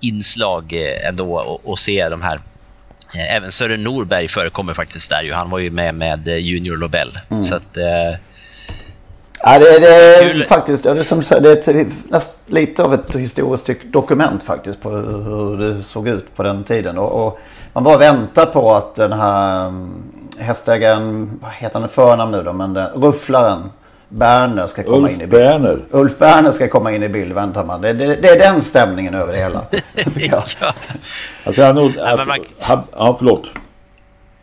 inslag 0.00 0.72
eh, 0.72 1.08
ändå 1.08 1.60
att- 1.72 1.78
se 1.78 2.08
de 2.08 2.22
här. 2.22 2.40
Eh, 3.16 3.34
även 3.36 3.52
Sören 3.52 3.84
Norberg 3.84 4.28
förekommer 4.28 4.74
faktiskt 4.74 5.10
där. 5.10 5.22
ju. 5.22 5.32
Han 5.32 5.50
var 5.50 5.58
ju 5.58 5.70
med 5.70 5.94
med 5.94 6.28
Junior 6.28 6.76
Lobel. 6.76 7.18
Mm. 7.30 7.44
Så 7.44 7.54
att, 7.54 7.76
Ja, 9.42 9.58
det, 9.58 9.78
det 9.78 10.14
är 10.16 10.32
Kul. 10.32 10.44
faktiskt 10.44 10.84
det 10.84 10.90
är 10.90 10.94
som, 10.96 11.20
det 11.20 11.68
är 11.68 11.76
ett, 11.80 11.86
näst, 12.08 12.36
lite 12.46 12.84
av 12.84 12.94
ett 12.94 13.14
historiskt 13.14 13.70
dokument 13.84 14.42
faktiskt 14.42 14.80
på 14.82 14.90
hur, 14.90 15.56
det 15.58 15.82
såg 15.82 16.08
ut 16.08 16.36
på 16.36 16.42
den 16.42 16.64
tiden. 16.64 16.98
Och, 16.98 17.26
och 17.26 17.38
man 17.72 17.84
bara 17.84 17.98
väntar 17.98 18.46
på 18.46 18.74
att 18.74 18.94
den 18.94 19.12
här 19.12 19.66
mm, 19.68 20.02
hästägaren, 20.38 21.38
vad 21.42 21.50
heter 21.52 21.74
han 21.80 21.84
i 21.84 21.92
förnamn 21.92 22.32
nu 22.32 22.42
då, 22.42 22.52
men 22.52 22.74
den, 22.74 22.86
rufflaren 22.86 23.70
Berner 24.08 24.66
ska 24.66 24.82
komma 24.82 24.96
Ulf 24.96 25.10
in 25.10 25.20
i 25.20 25.26
bild. 25.26 25.30
Berner. 25.30 25.84
Ulf 25.90 26.18
Berner 26.18 26.50
ska 26.50 26.68
komma 26.68 26.92
in 26.92 27.02
i 27.02 27.08
bild 27.08 27.32
väntar 27.32 27.64
man. 27.64 27.80
Det, 27.80 27.92
det, 27.92 28.16
det 28.16 28.28
är 28.28 28.38
den 28.38 28.62
stämningen 28.62 29.14
över 29.14 29.32
det 29.32 29.38
hela. 29.38 29.60
ja. 30.14 30.42
Alltså, 31.44 31.60
men 31.62 31.74
man- 31.74 32.38
att, 32.60 32.88
ja, 32.96 33.16
förlåt. 33.18 33.44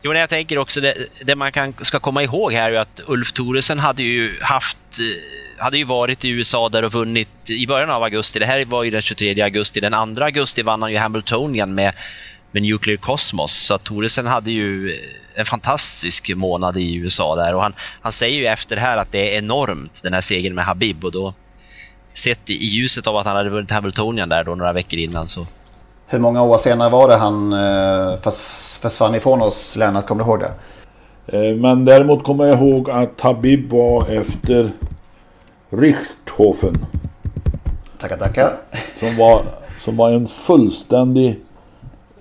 Jo, 0.02 0.14
jag 0.14 0.30
tänker 0.30 0.58
också 0.58 0.82
det, 0.82 0.96
det 1.24 1.36
man 1.36 1.52
kan, 1.52 1.74
ska 1.82 2.00
komma 2.00 2.24
ihåg 2.24 2.54
här 2.54 2.72
är 2.72 2.80
att 2.80 3.02
Ulf 3.08 3.32
Thoresen 3.32 3.80
hade 3.80 4.04
ju 4.04 4.42
haft 4.42 4.78
eh, 5.00 5.64
hade 5.64 5.78
ju 5.78 5.84
varit 5.84 6.26
i 6.26 6.30
USA 6.30 6.70
där 6.70 6.86
och 6.86 6.92
vunnit 6.92 7.50
i 7.50 7.68
början 7.68 7.90
av 7.90 8.04
augusti. 8.04 8.40
Det 8.40 8.46
här 8.46 8.66
var 8.66 8.84
ju 8.84 8.92
den 8.92 9.02
23 9.02 9.42
augusti. 9.42 9.80
Den 9.80 10.16
2 10.16 10.24
augusti 10.24 10.62
vann 10.62 10.82
han 10.82 10.92
ju 10.92 10.98
Hamiltonian 10.98 11.76
med, 11.76 11.94
med 12.52 12.64
Nuclear 12.64 12.98
Cosmos. 12.98 13.52
Så 13.52 13.78
Thoresen 13.78 14.28
hade 14.28 14.52
ju 14.52 14.92
eh, 14.92 15.00
en 15.36 15.46
fantastisk 15.46 16.36
månad 16.36 16.78
i 16.78 16.96
USA 16.96 17.36
där. 17.36 17.56
Och 17.56 17.62
han, 17.62 17.74
han 18.02 18.12
säger 18.12 18.40
ju 18.40 18.46
efter 18.46 18.76
det 18.76 18.82
här 18.82 18.98
att 18.98 19.12
det 19.12 19.36
är 19.36 19.38
enormt, 19.38 20.04
den 20.04 20.14
här 20.14 20.22
segern 20.22 20.56
med 20.56 20.66
Habib. 20.66 21.06
Och 21.06 21.12
då, 21.12 21.34
sett 22.14 22.50
i, 22.50 22.54
i 22.54 22.66
ljuset 22.66 23.08
av 23.08 23.18
att 23.18 23.26
han 23.26 23.36
hade 23.36 23.50
vunnit 23.50 23.72
Hamiltonian 23.72 24.30
där 24.30 24.44
då 24.44 24.56
några 24.56 24.74
veckor 24.74 25.00
innan 25.00 25.28
så 25.28 25.46
Hur 26.08 26.20
många 26.20 26.42
år 26.42 26.58
senare 26.58 26.90
var 26.90 27.08
det 27.08 27.16
han 27.16 27.54
eh, 27.54 28.22
fast 28.22 28.42
försvann 28.80 29.16
ifrån 29.16 29.42
oss, 29.42 29.76
Lennart? 29.76 30.08
Kommer 30.08 30.24
du 30.24 30.30
ihåg 30.30 30.40
det? 30.40 30.54
Eh, 31.38 31.56
Men 31.56 31.86
däremot 31.86 32.24
kommer 32.24 32.46
jag 32.46 32.58
ihåg 32.58 32.90
att 32.90 33.22
Habib 33.22 33.70
var 33.72 34.10
efter 34.10 34.72
Richthofen. 35.70 36.74
Tackar, 38.00 38.18
tackar. 38.18 38.58
Som 39.00 39.18
var, 39.18 39.42
som 39.80 39.98
var 39.98 40.12
en 40.12 40.28
fullständig 40.28 41.40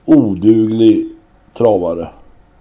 oduglig 0.05 1.09
travare. 1.55 2.09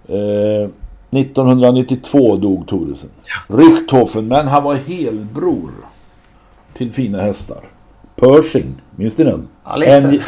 Eh, 0.08 0.70
1992 1.10 2.36
dog 2.36 2.66
Thoresen. 2.68 3.10
Richthofen, 3.46 4.28
men 4.28 4.48
han 4.48 4.62
var 4.62 4.74
helbror 4.74 5.70
till 6.74 6.92
fina 6.92 7.20
hästar. 7.22 7.58
Pershing, 8.16 8.74
minns 8.96 9.18
ni 9.18 9.24
den? 9.24 9.48
Ja. 9.64 9.70
Angel, 9.72 10.22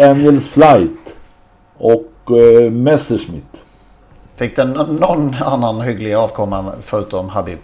Angel 0.00 0.40
Flight 0.40 1.14
och 1.78 2.04
eh, 2.30 2.70
Messerschmitt. 2.70 3.62
Fick 4.36 4.56
den 4.56 4.70
någon 4.70 5.34
annan 5.34 5.80
hygglig 5.80 6.14
avkomma 6.14 6.72
förutom 6.82 7.28
Habib? 7.28 7.58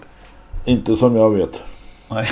Inte 0.64 0.96
som 0.96 1.16
jag 1.16 1.30
vet. 1.30 1.62
Nej. 2.08 2.28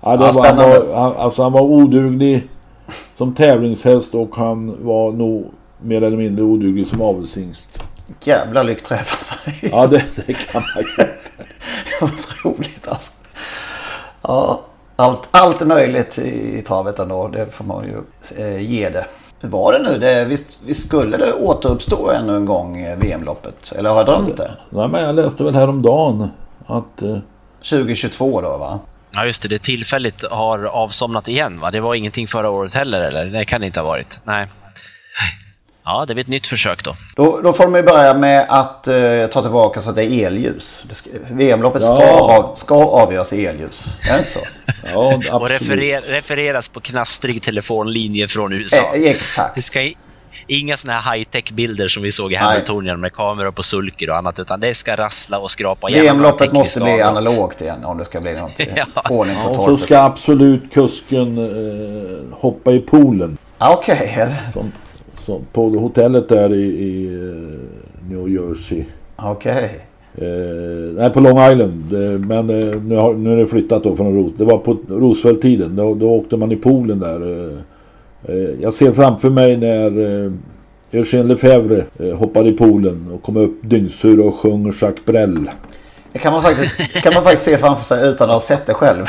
Ja, 0.00 0.16
det 0.16 0.26
Ja, 0.26 0.32
var, 0.32 0.46
han, 0.46 0.56
var, 0.56 0.94
han, 0.94 1.16
alltså 1.16 1.42
han 1.42 1.52
var 1.52 1.60
oduglig 1.60 2.48
som 3.16 3.34
tävlingshäst 3.34 4.14
och 4.14 4.36
han 4.36 4.84
var 4.86 5.12
nog 5.12 5.52
mer 5.80 6.02
eller 6.02 6.16
mindre 6.16 6.44
oduglig 6.44 6.86
som 6.86 7.00
avelshingst. 7.02 7.68
Jävla 8.24 8.62
lyckträff 8.62 9.12
alltså. 9.12 9.34
Ja, 9.72 9.86
det, 9.86 10.04
det 10.26 10.32
kan 10.32 10.62
man 10.74 10.84
ju 10.98 11.06
Otroligt 12.06 12.88
alltså. 12.88 13.12
Ja, 14.22 14.60
allt, 14.96 15.28
allt 15.30 15.66
möjligt 15.66 16.18
i, 16.18 16.58
i 16.58 16.62
travet 16.62 16.98
ändå. 16.98 17.28
Det 17.28 17.46
får 17.52 17.64
man 17.64 17.84
ju 17.84 18.02
eh, 18.44 18.60
ge 18.72 18.88
det. 18.90 19.06
Hur 19.40 19.48
var 19.48 19.72
det 19.72 19.78
nu? 19.78 19.98
Det, 19.98 20.24
visst, 20.24 20.58
visst 20.66 20.86
skulle 20.86 21.16
det 21.16 21.32
återuppstå 21.32 22.10
ännu 22.10 22.36
en 22.36 22.44
gång 22.46 22.82
eh, 22.82 22.98
VM-loppet? 22.98 23.72
Eller 23.72 23.90
har 23.90 23.96
jag 23.96 24.06
drömt 24.06 24.36
det? 24.36 24.50
Nej, 24.70 24.88
men 24.88 25.02
jag 25.02 25.14
läste 25.14 25.44
väl 25.44 25.54
häromdagen 25.54 26.28
att... 26.66 27.02
Eh, 27.02 27.18
2022 27.58 28.40
då 28.40 28.56
va? 28.56 28.78
Ja, 29.10 29.24
just 29.26 29.42
det. 29.42 29.48
Det 29.48 29.62
tillfälligt 29.62 30.24
har 30.30 30.64
avsomnat 30.64 31.28
igen, 31.28 31.60
va? 31.60 31.70
Det 31.70 31.80
var 31.80 31.94
ingenting 31.94 32.26
förra 32.26 32.50
året 32.50 32.74
heller, 32.74 33.00
eller? 33.00 33.24
Det 33.24 33.44
kan 33.44 33.60
det 33.60 33.66
inte 33.66 33.80
ha 33.80 33.86
varit. 33.86 34.20
Nej. 34.24 34.48
Ja, 35.92 36.04
det 36.08 36.14
blir 36.14 36.24
ett 36.24 36.28
nytt 36.28 36.46
försök 36.46 36.84
då. 36.84 36.94
Då, 37.16 37.40
då 37.40 37.52
får 37.52 37.64
de 37.64 37.74
ju 37.74 37.82
börja 37.82 38.14
med 38.14 38.46
att 38.48 38.88
eh, 38.88 39.26
ta 39.32 39.42
tillbaka 39.42 39.82
så 39.82 39.88
att 39.90 39.96
det 39.96 40.04
är 40.04 40.26
elljus. 40.26 40.82
Ska- 40.92 41.10
VM-loppet 41.30 41.82
ska, 41.82 42.00
Ja. 42.00 42.36
av, 42.36 42.54
ska 42.54 42.74
avgöras 42.74 43.32
i 43.32 43.46
elljus. 43.46 43.80
Är 44.08 44.12
det 44.12 44.18
inte 44.18 44.30
så? 44.30 44.38
Ja, 44.94 45.36
Och 45.36 45.48
referer, 45.48 46.00
refereras 46.00 46.68
på 46.68 46.80
knastrig 46.80 47.42
telefonlinje 47.42 48.28
från 48.28 48.52
USA. 48.52 48.76
Eh, 48.94 49.02
exakt. 49.10 49.54
Det 49.54 49.62
ska 49.62 49.82
i, 49.82 49.96
inga 50.46 50.76
såna 50.76 50.92
här 50.92 51.12
high-tech-bilder 51.16 51.88
som 51.88 52.02
vi 52.02 52.12
såg 52.12 52.32
i. 52.32 52.36
Hamiltonien 52.36 53.00
med 53.00 53.12
kameror 53.12 53.50
på 53.50 53.62
sulker 53.62 54.10
och 54.10 54.16
annat, 54.16 54.38
utan 54.38 54.60
det 54.60 54.74
ska 54.74 54.96
rassla 54.96 55.38
och 55.38 55.50
skrapa 55.50 55.88
igenom 55.90 56.06
VM-loppet 56.06 56.52
måste 56.52 56.80
bli 56.80 57.00
analogt 57.02 57.60
igen 57.60 57.84
om 57.84 57.98
det 57.98 58.04
ska 58.04 58.20
bli 58.20 58.32
något 58.32 58.52
Ja. 58.76 58.84
ordning 59.10 59.36
ja, 59.38 59.44
på 59.44 59.50
och 59.50 59.56
så 59.56 59.66
torpet. 59.66 59.84
ska 59.86 59.98
absolut 59.98 60.72
kusken 60.74 61.38
eh, 61.38 62.38
hoppa 62.40 62.72
i 62.72 62.78
poolen. 62.78 63.38
Ah, 63.58 63.72
Okej, 63.72 64.26
Som, 64.52 64.72
som 65.30 65.44
på 65.52 65.78
hotellet 65.78 66.28
där 66.28 66.54
i, 66.54 66.62
i 66.62 67.06
eh, 67.06 68.10
New 68.10 68.28
Jersey. 68.28 68.84
okej. 69.16 69.80
Eh, 70.14 70.94
nej, 70.96 71.10
på 71.10 71.20
Long 71.20 71.52
Island. 71.52 71.92
Eh, 71.92 72.20
men 72.20 72.50
eh, 72.50 72.82
nu, 72.82 72.96
har, 72.96 73.14
nu 73.14 73.32
är 73.32 73.36
det 73.36 73.46
flyttat 73.46 73.84
då 73.84 73.96
från 73.96 74.14
Ros. 74.14 74.32
Det 74.36 74.44
var 74.44 74.58
på 74.58 74.76
Roosevelt-tiden. 74.88 75.76
Då, 75.76 75.94
då 75.94 76.10
åkte 76.10 76.36
man 76.36 76.52
i 76.52 76.56
poolen 76.56 77.00
där. 77.00 77.50
Eh, 78.28 78.50
jag 78.60 78.72
ser 78.72 78.92
framför 78.92 79.30
mig 79.30 79.56
när 79.56 79.90
Eugène 80.90 81.24
Lefebvre 81.26 81.84
hoppade 82.14 82.48
i 82.48 82.52
poolen 82.52 83.10
och 83.14 83.22
kom 83.22 83.36
upp 83.36 83.58
dyngsur 83.62 84.20
och 84.20 84.34
sjöng 84.34 84.66
Jacques 84.66 85.04
Brel. 85.04 85.50
Det 86.12 86.18
kan 86.18 86.32
man, 86.32 86.42
faktiskt, 86.42 87.02
kan 87.02 87.14
man 87.14 87.22
faktiskt 87.22 87.44
se 87.44 87.58
framför 87.58 87.84
sig 87.84 88.08
utan 88.08 88.30
att 88.30 88.34
ha 88.34 88.40
sett 88.40 88.66
det 88.66 88.74
själv. 88.74 89.06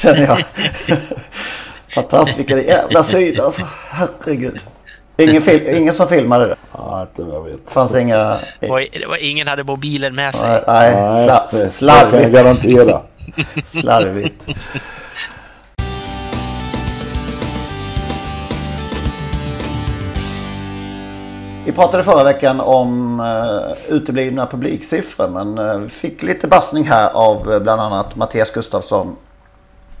Känner 0.00 0.22
jag. 0.22 0.38
Fantastiskt, 1.88 2.38
vilken 2.38 2.58
jävla 2.58 3.04
syn 3.04 3.40
alltså. 3.40 3.62
Herregud. 3.88 4.60
Ingen, 5.20 5.42
fil, 5.42 5.68
ingen 5.76 5.94
som 5.94 6.08
filmade 6.08 6.46
det? 6.46 6.56
Ja, 6.72 7.02
inte 7.02 7.22
vad 7.22 7.34
jag 7.36 7.42
vet. 7.42 7.70
Fanns 7.70 7.94
inga... 7.94 8.38
Det 8.60 8.68
var, 8.68 8.84
det 8.92 9.06
var, 9.06 9.16
ingen 9.24 9.48
hade 9.48 9.64
mobilen 9.64 10.14
med 10.14 10.34
sig. 10.34 10.48
Nej, 10.66 10.92
nej, 10.94 11.24
sla, 11.24 11.46
det- 11.50 11.64
det 11.64 11.70
slarvigt. 11.70 12.10
kan 12.10 12.22
jag 12.22 12.32
garantera. 12.32 13.00
Slarvigt. 13.80 14.42
Vi 21.66 21.72
pratade 21.72 22.04
förra 22.04 22.24
veckan 22.24 22.60
om 22.60 23.20
uh, 23.20 23.72
uteblivna 23.94 24.46
publiksiffror 24.46 25.28
men 25.28 25.58
uh, 25.58 25.78
vi 25.78 25.88
fick 25.88 26.22
lite 26.22 26.46
bassning 26.48 26.84
här 26.84 27.10
av 27.10 27.50
uh, 27.52 27.58
bland 27.58 27.80
annat 27.80 28.16
Mattias 28.16 28.50
Gustafsson, 28.50 29.16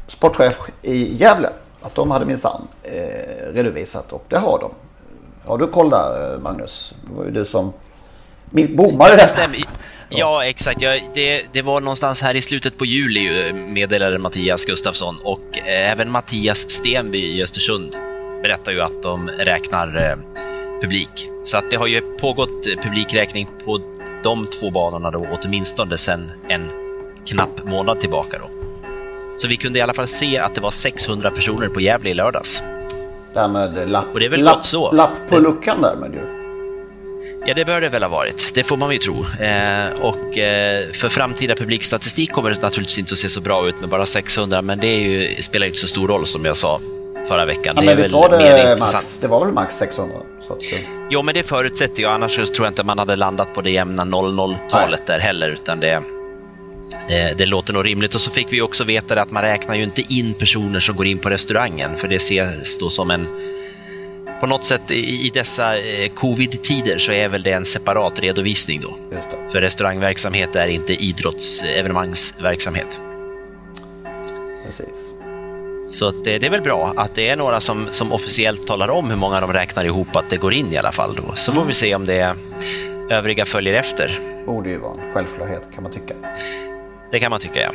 sportchef 0.06 0.56
i 0.82 1.16
Gävle. 1.16 1.48
Att 1.82 1.94
de 1.94 2.10
hade 2.10 2.24
minsann 2.24 2.68
uh, 2.86 3.54
redovisat 3.54 4.12
och 4.12 4.24
det 4.28 4.38
har 4.38 4.58
de. 4.58 4.70
Har 5.44 5.58
du 5.58 5.66
koll 5.66 5.90
där 5.90 6.34
eh, 6.34 6.40
Magnus? 6.40 6.92
Det 7.06 7.14
var 7.14 7.24
ju 7.24 7.30
du 7.30 7.44
som 7.44 7.72
bommade 8.50 9.10
det 9.10 9.16
detta. 9.16 9.40
Ja, 10.08 10.44
exakt. 10.44 10.82
Ja, 10.82 10.98
det, 11.14 11.44
det 11.52 11.62
var 11.62 11.80
någonstans 11.80 12.22
här 12.22 12.34
i 12.34 12.40
slutet 12.40 12.78
på 12.78 12.84
juli 12.84 13.48
eh, 13.48 13.54
meddelade 13.54 14.18
Mattias 14.18 14.64
Gustafsson 14.64 15.16
och 15.24 15.58
eh, 15.58 15.92
även 15.92 16.10
Mattias 16.10 16.70
Stenby 16.70 17.18
i 17.18 17.42
Östersund 17.42 17.96
berättar 18.42 18.72
ju 18.72 18.80
att 18.80 19.02
de 19.02 19.28
räknar 19.28 20.18
publik. 20.80 21.28
Så 21.44 21.56
att 21.56 21.70
det 21.70 21.76
har 21.76 21.86
ju 21.86 22.00
pågått 22.00 22.66
publikräkning 22.82 23.48
på 23.64 23.80
de 24.22 24.46
två 24.46 24.70
banorna 24.70 25.10
då 25.10 25.26
åtminstone 25.30 25.98
sedan 25.98 26.30
en 26.48 26.70
knapp 27.26 27.64
månad 27.64 28.00
tillbaka. 28.00 28.38
Då. 28.38 28.50
Så 29.36 29.48
vi 29.48 29.56
kunde 29.56 29.78
i 29.78 29.82
alla 29.82 29.94
fall 29.94 30.06
se 30.06 30.38
att 30.38 30.54
det 30.54 30.60
var 30.60 30.70
600 30.70 31.30
personer 31.30 31.68
på 31.68 31.80
Gävle 31.80 32.10
i 32.10 32.14
lördags. 32.14 32.62
Därmed 33.38 33.88
lapp, 33.90 34.04
Och 34.12 34.20
det 34.20 34.26
är 34.26 34.30
väl 34.30 34.42
lapp, 34.42 34.64
så. 34.64 34.92
lapp 34.92 35.10
på 35.28 35.38
luckan 35.38 35.82
därmed 35.82 36.14
ju. 36.14 36.20
Ja, 37.46 37.54
det 37.54 37.64
bör 37.64 37.80
det 37.80 37.88
väl 37.88 38.02
ha 38.02 38.10
varit. 38.10 38.52
Det 38.54 38.62
får 38.64 38.76
man 38.76 38.92
ju 38.92 38.98
tro. 38.98 39.14
Eh, 39.40 40.00
och 40.02 40.38
eh, 40.38 40.92
för 40.92 41.08
framtida 41.08 41.54
publikstatistik 41.54 42.32
kommer 42.32 42.50
det 42.50 42.62
naturligtvis 42.62 42.98
inte 42.98 43.12
att 43.12 43.18
se 43.18 43.28
så 43.28 43.40
bra 43.40 43.68
ut 43.68 43.80
med 43.80 43.88
bara 43.88 44.06
600, 44.06 44.62
men 44.62 44.78
det 44.78 44.94
ju, 44.94 45.42
spelar 45.42 45.66
inte 45.66 45.78
så 45.78 45.88
stor 45.88 46.08
roll 46.08 46.26
som 46.26 46.44
jag 46.44 46.56
sa 46.56 46.80
förra 47.28 47.44
veckan. 47.44 47.76
Ja, 47.76 47.82
det 47.82 47.92
är 47.92 47.96
väl 47.96 48.12
var 48.12 48.30
mer 48.30 48.38
det 48.38 48.60
intressant. 48.72 48.92
max? 49.04 49.18
Det 49.20 49.26
var 49.26 49.44
väl 49.44 49.54
max 49.54 49.76
600? 49.76 50.16
Så 50.46 50.52
att, 50.52 50.62
eh, 50.72 50.80
Jo, 51.10 51.22
men 51.22 51.34
det 51.34 51.42
förutsätter 51.42 52.02
jag. 52.02 52.12
Annars 52.12 52.34
tror 52.36 52.66
jag 52.66 52.68
inte 52.68 52.84
man 52.84 52.98
hade 52.98 53.16
landat 53.16 53.54
på 53.54 53.60
det 53.62 53.70
jämna 53.70 54.04
00-talet 54.04 55.06
där 55.06 55.18
heller, 55.18 55.48
utan 55.50 55.80
det, 55.80 56.02
det, 57.08 57.38
det 57.38 57.46
låter 57.46 57.72
nog 57.72 57.86
rimligt. 57.86 58.14
Och 58.14 58.20
så 58.20 58.30
fick 58.30 58.52
vi 58.52 58.60
också 58.60 58.84
veta 58.84 59.22
att 59.22 59.30
man 59.30 59.42
räknar 59.42 59.74
ju 59.74 59.82
inte 59.82 60.14
in 60.14 60.34
personer 60.34 60.80
som 60.80 60.96
går 60.96 61.06
in 61.06 61.18
på 61.18 61.30
restaurangen, 61.30 61.96
för 61.96 62.08
det 62.08 62.16
ses 62.16 62.78
då 62.78 62.90
som 62.90 63.10
en 63.10 63.26
på 64.40 64.46
något 64.46 64.64
sätt 64.64 64.90
i 64.90 65.30
dessa 65.34 65.78
eh, 65.78 66.08
covid-tider 66.14 66.98
så 66.98 67.12
är 67.12 67.28
väl 67.28 67.42
det 67.42 67.52
en 67.52 67.64
separat 67.64 68.20
redovisning 68.20 68.80
då. 68.80 68.96
För 69.52 69.60
restaurangverksamhet 69.60 70.56
är 70.56 70.68
inte 70.68 70.92
idrottsevenemangsverksamhet. 70.92 73.00
Precis. 74.66 75.08
Så 75.88 76.10
det, 76.10 76.38
det 76.38 76.46
är 76.46 76.50
väl 76.50 76.62
bra 76.62 76.92
att 76.96 77.14
det 77.14 77.28
är 77.28 77.36
några 77.36 77.60
som, 77.60 77.86
som 77.90 78.12
officiellt 78.12 78.66
talar 78.66 78.90
om 78.90 79.10
hur 79.10 79.16
många 79.16 79.40
de 79.40 79.52
räknar 79.52 79.84
ihop 79.84 80.16
att 80.16 80.30
det 80.30 80.36
går 80.36 80.52
in 80.52 80.72
i 80.72 80.76
alla 80.76 80.92
fall. 80.92 81.14
Då. 81.14 81.34
Så 81.34 81.52
får 81.52 81.64
vi 81.64 81.74
se 81.74 81.94
om 81.94 82.06
det 82.06 82.34
övriga 83.10 83.46
följer 83.46 83.74
efter. 83.74 84.18
Borde 84.46 84.70
ju 84.70 84.78
vara 84.78 84.92
en 84.92 85.14
självklarhet 85.14 85.62
kan 85.74 85.82
man 85.82 85.92
tycka. 85.92 86.14
Det 87.10 87.18
kan 87.18 87.30
man 87.30 87.40
tycka, 87.40 87.60
ja. 87.60 87.70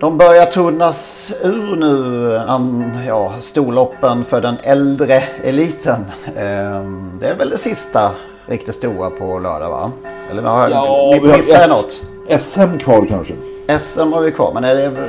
De 0.00 0.18
börjar 0.18 0.46
tunnas 0.46 1.32
ur 1.42 1.76
nu, 1.76 2.36
an, 2.38 2.98
ja, 3.06 3.32
storloppen 3.40 4.24
för 4.24 4.40
den 4.40 4.54
äldre 4.62 5.22
eliten. 5.44 6.04
Ehm, 6.36 7.10
det 7.20 7.26
är 7.26 7.34
väl 7.34 7.50
det 7.50 7.58
sista 7.58 8.10
riktigt 8.46 8.74
stora 8.74 9.10
på 9.10 9.38
lördag 9.38 9.70
va? 9.70 9.90
Eller 10.30 10.42
har 10.42 10.68
Ja, 10.68 11.08
ni 11.22 11.28
jag 11.28 11.38
S- 11.38 11.68
något? 11.68 12.40
SM 12.40 12.78
kvar 12.78 13.06
kanske? 13.08 13.34
SM 13.78 14.12
har 14.12 14.20
vi 14.20 14.32
kvar, 14.32 14.50
men 14.54 14.64
är 14.64 14.74
det 14.74 14.88
väl- 14.88 15.08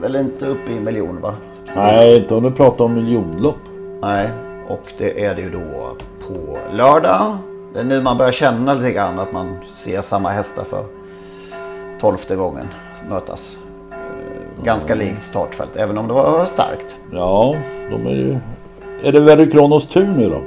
väl 0.00 0.16
inte 0.16 0.46
uppe 0.46 0.72
i 0.72 0.76
en 0.76 0.84
miljon 0.84 1.20
va? 1.20 1.34
Nej, 1.76 2.16
inte 2.16 2.34
om 2.34 2.42
du 2.42 2.50
pratar 2.50 2.84
om 2.84 2.94
miljonlopp. 2.94 3.56
Nej, 4.02 4.30
och 4.68 4.82
det 4.98 5.24
är 5.24 5.34
det 5.34 5.40
ju 5.42 5.50
då 5.50 5.96
på 6.28 6.58
lördag. 6.72 7.38
Det 7.74 7.80
är 7.80 7.84
nu 7.84 8.02
man 8.02 8.18
börjar 8.18 8.32
känna 8.32 8.74
lite 8.74 8.92
grann 8.92 9.18
att 9.18 9.32
man 9.32 9.56
ser 9.76 10.02
samma 10.02 10.28
hästar 10.30 10.64
för 10.64 10.84
tolfte 12.00 12.36
gången 12.36 12.66
mötas. 13.10 13.56
Eh, 13.90 14.64
Ganska 14.64 14.94
likt 14.94 15.24
startfält, 15.24 15.76
även 15.76 15.98
om 15.98 16.08
det 16.08 16.14
var 16.14 16.44
starkt. 16.46 16.94
Ja, 17.12 17.56
de 17.90 18.06
är 18.06 18.10
ju... 18.10 18.38
Är 19.02 19.12
det 19.12 19.20
Verry 19.20 19.50
Kronos 19.50 19.86
tur 19.86 20.06
nu 20.06 20.30
då? 20.30 20.42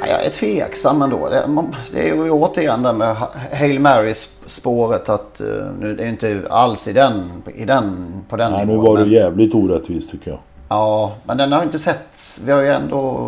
Ja, 0.00 0.06
jag 0.06 0.24
är 0.24 0.30
tveksam 0.30 1.02
ändå. 1.02 1.28
Det, 1.28 1.46
man- 1.48 1.74
det 1.92 2.00
är 2.10 2.14
ju 2.14 2.30
återigen 2.30 2.82
det 2.82 2.92
med 2.92 3.16
Ha- 3.16 3.30
Hail 3.52 3.80
Marys 3.80 4.28
spåret 4.46 5.08
att 5.08 5.40
eh, 5.40 5.46
nu 5.80 5.94
det 5.96 6.04
är 6.04 6.08
inte 6.08 6.42
alls 6.50 6.88
i 6.88 6.92
den, 6.92 7.30
i 7.54 7.64
den, 7.64 8.06
på 8.28 8.36
den 8.36 8.52
Nej, 8.52 8.66
nu 8.66 8.72
nivån. 8.72 8.84
var 8.86 8.96
det 8.96 9.04
men- 9.04 9.12
jävligt 9.12 9.54
orättvist 9.54 10.10
tycker 10.10 10.30
jag. 10.30 10.40
Ja, 10.68 11.12
men 11.24 11.36
den 11.36 11.52
har 11.52 11.62
inte 11.62 11.78
sett. 11.78 12.40
Vi 12.44 12.52
har 12.52 12.60
ju 12.60 12.68
ändå 12.68 13.26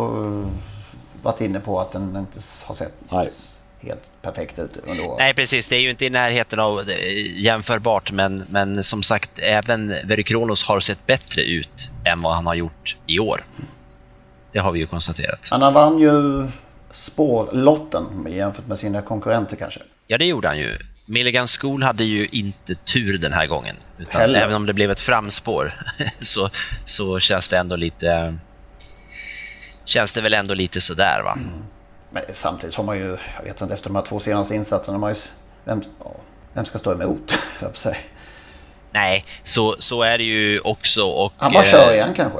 varit 1.23 1.41
inne 1.41 1.59
på 1.59 1.79
att 1.79 1.91
den 1.91 2.15
inte 2.15 2.39
har 2.63 2.75
sett 2.75 2.93
Nej. 3.09 3.29
helt 3.79 4.03
perfekt 4.21 4.59
ut 4.59 4.71
under 4.89 5.07
året. 5.07 5.19
Nej, 5.19 5.33
precis. 5.33 5.69
Det 5.69 5.75
är 5.75 5.79
ju 5.79 5.89
inte 5.89 6.05
i 6.05 6.09
närheten 6.09 6.59
av 6.59 6.89
eh, 6.89 7.41
jämförbart, 7.41 8.11
men, 8.11 8.43
men 8.49 8.83
som 8.83 9.03
sagt, 9.03 9.39
även 9.39 9.87
Verikronos 9.87 10.63
har 10.65 10.79
sett 10.79 11.07
bättre 11.07 11.41
ut 11.41 11.91
än 12.05 12.21
vad 12.21 12.35
han 12.35 12.45
har 12.45 12.55
gjort 12.55 12.95
i 13.07 13.19
år. 13.19 13.43
Det 14.51 14.59
har 14.59 14.71
vi 14.71 14.79
ju 14.79 14.87
konstaterat. 14.87 15.47
Han 15.51 15.73
vann 15.73 15.99
ju 15.99 16.47
spårlotten 16.93 18.27
jämfört 18.29 18.67
med 18.67 18.79
sina 18.79 19.01
konkurrenter 19.01 19.55
kanske. 19.55 19.79
Ja, 20.07 20.17
det 20.17 20.25
gjorde 20.25 20.47
han 20.47 20.57
ju. 20.59 20.77
Milligan 21.05 21.47
School 21.47 21.83
hade 21.83 22.03
ju 22.03 22.27
inte 22.31 22.75
tur 22.75 23.17
den 23.17 23.33
här 23.33 23.47
gången. 23.47 23.75
Utan 23.97 24.21
Heller. 24.21 24.39
även 24.39 24.55
om 24.55 24.65
det 24.65 24.73
blev 24.73 24.91
ett 24.91 24.99
framspår 24.99 25.73
så, 26.19 26.49
så 26.85 27.19
känns 27.19 27.49
det 27.49 27.57
ändå 27.57 27.75
lite... 27.75 28.37
Känns 29.85 30.13
det 30.13 30.21
väl 30.21 30.33
ändå 30.33 30.53
lite 30.53 30.81
sådär, 30.81 31.21
va? 31.23 31.37
Men 32.09 32.23
samtidigt 32.33 32.75
har 32.75 32.83
man 32.83 32.97
ju, 32.97 33.17
jag 33.37 33.43
vet 33.43 33.61
inte, 33.61 33.73
efter 33.73 33.89
de 33.89 33.95
här 33.95 34.03
två 34.03 34.19
senaste 34.19 34.55
insatserna, 34.55 34.97
man 34.97 35.13
ju, 35.13 35.19
vem, 35.63 35.83
ja, 35.99 36.11
vem 36.53 36.65
ska 36.65 36.79
stå 36.79 36.91
emot? 36.91 37.33
Nej, 38.91 39.25
så, 39.43 39.75
så 39.79 40.01
är 40.01 40.17
det 40.17 40.23
ju 40.23 40.59
också. 40.59 41.03
Och, 41.03 41.33
Han 41.37 41.53
bara 41.53 41.63
eh, 41.65 41.71
kör 41.71 41.93
igen 41.93 42.13
kanske. 42.15 42.39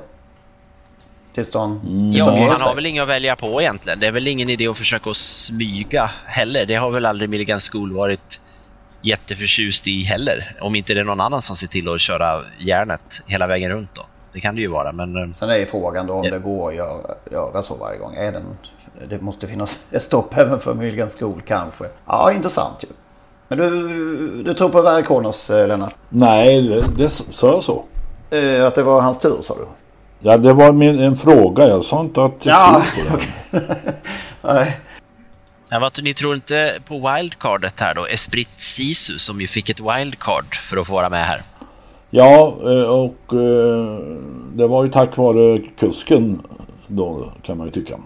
Tills 1.33 1.51
de 1.51 1.79
det 2.11 2.17
Ja, 2.17 2.25
fungerar 2.25 2.51
han 2.51 2.61
har 2.61 2.75
väl 2.75 2.85
inget 2.85 3.03
att 3.03 3.09
välja 3.09 3.35
på 3.35 3.61
egentligen. 3.61 3.99
Det 3.99 4.07
är 4.07 4.11
väl 4.11 4.27
ingen 4.27 4.49
idé 4.49 4.67
att 4.67 4.77
försöka 4.77 5.09
att 5.09 5.17
smyga 5.17 6.11
heller. 6.25 6.65
Det 6.65 6.75
har 6.75 6.91
väl 6.91 7.05
aldrig 7.05 7.29
Milligan 7.29 7.59
School 7.59 7.93
varit 7.93 8.41
jätteförtjust 9.01 9.87
i 9.87 10.03
heller. 10.03 10.55
Om 10.61 10.75
inte 10.75 10.93
det 10.93 10.99
är 10.99 11.03
någon 11.03 11.21
annan 11.21 11.41
som 11.41 11.55
ser 11.55 11.67
till 11.67 11.89
att 11.89 12.01
köra 12.01 12.41
järnet 12.59 13.23
hela 13.27 13.47
vägen 13.47 13.71
runt 13.71 13.95
då. 13.95 14.05
Det 14.33 14.39
kan 14.39 14.55
det 14.55 14.61
ju 14.61 14.67
vara, 14.67 14.91
men... 14.91 15.17
eh, 15.17 15.35
Sen 15.35 15.49
är 15.49 15.55
ju 15.55 15.65
frågan 15.65 16.07
då 16.07 16.13
om 16.13 16.21
det 16.23 16.39
går 16.39 16.69
att 16.69 16.75
göra, 16.75 17.15
göra 17.31 17.61
så 17.61 17.75
varje 17.75 17.99
gång. 17.99 18.15
Är 18.15 18.31
den, 18.31 18.43
det 19.09 19.21
måste 19.21 19.47
finnas 19.47 19.79
ett 19.91 20.03
stopp 20.03 20.37
även 20.37 20.59
för 20.59 20.73
Milligan 20.73 21.09
School 21.09 21.41
kanske. 21.47 21.85
Ja, 22.05 22.31
intressant 22.31 22.83
ju. 22.83 22.87
Men 23.47 23.57
du, 23.57 24.43
du 24.43 24.53
tror 24.53 24.69
på 24.69 24.81
Verikonos, 24.81 25.49
eh, 25.49 25.67
Lennart? 25.67 25.95
Nej, 26.09 26.61
det, 26.67 26.85
det 26.97 27.09
sa 27.09 27.47
jag 27.47 27.63
så. 27.63 27.83
Eh, 28.29 28.65
att 28.67 28.75
det 28.75 28.83
var 28.83 29.01
hans 29.01 29.19
tur 29.19 29.41
sa 29.41 29.55
du? 29.55 29.65
Ja, 30.19 30.37
det 30.37 30.53
var 30.53 30.71
min, 30.71 30.99
en 30.99 31.17
fråga. 31.17 31.67
Jag 31.67 31.85
sa 31.85 32.01
inte 32.01 32.23
att 32.25 32.31
jag 32.41 32.53
Ja, 32.55 32.83
tror 32.95 33.17
på 33.17 33.17
det. 33.51 33.93
Nej. 34.41 34.79
Ja, 35.69 35.79
vad, 35.79 36.03
ni 36.03 36.13
tror 36.13 36.35
inte 36.35 36.73
på 36.87 36.93
wildcardet 37.15 37.79
här 37.79 37.93
då? 37.93 38.05
Esprit 38.05 38.49
Sisu 38.49 39.17
som 39.17 39.41
ju 39.41 39.47
fick 39.47 39.69
ett 39.69 39.79
wildcard 39.79 40.55
för 40.55 40.77
att 40.77 40.87
få 40.87 40.93
vara 40.93 41.09
med 41.09 41.25
här. 41.25 41.41
Ja, 42.15 42.55
eh, 42.61 42.89
och 42.89 43.33
eh, 43.33 43.97
det 44.53 44.67
var 44.67 44.83
ju 44.83 44.89
tack 44.89 45.17
vare 45.17 45.59
kusken 45.79 46.41
då 46.87 47.31
kan 47.41 47.57
man 47.57 47.67
ju 47.67 47.71
tycka. 47.71 47.97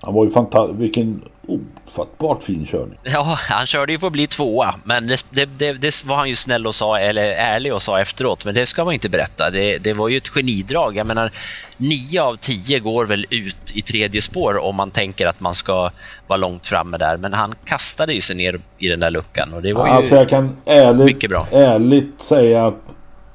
Han 0.00 0.14
var 0.14 0.24
ju 0.24 0.30
fantastisk. 0.30 0.80
Vilken 0.80 1.22
ofattbart 1.48 2.42
fin 2.42 2.66
körning. 2.66 2.98
Ja, 3.02 3.38
han 3.48 3.66
körde 3.66 3.92
ju 3.92 3.98
för 3.98 4.06
att 4.06 4.12
bli 4.12 4.26
tvåa, 4.26 4.74
men 4.84 5.06
det, 5.06 5.26
det, 5.30 5.44
det, 5.58 5.72
det 5.72 6.04
var 6.04 6.16
han 6.16 6.28
ju 6.28 6.34
snäll 6.34 6.66
och 6.66 6.74
sa, 6.74 6.98
eller 6.98 7.30
ärlig 7.30 7.74
och 7.74 7.82
sa 7.82 8.00
efteråt, 8.00 8.44
men 8.44 8.54
det 8.54 8.66
ska 8.66 8.84
man 8.84 8.94
inte 8.94 9.08
berätta. 9.08 9.50
Det, 9.50 9.78
det 9.78 9.92
var 9.92 10.08
ju 10.08 10.16
ett 10.16 10.28
genidrag. 10.28 10.96
Jag 10.96 11.06
menar, 11.06 11.32
nio 11.76 12.22
av 12.22 12.36
tio 12.36 12.78
går 12.78 13.06
väl 13.06 13.26
ut 13.30 13.76
i 13.76 13.82
tredje 13.82 14.22
spår 14.22 14.64
om 14.64 14.74
man 14.76 14.90
tänker 14.90 15.26
att 15.26 15.40
man 15.40 15.54
ska 15.54 15.90
vara 16.26 16.36
långt 16.36 16.66
framme 16.66 16.98
där, 16.98 17.16
men 17.16 17.32
han 17.32 17.54
kastade 17.64 18.12
ju 18.14 18.20
sig 18.20 18.36
ner 18.36 18.60
i 18.78 18.88
den 18.88 19.00
där 19.00 19.10
luckan 19.10 19.52
och 19.54 19.62
det 19.62 19.72
var 19.72 19.86
ju 19.86 19.92
Alltså 19.92 20.14
jag 20.14 20.28
kan 20.28 20.56
ärligt, 20.64 21.04
mycket 21.04 21.30
bra. 21.30 21.46
ärligt 21.50 22.22
säga 22.22 22.66
att 22.66 22.93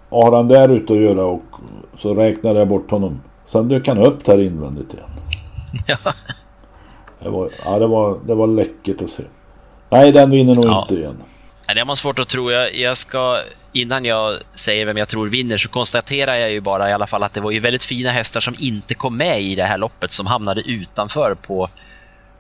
har 0.10 0.32
han 0.36 0.48
där 0.48 0.70
ute 0.70 0.94
att 0.94 1.00
göra 1.00 1.26
och 1.26 1.44
så 1.98 2.14
räknar 2.14 2.56
jag 2.56 2.68
bort 2.68 2.92
honom. 2.92 3.22
Sen 3.46 3.68
dök 3.68 3.88
han 3.88 3.98
upp 3.98 4.26
där 4.26 4.38
invändigt 4.38 4.94
igen. 4.94 5.06
Ja. 5.88 5.98
Det 7.24 7.30
var, 7.30 7.50
ja, 7.66 7.80
det 7.80 7.88
var, 7.88 8.20
det 8.26 8.36
var 8.36 8.48
läckert 8.48 9.02
att 9.02 9.10
se. 9.10 9.24
Nej, 9.90 10.12
den 10.12 10.30
vinner 10.30 10.54
nog 10.56 10.66
Ja. 10.66 10.82
inte 10.82 10.94
igen. 11.02 11.24
Nej, 11.68 11.76
Det 11.76 11.86
man 11.86 11.96
svårt 11.96 12.20
att 12.20 12.28
tro. 12.30 12.52
Jag, 12.52 12.76
jag 12.76 12.98
ska, 12.98 13.38
innan 13.74 14.06
jag 14.06 14.40
säger 14.56 14.86
vem 14.86 14.98
jag 14.98 15.08
tror 15.10 15.30
vinner 15.30 15.58
så 15.58 15.70
konstaterar 15.70 16.36
jag 16.36 16.52
ju 16.52 16.62
bara 16.62 16.90
i 16.90 16.94
alla 16.94 17.08
fall 17.08 17.24
att 17.24 17.34
det 17.34 17.42
var 17.42 17.52
ju 17.52 17.60
väldigt 17.60 17.84
fina 17.84 18.10
hästar 18.10 18.40
som 18.40 18.54
inte 18.60 18.94
kom 18.94 19.18
med 19.18 19.42
i 19.42 19.56
det 19.56 19.64
här 19.64 19.78
loppet 19.78 20.12
som 20.12 20.26
hamnade 20.26 20.62
utanför 20.62 21.36
på, 21.36 21.70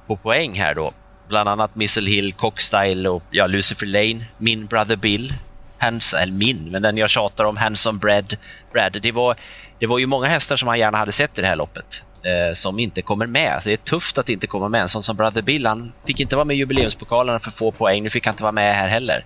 på 0.08 0.16
poäng 0.16 0.54
här 0.54 0.76
då. 0.76 0.92
Bland 1.28 1.50
annat 1.50 1.76
Missile 1.76 2.10
Hill, 2.10 2.34
Cockstyle 2.34 3.10
och 3.10 3.24
ja, 3.32 3.48
Lucifer 3.48 3.86
Lane, 3.88 4.26
Min 4.38 4.66
Brother 4.66 4.96
Bill, 4.96 5.34
Hands, 5.80 6.14
eller 6.14 6.34
min, 6.34 6.72
men 6.72 6.82
den 6.82 6.98
jag 6.98 7.10
tjatar 7.10 7.46
om, 7.46 7.58
Handsome 7.58 8.00
Bread. 8.00 8.38
Brad. 8.74 8.98
Det, 9.02 9.12
var, 9.12 9.36
det 9.80 9.88
var 9.88 10.00
ju 10.00 10.06
många 10.06 10.28
hästar 10.28 10.56
som 10.56 10.66
man 10.66 10.80
gärna 10.80 10.98
hade 10.98 11.12
sett 11.12 11.38
i 11.38 11.42
det 11.42 11.48
här 11.48 11.56
loppet 11.56 12.04
eh, 12.24 12.54
som 12.54 12.80
inte 12.80 13.02
kommer 13.02 13.28
med. 13.28 13.62
Det 13.64 13.74
är 13.74 13.78
tufft 13.78 14.18
att 14.18 14.30
inte 14.30 14.48
komma 14.48 14.70
med. 14.70 14.82
En 14.82 14.90
sån 14.90 15.04
som 15.04 15.16
Brother 15.16 15.42
Bill, 15.42 15.66
han 15.66 15.92
fick 16.06 16.20
inte 16.20 16.36
vara 16.36 16.46
med 16.46 16.56
i 16.56 16.60
jubileumspokalen 16.60 17.40
för 17.40 17.52
få 17.52 17.72
poäng. 17.72 18.04
Nu 18.04 18.10
fick 18.10 18.26
han 18.26 18.34
inte 18.34 18.44
vara 18.44 18.52
med 18.52 18.76
här 18.76 18.88
heller. 18.88 19.26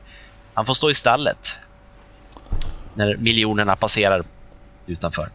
Han 0.53 0.65
får 0.65 0.73
stå 0.73 0.89
i 0.89 0.93
stallet 0.93 1.59
när 2.93 3.17
miljonerna 3.17 3.75
passerar 3.75 4.23
utanför. 4.85 5.27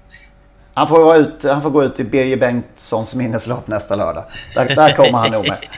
Han 0.75 0.89
får, 0.89 1.16
ut, 1.16 1.43
han 1.43 1.62
får 1.62 1.71
gå 1.71 1.85
ut 1.85 2.01
i 2.01 2.05
Birger 2.05 2.37
Bengtssons 2.37 3.14
minneslopp 3.14 3.69
nästa 3.69 3.97
lördag. 3.97 4.25
Där, 4.55 4.75
där 4.75 4.93
kommer 4.93 5.19
han 5.19 5.31
nog 5.31 5.49
med. 5.49 5.59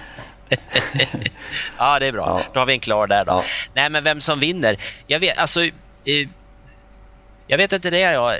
Ja, 1.78 1.98
det 1.98 2.06
är 2.06 2.12
bra. 2.12 2.42
Då 2.54 2.60
har 2.60 2.66
vi 2.66 2.72
en 2.72 2.80
klar 2.80 3.06
där 3.06 3.24
då. 3.24 3.42
Nej, 3.74 3.90
men 3.90 4.04
vem 4.04 4.20
som 4.20 4.40
vinner? 4.40 4.76
Jag 5.06 5.20
vet, 5.20 5.38
alltså... 5.38 5.64
Eh, 5.64 6.28
jag 7.46 7.58
vet 7.58 7.72
inte 7.72 7.90
det 7.90 8.00
jag... 8.00 8.32
Eh, 8.34 8.38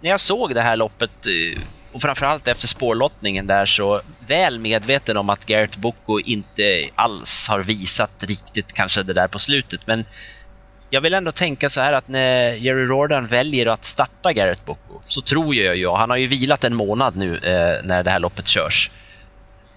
när 0.00 0.10
jag 0.10 0.20
såg 0.20 0.54
det 0.54 0.62
här 0.62 0.76
loppet 0.76 1.26
eh, 1.26 1.62
och 1.92 2.02
framförallt 2.02 2.48
efter 2.48 2.66
spårlottningen 2.68 3.46
där 3.46 3.66
så 3.66 4.00
väl 4.26 4.58
medveten 4.58 5.16
om 5.16 5.30
att 5.30 5.46
Garrett 5.46 5.76
Bocco 5.76 6.20
inte 6.20 6.88
alls 6.94 7.48
har 7.48 7.60
visat 7.60 8.24
riktigt 8.24 8.72
kanske 8.72 9.02
det 9.02 9.12
där 9.12 9.28
på 9.28 9.38
slutet, 9.38 9.80
men 9.86 10.04
jag 10.90 11.00
vill 11.00 11.14
ändå 11.14 11.32
tänka 11.32 11.70
så 11.70 11.80
här 11.80 11.92
att 11.92 12.08
när 12.08 12.52
Jerry 12.52 12.86
Jordan 12.86 13.26
väljer 13.26 13.66
att 13.66 13.84
starta 13.84 14.32
Garrett 14.32 14.64
Bocco 14.64 15.00
så 15.06 15.20
tror 15.20 15.54
jag 15.54 15.76
ju, 15.76 15.90
han 15.90 16.10
har 16.10 16.16
ju 16.16 16.26
vilat 16.26 16.64
en 16.64 16.74
månad 16.74 17.16
nu 17.16 17.36
eh, 17.36 17.84
när 17.84 18.02
det 18.02 18.10
här 18.10 18.20
loppet 18.20 18.48
körs. 18.48 18.90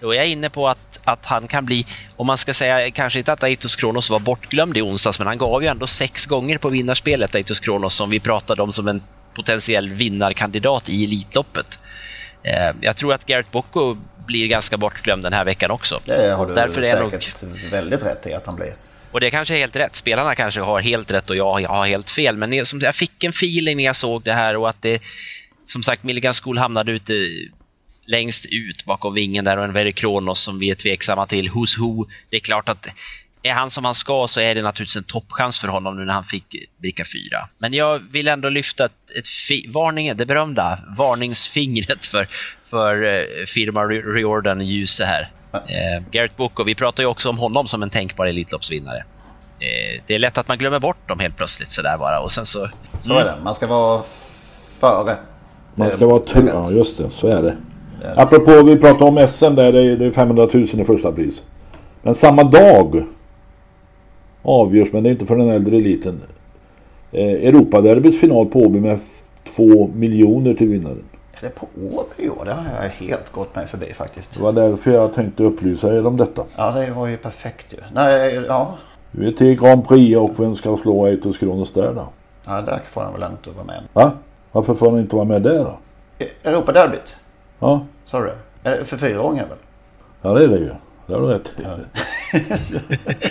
Då 0.02 0.10
är 0.10 0.16
jag 0.16 0.26
inne 0.26 0.50
på 0.50 0.68
att, 0.68 1.00
att 1.04 1.26
han 1.26 1.48
kan 1.48 1.64
bli, 1.64 1.86
om 2.16 2.26
man 2.26 2.38
ska 2.38 2.54
säga, 2.54 2.90
kanske 2.90 3.18
inte 3.18 3.32
att 3.32 3.42
Aitos 3.42 3.76
Kronos 3.76 4.10
var 4.10 4.18
bortglömd 4.18 4.76
i 4.76 4.82
onsdags, 4.82 5.18
men 5.18 5.26
han 5.26 5.38
gav 5.38 5.62
ju 5.62 5.68
ändå 5.68 5.86
sex 5.86 6.26
gånger 6.26 6.58
på 6.58 6.68
vinnarspelet, 6.68 7.34
Aitos 7.34 7.60
Kronos, 7.60 7.94
som 7.94 8.10
vi 8.10 8.20
pratade 8.20 8.62
om 8.62 8.72
som 8.72 8.88
en 8.88 9.02
potentiell 9.34 9.90
vinnarkandidat 9.90 10.88
i 10.88 11.04
Elitloppet. 11.04 11.78
Eh, 12.42 12.76
jag 12.80 12.96
tror 12.96 13.12
att 13.12 13.26
Garrett 13.26 13.50
Bocco 13.50 13.96
blir 14.26 14.48
ganska 14.48 14.76
bortglömd 14.76 15.22
den 15.22 15.32
här 15.32 15.44
veckan 15.44 15.70
också. 15.70 16.00
Det 16.04 16.34
har 16.34 16.46
du 16.46 16.54
Därför 16.54 16.82
är 16.82 17.10
säkert 17.10 17.42
väldigt 17.72 18.02
rätt 18.02 18.26
i 18.26 18.34
att 18.34 18.46
han 18.46 18.56
blir. 18.56 18.74
och 19.12 19.20
det 19.20 19.30
kanske 19.30 19.54
är 19.54 19.58
helt 19.58 19.76
rätt. 19.76 19.96
Spelarna 19.96 20.34
kanske 20.34 20.60
har 20.60 20.80
helt 20.80 21.12
rätt 21.12 21.30
och 21.30 21.36
jag 21.36 21.60
har 21.68 21.86
helt 21.86 22.10
fel. 22.10 22.36
Men 22.36 22.52
jag 22.80 22.94
fick 22.94 23.24
en 23.24 23.30
feeling 23.30 23.76
när 23.76 23.84
jag 23.84 23.96
såg 23.96 24.22
det 24.22 24.32
här 24.32 24.56
och 24.56 24.68
att 24.68 24.82
det, 24.82 25.02
som 25.62 25.82
sagt, 25.82 26.02
Milligan 26.02 26.34
School 26.34 26.58
hamnade 26.58 26.92
ute 26.92 27.12
längst 28.06 28.46
ut 28.50 28.84
bakom 28.84 29.14
vingen 29.14 29.44
där 29.44 29.56
och 29.56 29.64
en 29.64 29.72
Very 29.72 29.92
Kronos 29.92 30.40
som 30.40 30.58
vi 30.58 30.70
är 30.70 30.74
tveksamma 30.74 31.26
till. 31.26 31.48
Who's 31.50 31.78
Who. 31.78 32.06
Det 32.30 32.36
är 32.36 32.40
klart 32.40 32.68
att 32.68 32.88
är 33.44 33.52
han 33.52 33.70
som 33.70 33.84
han 33.84 33.94
ska 33.94 34.26
så 34.28 34.40
är 34.40 34.54
det 34.54 34.62
naturligtvis 34.62 34.96
en 34.96 35.04
toppchans 35.04 35.60
för 35.60 35.68
honom 35.68 35.96
nu 35.96 36.04
när 36.04 36.12
han 36.12 36.24
fick 36.24 36.44
bricka 36.80 37.04
fyra. 37.12 37.48
Men 37.58 37.74
jag 37.74 37.98
vill 38.12 38.28
ändå 38.28 38.48
lyfta 38.48 38.84
ett, 38.84 39.10
ett 39.18 39.26
varningen, 39.68 40.16
det 40.16 40.26
berömda 40.26 40.78
varningsfingret 40.98 42.06
för, 42.06 42.28
för 42.64 43.04
eh, 43.04 43.44
firma 43.46 43.80
Re- 43.80 44.62
Ljuse 44.62 45.04
här. 45.04 45.28
Eh, 45.52 46.02
Garrett 46.10 46.36
Bocco, 46.36 46.64
vi 46.64 46.74
pratar 46.74 47.02
ju 47.02 47.06
också 47.08 47.28
om 47.28 47.38
honom 47.38 47.66
som 47.66 47.82
en 47.82 47.90
tänkbar 47.90 48.26
Elitloppsvinnare. 48.26 48.98
Eh, 49.60 50.02
det 50.06 50.14
är 50.14 50.18
lätt 50.18 50.38
att 50.38 50.48
man 50.48 50.58
glömmer 50.58 50.78
bort 50.78 51.08
dem 51.08 51.18
helt 51.20 51.36
plötsligt 51.36 51.70
sådär 51.72 51.98
bara 51.98 52.20
och 52.20 52.30
sen 52.30 52.46
så... 52.46 52.68
Så 53.02 53.12
är 53.18 53.24
det. 53.24 53.34
Man 53.44 53.54
ska 53.54 53.66
vara 53.66 54.02
före. 54.80 55.16
Man 55.74 55.90
Eh, 55.90 55.96
ska 55.96 56.06
vara 56.06 56.20
tur. 56.20 56.42
vet. 56.42 56.54
Ja, 56.54 56.70
just 56.70 56.98
det. 56.98 57.10
Så 57.16 57.26
är 57.26 57.42
det. 57.42 57.56
Apropå, 58.16 58.62
vi 58.62 58.76
pratade 58.76 59.04
om 59.04 59.28
SM 59.28 59.54
där. 59.54 59.72
Det 59.72 59.84
är, 59.84 59.96
det 59.96 60.06
är 60.06 60.10
500 60.10 60.48
000 60.52 60.64
i 60.64 60.84
första 60.84 61.12
pris. 61.12 61.42
Men 62.02 62.14
samma 62.14 62.44
dag 62.44 63.04
avgörs, 64.42 64.92
men 64.92 65.02
det 65.02 65.08
är 65.08 65.10
inte 65.10 65.26
för 65.26 65.36
den 65.36 65.48
äldre 65.48 65.76
eliten. 65.76 66.22
Eh, 67.12 67.24
Europaderbyts 67.24 68.20
final 68.20 68.46
på 68.46 68.58
Åby 68.58 68.80
med 68.80 68.98
2 69.56 69.90
miljoner 69.94 70.54
till 70.54 70.68
vinnaren. 70.68 71.04
Är 71.32 71.42
det 71.42 71.54
på 71.54 71.66
Åby 71.82 72.24
i 72.24 72.28
år? 72.28 72.44
Det 72.44 72.52
har 72.52 72.82
jag 72.82 72.88
helt 72.88 73.32
gått 73.32 73.56
mig 73.56 73.66
förbi 73.66 73.92
faktiskt. 73.94 74.34
Det 74.34 74.42
var 74.42 74.52
därför 74.52 74.90
jag 74.90 75.12
tänkte 75.12 75.44
upplysa 75.44 75.94
er 75.94 76.06
om 76.06 76.16
detta. 76.16 76.42
Ja, 76.56 76.70
det 76.70 76.90
var 76.90 77.06
ju 77.06 77.16
perfekt 77.16 77.72
ju. 77.72 77.76
Nej, 77.94 78.34
ja. 78.48 78.74
VT 79.10 79.40
Grand 79.40 79.88
Prix 79.88 80.16
och 80.16 80.40
vem 80.40 80.54
ska 80.54 80.76
slå 80.76 81.06
Eitos 81.06 81.38
Kronos 81.38 81.72
där 81.72 81.94
då? 81.94 82.08
Ja, 82.46 82.60
där 82.62 82.80
får 82.90 83.00
han 83.00 83.12
väl 83.12 83.30
inte 83.32 83.50
vara 83.50 83.64
med. 83.64 83.82
Va? 83.92 84.12
Varför 84.52 84.74
får 84.74 84.90
han 84.90 85.00
inte 85.00 85.16
vara 85.16 85.24
med 85.24 85.42
där 85.42 85.58
då? 85.64 85.78
Europaderbyt? 86.44 87.16
Ja, 87.58 87.80
Sa 88.12 88.20
du 88.20 88.26
det? 88.26 88.70
Är 88.70 88.78
det 88.78 88.84
för 88.84 88.96
fyraåringar 88.96 89.46
väl? 89.46 89.58
ja 90.22 90.30
det 90.32 90.44
är 90.44 90.48
det 90.48 90.58
ju. 90.58 90.70
Det 91.06 91.14
har 91.14 91.20
du 91.20 91.26
rätt 91.26 91.52
i. 91.58 91.62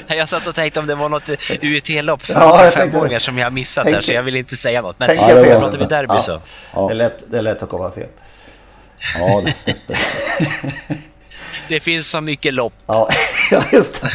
jag 0.17 0.29
satt 0.29 0.47
och 0.47 0.55
tänkte 0.55 0.79
om 0.79 0.87
det 0.87 0.95
var 0.95 1.09
något 1.09 1.29
UET-lopp 1.61 2.21
för, 2.21 2.33
Ja, 2.33 2.63
jag 2.63 2.73
femåringar 2.73 3.19
som 3.19 3.37
jag 3.37 3.45
har 3.45 3.51
missat 3.51 3.83
tänkte- 3.83 3.95
här, 3.97 4.01
så 4.01 4.13
jag 4.13 4.23
vill 4.23 4.35
inte 4.35 4.55
säga 4.55 4.81
något. 4.81 4.99
Men 4.99 5.07
Tänker 5.07 5.35
ja, 5.37 5.43
fel. 5.43 5.59
pratar 5.59 5.77
vi 5.77 5.85
derby 5.85 6.13
Ja. 6.13 6.19
så. 6.21 6.39
Det, 6.87 6.93
är 6.93 6.95
lätt, 6.95 7.23
det 7.31 7.37
är 7.37 7.41
lätt 7.41 7.63
att 7.63 7.69
komma 7.69 7.91
fel. 7.91 8.07
Ja, 9.19 9.41
det, 9.45 9.75
Det 11.69 11.79
finns 11.79 12.09
så 12.09 12.21
mycket 12.21 12.53
lopp. 12.53 12.73
Ja, 12.87 13.09
ja 13.51 13.63
just 13.73 14.01
det. 14.01 14.09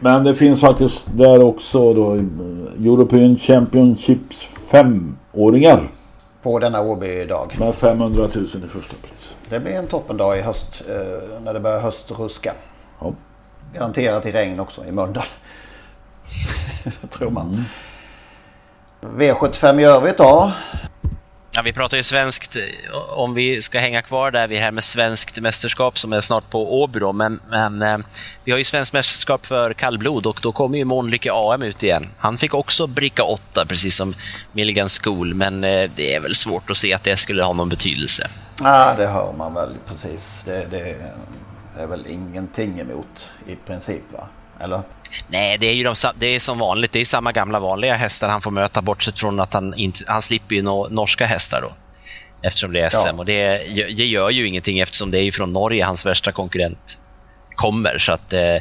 Men 0.00 0.24
det 0.24 0.34
finns 0.34 0.60
faktiskt 0.60 1.04
där 1.14 1.42
också 1.44 1.94
då 1.94 2.14
European 2.78 3.38
Championships 3.38 4.36
femåringar 4.70 5.90
På 6.46 6.58
denna 6.58 6.80
Åby-dag. 6.80 7.56
med 7.58 7.74
500 7.74 8.28
000 8.34 8.44
i 8.44 8.68
första 8.68 8.96
pris. 9.02 9.34
Det 9.48 9.60
blir 9.60 9.72
en 9.72 9.86
toppendag 9.86 10.38
i 10.38 10.40
höst 10.40 10.82
eh, 10.88 11.40
när 11.40 11.54
det 11.54 11.60
börjar 11.60 11.80
höstruska. 11.80 12.52
Ja. 13.00 13.12
Garanterat 13.74 14.26
i 14.26 14.32
regn 14.32 14.60
också 14.60 14.84
i 14.84 14.92
Mölndal. 14.92 15.24
Tror 17.10 17.30
man. 17.30 17.60
V75 19.00 19.80
i 19.80 19.84
övrigt 19.84 20.18
då? 20.18 20.52
Ja, 21.56 21.62
vi 21.62 21.72
pratar 21.72 21.96
ju 21.96 22.02
svenskt, 22.02 22.56
om 23.08 23.34
vi 23.34 23.62
ska 23.62 23.78
hänga 23.78 24.02
kvar 24.02 24.30
där, 24.30 24.48
vi 24.48 24.56
är 24.56 24.60
här 24.60 24.70
med 24.70 24.84
svenskt 24.84 25.40
mästerskap 25.40 25.98
som 25.98 26.12
är 26.12 26.20
snart 26.20 26.50
på 26.50 26.82
Åby 26.82 26.98
då, 26.98 27.12
men, 27.12 27.40
men 27.50 27.82
eh, 27.82 27.98
vi 28.44 28.52
har 28.52 28.58
ju 28.58 28.64
svenskt 28.64 28.92
mästerskap 28.92 29.46
för 29.46 29.72
kallblod 29.72 30.26
och 30.26 30.38
då 30.42 30.52
kommer 30.52 30.78
ju 30.78 30.84
Månlycke 30.84 31.30
AM 31.32 31.62
ut 31.62 31.82
igen. 31.82 32.08
Han 32.18 32.38
fick 32.38 32.54
också 32.54 32.86
bricka 32.86 33.22
8, 33.22 33.66
precis 33.66 33.96
som 33.96 34.14
Milligan 34.52 34.88
School, 34.88 35.34
men 35.34 35.64
eh, 35.64 35.90
det 35.94 36.14
är 36.14 36.20
väl 36.20 36.34
svårt 36.34 36.70
att 36.70 36.76
se 36.76 36.94
att 36.94 37.04
det 37.04 37.16
skulle 37.16 37.42
ha 37.42 37.52
någon 37.52 37.68
betydelse. 37.68 38.30
Ja, 38.60 38.94
det 38.98 39.06
hör 39.06 39.32
man 39.32 39.54
väl 39.54 39.74
precis. 39.86 40.42
Det, 40.44 40.66
det 40.70 40.96
är 41.78 41.86
väl 41.86 42.06
ingenting 42.06 42.80
emot 42.80 43.26
i 43.46 43.56
princip 43.56 44.02
va? 44.12 44.26
Eller? 44.60 44.82
Nej, 45.28 45.58
det 45.58 45.66
är 45.66 45.74
ju 45.74 45.84
de, 45.84 45.94
det 46.18 46.26
är 46.26 46.38
som 46.38 46.58
vanligt. 46.58 46.92
Det 46.92 47.00
är 47.00 47.04
samma 47.04 47.32
gamla 47.32 47.60
vanliga 47.60 47.94
hästar 47.94 48.28
han 48.28 48.40
får 48.40 48.50
möta, 48.50 48.82
bortsett 48.82 49.18
från 49.18 49.40
att 49.40 49.54
han, 49.54 49.74
inte, 49.74 50.04
han 50.06 50.22
slipper 50.22 50.54
ju 50.54 50.62
no, 50.62 50.88
norska 50.90 51.26
hästar 51.26 51.60
då. 51.60 51.72
Eftersom 52.42 52.72
det 52.72 52.80
är 52.80 52.88
SM. 52.88 53.06
Ja. 53.06 53.12
Och 53.12 53.24
det, 53.24 53.58
det 53.96 54.06
gör 54.06 54.30
ju 54.30 54.48
ingenting 54.48 54.78
eftersom 54.78 55.10
det 55.10 55.18
är 55.18 55.30
från 55.30 55.52
Norge 55.52 55.84
hans 55.84 56.06
värsta 56.06 56.32
konkurrent 56.32 56.98
kommer. 57.54 57.98
Så 57.98 58.12
att 58.12 58.32
eh, 58.32 58.56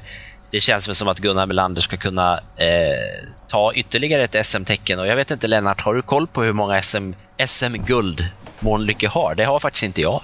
det 0.51 0.61
känns 0.61 0.87
väl 0.87 0.95
som 0.95 1.07
att 1.07 1.19
Gunnar 1.19 1.45
Melander 1.45 1.81
ska 1.81 1.97
kunna 1.97 2.39
eh, 2.55 3.29
ta 3.47 3.73
ytterligare 3.73 4.23
ett 4.23 4.45
SM-tecken. 4.45 4.99
Och 4.99 5.07
jag 5.07 5.15
vet 5.15 5.31
inte, 5.31 5.47
Lennart, 5.47 5.81
har 5.81 5.93
du 5.93 6.01
koll 6.01 6.27
på 6.27 6.43
hur 6.43 6.53
många 6.53 6.81
SM, 6.81 7.11
SM-guld 7.45 8.25
Månlycke 8.59 9.07
har? 9.07 9.35
Det 9.35 9.43
har 9.43 9.59
faktiskt 9.59 9.83
inte 9.83 10.01
jag. 10.01 10.21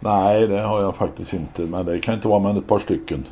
Nej, 0.00 0.46
det 0.46 0.60
har 0.60 0.82
jag 0.82 0.96
faktiskt 0.96 1.32
inte. 1.32 1.62
Men 1.62 1.86
det 1.86 1.98
kan 1.98 2.14
inte 2.14 2.28
vara 2.28 2.38
med 2.38 2.56
ett 2.56 2.68
par 2.68 2.78
stycken. 2.78 3.26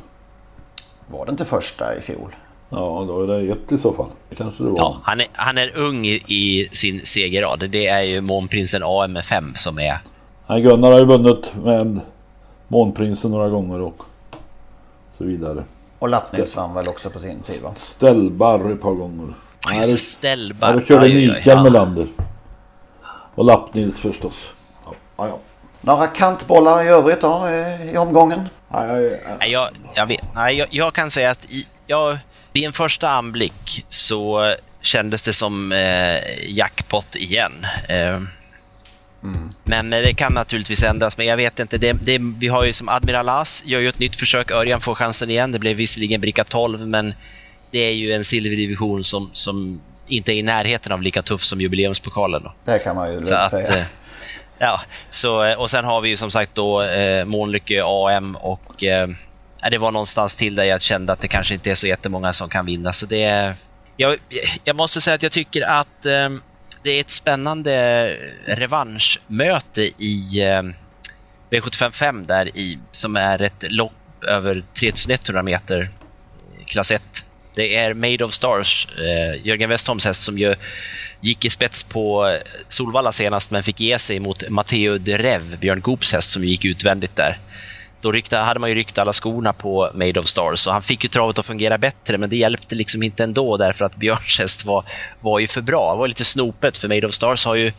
Var 1.11 1.25
det 1.25 1.31
inte 1.31 1.45
första 1.45 1.95
i 1.97 2.01
fjol? 2.01 2.35
Ja, 2.69 3.05
då 3.07 3.23
är 3.23 3.27
det 3.27 3.51
ett 3.51 3.71
i 3.71 3.77
så 3.77 3.93
fall. 3.93 4.09
Det 4.29 4.35
kanske 4.35 4.63
det 4.63 4.69
var. 4.69 4.77
Ja, 4.77 4.97
han, 5.03 5.19
är, 5.19 5.27
han 5.31 5.57
är 5.57 5.77
ung 5.77 6.05
i, 6.05 6.23
i 6.27 6.69
sin 6.71 7.05
segerrad. 7.05 7.69
Det 7.69 7.87
är 7.87 8.01
ju 8.01 8.21
Månprinsen 8.21 8.83
AM5 8.83 9.53
som 9.55 9.79
är 9.79 9.97
Nej, 10.47 10.61
Gunnar 10.61 10.91
har 10.91 10.99
ju 10.99 11.05
vunnit 11.05 11.55
med 11.63 11.99
Månprinsen 12.67 13.31
några 13.31 13.49
gånger 13.49 13.81
och 13.81 14.03
så 15.17 15.23
vidare. 15.23 15.63
Och 15.99 16.09
Lappnils 16.09 16.55
vann 16.55 16.73
väl 16.73 16.85
också 16.89 17.09
på 17.09 17.19
sin 17.19 17.41
tid 17.41 17.61
va? 17.61 17.73
Ställbarr 17.79 18.71
ett 18.71 18.81
par 18.81 18.93
gånger. 18.93 19.33
Ja, 19.67 19.75
just 19.75 19.91
det, 19.91 19.97
Ställbarr. 19.97 20.73
Ja, 20.73 20.79
då 20.79 20.85
körde 20.85 21.07
Mikael 21.07 21.41
ja. 21.57 21.63
Melander. 21.63 22.07
Och 23.35 23.45
Lappnils 23.45 23.97
förstås. 23.97 24.33
Ja, 24.85 24.93
ja. 25.17 25.27
ja. 25.27 25.37
Några 25.81 26.07
kantbollar 26.07 26.83
i 26.83 26.87
övrigt 26.87 27.21
då 27.21 27.45
eh, 27.45 27.93
i 27.93 27.97
omgången? 27.97 28.49
Nej, 29.39 29.51
jag, 29.51 29.69
jag, 29.95 30.05
vet, 30.05 30.21
nej, 30.35 30.57
jag, 30.57 30.67
jag 30.71 30.93
kan 30.93 31.11
säga 31.11 31.31
att 31.31 31.45
i, 31.51 31.67
jag, 31.87 32.17
vid 32.53 32.63
en 32.65 32.73
första 32.73 33.09
anblick 33.09 33.85
så 33.89 34.53
kändes 34.81 35.25
det 35.25 35.33
som 35.33 35.71
eh, 35.71 36.47
jackpot 36.47 37.15
igen. 37.15 37.65
Eh, 37.89 38.21
Men 39.63 39.93
eh, 39.93 40.01
det 40.01 40.13
kan 40.13 40.33
naturligtvis 40.33 40.83
ändras, 40.83 41.17
men 41.17 41.25
jag 41.27 41.37
vet 41.37 41.59
inte. 41.59 41.77
Det, 41.77 41.93
det, 41.93 42.17
vi 42.39 42.47
har 42.47 42.65
ju 42.65 42.73
som 42.73 42.89
Admiral 42.89 43.29
As 43.29 43.63
gör 43.65 43.79
ju 43.79 43.89
ett 43.89 43.99
nytt 43.99 44.15
försök. 44.15 44.51
Örjan 44.51 44.81
får 44.81 44.95
chansen 44.95 45.29
igen. 45.29 45.51
Det 45.51 45.59
blev 45.59 45.75
visserligen 45.77 46.21
bricka 46.21 46.43
12, 46.43 46.87
men 46.87 47.13
det 47.71 47.79
är 47.79 47.93
ju 47.93 48.13
en 48.13 48.23
silverdivision 48.23 49.03
som, 49.03 49.29
som 49.33 49.81
inte 50.07 50.31
är 50.31 50.35
i 50.35 50.43
närheten 50.43 50.91
av 50.91 51.01
lika 51.01 51.21
tuff 51.21 51.41
som 51.41 51.61
jubileumspokalen. 51.61 52.43
Då. 52.43 52.53
Det 52.65 52.79
kan 52.79 52.95
man 52.95 53.13
ju 53.13 53.25
Så 53.25 53.35
att, 53.35 53.51
säga 53.51 53.85
ja, 54.59 54.81
så, 55.09 55.43
eh, 55.43 55.59
och 55.59 55.69
sen 55.69 55.85
har 55.85 56.01
vi 56.01 56.09
ju 56.09 56.17
som 56.17 56.31
sagt 56.31 56.55
då 56.55 56.81
eh, 56.81 57.25
Månlycke 57.25 57.83
AM 57.85 58.35
och 58.35 58.83
eh, 58.83 59.07
det 59.71 59.77
var 59.77 59.91
någonstans 59.91 60.35
till 60.35 60.55
där 60.55 60.63
jag 60.63 60.81
kände 60.81 61.13
att 61.13 61.21
det 61.21 61.27
kanske 61.27 61.53
inte 61.53 61.71
är 61.71 61.75
så 61.75 61.87
jättemånga 61.87 62.33
som 62.33 62.49
kan 62.49 62.65
vinna. 62.65 62.93
Så 62.93 63.05
det, 63.05 63.53
jag, 63.97 64.17
jag 64.63 64.75
måste 64.75 65.01
säga 65.01 65.15
att 65.15 65.23
jag 65.23 65.31
tycker 65.31 65.61
att 65.61 66.05
eh, 66.05 66.29
det 66.83 66.89
är 66.91 67.01
ett 67.01 67.11
spännande 67.11 68.15
revanschmöte 68.45 69.81
i 69.81 70.41
eh, 70.41 70.63
V755 71.51 72.25
där 72.25 72.57
i, 72.57 72.79
som 72.91 73.15
är 73.15 73.41
ett 73.41 73.71
lopp 73.71 73.93
över 74.27 74.63
3100 74.79 75.43
meter, 75.43 75.89
klass 76.65 76.91
1. 76.91 77.01
Det 77.55 77.75
är 77.75 77.93
Made 77.93 78.25
of 78.25 78.33
Stars, 78.33 78.87
eh, 78.97 79.47
Jörgen 79.47 79.69
Westholms 79.69 80.05
häst 80.05 80.23
som 80.23 80.37
ju 80.37 80.55
gick 81.21 81.45
i 81.45 81.49
spets 81.49 81.83
på 81.83 82.27
eh, 82.27 82.39
Solvalla 82.67 83.11
senast 83.11 83.51
men 83.51 83.63
fick 83.63 83.79
ge 83.79 83.99
sig 83.99 84.19
mot 84.19 84.49
Matteo 84.49 84.97
de 84.97 85.17
Rev, 85.17 85.59
Björn 85.59 85.81
Goops 85.81 86.13
häst 86.13 86.31
som 86.31 86.43
gick 86.43 86.65
utvändigt 86.65 87.15
där. 87.15 87.37
Då 88.01 88.11
ryckte, 88.11 88.37
hade 88.37 88.59
man 88.59 88.69
ju 88.69 88.75
ryckt 88.75 88.97
alla 88.97 89.13
skorna 89.13 89.53
på 89.53 89.91
Made 89.93 90.19
of 90.19 90.27
Stars 90.27 90.67
och 90.67 90.73
han 90.73 90.81
fick 90.81 91.03
ju 91.03 91.09
travet 91.09 91.39
att 91.39 91.45
fungera 91.45 91.77
bättre 91.77 92.17
men 92.17 92.29
det 92.29 92.35
hjälpte 92.35 92.75
liksom 92.75 93.03
inte 93.03 93.23
ändå 93.23 93.57
därför 93.57 93.85
att 93.85 93.95
Björns 93.95 94.39
häst 94.39 94.65
var, 94.65 94.85
var 95.21 95.39
ju 95.39 95.47
för 95.47 95.61
bra. 95.61 95.93
Det 95.93 95.99
var 95.99 96.07
lite 96.07 96.25
snopet 96.25 96.77
för 96.77 96.87
Made 96.87 97.07
of 97.07 97.13
Stars 97.13 97.45
har 97.45 97.55
ju 97.55 97.71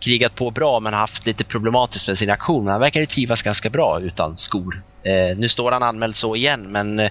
krigat 0.00 0.34
på 0.34 0.50
bra 0.50 0.80
men 0.80 0.94
haft 0.94 1.26
lite 1.26 1.44
problematiskt 1.44 2.08
med 2.08 2.18
sin 2.18 2.30
aktion. 2.30 2.64
Men 2.64 2.72
han 2.72 2.80
verkar 2.80 3.00
ju 3.00 3.06
trivas 3.06 3.42
ganska 3.42 3.70
bra 3.70 4.00
utan 4.00 4.36
skor. 4.36 4.82
Eh, 5.02 5.36
nu 5.36 5.48
står 5.48 5.72
han 5.72 5.82
anmäld 5.82 6.16
så 6.16 6.36
igen, 6.36 6.62
men 6.62 6.98
eh, 6.98 7.10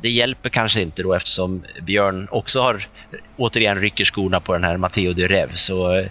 det 0.00 0.10
hjälper 0.10 0.50
kanske 0.50 0.82
inte 0.82 1.02
då 1.02 1.14
eftersom 1.14 1.62
Björn 1.82 2.28
också 2.30 2.60
har 2.60 2.86
återigen 3.36 3.80
rycker 3.80 4.04
skorna 4.04 4.40
på 4.40 4.52
den 4.52 4.64
här 4.64 4.76
Matteo 4.76 5.12
de 5.12 5.28
Rev. 5.28 5.54
Så, 5.54 6.06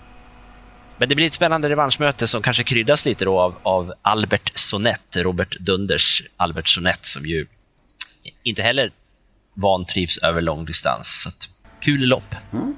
men 0.98 1.10
det 1.10 1.16
blir 1.16 1.28
ett 1.28 1.34
spännande 1.34 1.70
revanschmöte 1.70 2.28
som 2.28 2.42
kanske 2.42 2.64
kryddas 2.64 3.06
lite 3.06 3.26
då 3.26 3.40
av, 3.40 3.56
av 3.64 3.94
Albert 4.02 4.52
Sonett, 4.56 5.18
Robert 5.18 5.60
Dunders 5.60 6.24
Albert 6.38 6.68
Sonett, 6.68 7.06
som 7.06 7.26
ju 7.26 7.46
inte 8.44 8.62
heller 8.62 8.92
vantrivs 9.54 10.18
över 10.18 10.42
lång 10.42 10.66
distans 10.66 11.22
Så 11.24 11.30
att, 11.30 11.50
kul 11.80 12.08
lopp. 12.08 12.36
Mm. 12.54 12.76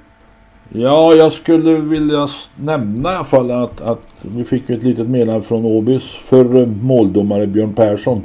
Ja, 0.76 1.14
jag 1.14 1.34
skulle 1.34 1.74
vilja 1.74 2.30
nämna 2.56 3.12
i 3.12 3.16
alla 3.16 3.24
fall 3.24 3.52
att, 3.52 3.82
att 3.82 4.02
vi 4.22 4.46
fick 4.46 4.70
ett 4.70 4.84
litet 4.84 5.10
meddelande 5.10 5.48
från 5.48 5.66
Åbys 5.66 6.04
förre 6.04 6.66
måldomare 6.66 7.48
Björn 7.48 7.74
Persson. 7.74 8.24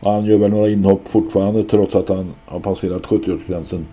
Han 0.00 0.24
gör 0.24 0.38
väl 0.38 0.50
några 0.50 0.68
inhopp 0.68 1.08
fortfarande 1.08 1.62
trots 1.64 1.94
att 1.94 2.08
han 2.08 2.34
har 2.44 2.60
passerat 2.60 3.02
70-årsgränsen. 3.02 3.84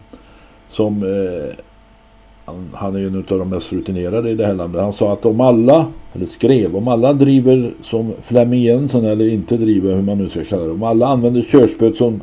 Som 0.70 1.04
eh, 1.04 1.56
han, 2.46 2.70
han 2.74 2.96
är 2.96 3.00
ju 3.00 3.08
en 3.08 3.18
av 3.18 3.40
de 3.40 3.50
mest 3.50 3.74
rutinerade 3.74 4.30
i 4.30 4.36
det 4.36 4.46
här 4.46 4.54
landet. 4.54 4.82
Han 4.82 4.94
sa 4.94 5.14
att 5.14 5.26
om 5.26 5.42
alla, 5.42 5.86
eller 6.14 6.26
skrev, 6.26 6.76
om 6.76 6.88
alla 6.88 7.14
driver 7.14 7.74
som 7.82 8.14
Flemming 8.22 8.62
Jensen 8.62 9.06
eller 9.06 9.28
inte 9.28 9.58
driver, 9.58 9.96
hur 9.96 10.02
man 10.02 10.18
nu 10.18 10.30
ska 10.30 10.44
kalla 10.44 10.64
det. 10.64 10.72
Om 10.72 10.84
alla 10.84 11.08
använder 11.08 11.42
körspöet 11.42 11.96
som 11.96 12.22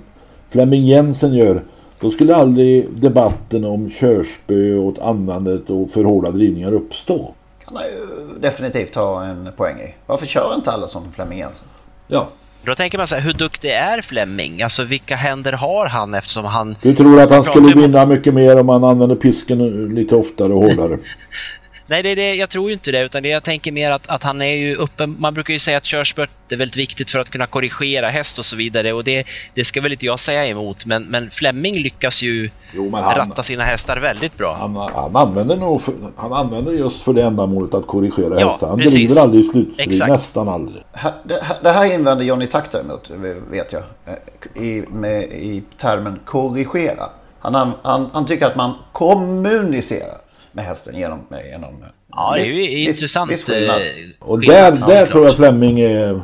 Flemming 0.48 0.84
Jensen 0.84 1.34
gör. 1.34 1.62
Då 2.00 2.10
skulle 2.10 2.36
aldrig 2.36 2.86
debatten 2.90 3.64
om 3.64 3.90
körspö 3.90 4.74
och 4.74 4.98
användandet 5.02 5.70
och 5.70 5.90
för 5.90 6.04
hårda 6.04 6.30
drivningar 6.30 6.72
uppstå. 6.72 7.34
Kan 7.64 7.74
man 7.74 7.82
ju 7.82 8.38
definitivt 8.40 8.94
ha 8.94 9.24
en 9.24 9.48
poäng 9.56 9.80
i. 9.80 9.94
Varför 10.06 10.26
kör 10.26 10.54
inte 10.56 10.70
alla 10.70 10.88
som 10.88 11.12
Flemming 11.12 11.38
Jensen? 11.38 11.66
Ja. 12.08 12.28
Då 12.64 12.74
tänker 12.74 12.98
man 12.98 13.06
så 13.06 13.14
här, 13.14 13.22
hur 13.22 13.32
duktig 13.32 13.70
är 13.70 14.00
Flemming? 14.02 14.62
Alltså 14.62 14.84
vilka 14.84 15.16
händer 15.16 15.52
har 15.52 15.86
han 15.86 16.14
eftersom 16.14 16.44
han... 16.44 16.76
Du 16.82 16.94
tror 16.94 17.20
att 17.20 17.30
han 17.30 17.44
skulle 17.44 17.74
vinna 17.74 18.06
mycket 18.06 18.34
mer 18.34 18.60
om 18.60 18.68
han 18.68 18.84
använder 18.84 19.16
pisken 19.16 19.88
lite 19.94 20.14
oftare 20.14 20.52
och 20.52 20.62
hårdare? 20.62 20.98
Nej, 21.90 22.02
det 22.02 22.14
det, 22.14 22.34
jag 22.34 22.50
tror 22.50 22.66
ju 22.68 22.72
inte 22.72 22.92
det, 22.92 23.00
utan 23.02 23.22
det 23.22 23.28
jag 23.28 23.42
tänker 23.42 23.72
mer 23.72 23.90
att, 23.90 24.10
att 24.10 24.22
han 24.22 24.42
är 24.42 24.54
ju 24.54 24.74
uppe... 24.74 25.06
Man 25.06 25.34
brukar 25.34 25.52
ju 25.52 25.58
säga 25.58 25.76
att 25.76 25.84
körspurt 25.84 26.30
är 26.52 26.56
väldigt 26.56 26.76
viktigt 26.76 27.10
för 27.10 27.18
att 27.18 27.30
kunna 27.30 27.46
korrigera 27.46 28.08
häst 28.08 28.38
och 28.38 28.44
så 28.44 28.56
vidare 28.56 28.92
och 28.92 29.04
det, 29.04 29.26
det 29.54 29.64
ska 29.64 29.80
väl 29.80 29.92
inte 29.92 30.06
jag 30.06 30.20
säga 30.20 30.46
emot, 30.46 30.86
men, 30.86 31.02
men 31.02 31.30
Flemming 31.30 31.74
lyckas 31.74 32.22
ju 32.22 32.50
men 32.74 32.94
han- 32.94 33.14
ratta 33.14 33.42
sina 33.42 33.64
hästar 33.64 33.96
väldigt 33.96 34.36
bra. 34.36 34.56
Han, 34.60 34.76
han, 34.76 35.16
använder 35.16 35.56
nog 35.56 35.82
för, 35.82 35.94
han 36.16 36.32
använder 36.32 36.72
just 36.72 37.00
för 37.00 37.12
det 37.12 37.22
ändamålet 37.22 37.74
att 37.74 37.86
korrigera 37.86 38.40
Ja, 38.40 38.50
hästar. 38.50 38.68
Han 38.68 38.78
precis. 38.78 38.94
driver 39.14 39.22
aldrig 39.22 39.50
slutstrid, 39.50 40.08
nästan 40.08 40.48
aldrig. 40.48 40.82
Det, 41.24 41.70
här 41.72 41.84
invänder 41.94 42.24
Johnny 42.24 42.46
Takter 42.46 42.80
emot, 42.80 43.10
vet 43.50 43.72
jag. 43.72 43.82
eh, 44.06 44.62
I, 44.62 44.84
med, 44.88 45.22
i 45.22 45.62
termen 45.80 46.20
korrigera. 46.24 47.08
Han, 47.40 47.54
an- 47.54 47.72
han, 47.82 48.10
han 48.12 48.26
tycker 48.26 48.46
att 48.46 48.56
man 48.56 48.74
kommunicerar 48.92 50.18
med 50.52 50.64
hästen 50.64 50.96
genom... 50.98 51.18
genom 51.52 51.84
Ja, 52.12 52.32
det 52.34 52.40
är 52.40 52.44
ju 52.44 52.52
viss- 52.52 52.70
viss- 52.74 52.88
intressant, 52.88 53.30
viss 53.30 53.44
skillnad. 53.44 53.80
eh, 53.80 53.86
Och 54.18 54.40
där, 54.40 54.52
ja, 54.54 54.70
där 54.70 54.78
såklart. 54.80 55.08
tror 55.08 55.24
jag 55.24 55.36
Flemming 55.36 55.80
är 55.80 56.20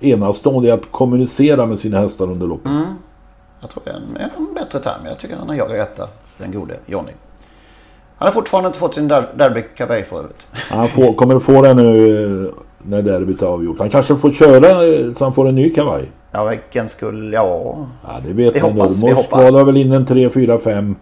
enastående 0.00 0.68
i 0.68 0.70
att 0.70 0.90
kommunicera 0.90 1.66
med 1.66 1.78
sina 1.78 1.98
hästar 2.00 2.24
under 2.24 2.46
loppet. 2.46 2.66
Mm. 2.70 2.84
Jag 3.60 3.70
tror 3.70 3.82
det 3.84 3.90
är 3.90 3.94
en, 3.94 4.16
en 4.36 4.54
bättre 4.54 4.78
term. 4.78 5.06
Jag 5.06 5.18
tycker 5.18 5.36
han 5.36 5.48
har 5.48 5.68
rätta, 5.68 6.08
den 6.38 6.52
gode 6.52 6.74
Jonny. 6.86 7.12
Han 8.16 8.26
har 8.26 8.32
fortfarande 8.32 8.66
inte 8.66 8.78
fått 8.78 8.94
sin 8.94 9.08
der 9.08 9.28
derbykavaj 9.38 10.04
för 10.04 10.18
övrigt. 10.18 10.46
Han 10.52 10.88
får, 10.88 11.12
kommer 11.12 11.36
att 11.36 11.42
få 11.42 11.62
det 11.62 11.74
nu 11.74 12.46
eh, 12.46 12.52
när 12.78 13.02
derbyt 13.02 13.42
är 13.42 13.46
avgjort. 13.46 13.78
Han 13.78 13.90
kanske 13.90 14.16
får 14.16 14.30
köra 14.30 14.84
eh, 14.86 15.14
så 15.14 15.24
han 15.24 15.34
får 15.34 15.48
en 15.48 15.54
ny 15.54 15.70
kavaj. 15.70 16.10
Ja, 16.32 16.44
vilken 16.44 16.88
skulle... 16.88 17.36
Ja... 17.36 17.76
Ja, 18.04 18.20
det 18.26 18.32
vet 18.32 18.54
vi 18.56 18.60
man 18.60 18.70
hoppas, 18.72 19.00
nog. 19.00 19.10
hoppas. 19.12 19.54
har 19.54 19.64
väl 19.64 19.76
in 19.76 19.92
en 19.92 20.06
3, 20.06 20.30
4, 20.30 20.58
5. 20.58 20.96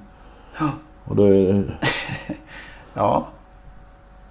Och 1.08 1.16
då 1.16 1.24
är... 1.26 1.78
ja. 2.94 3.28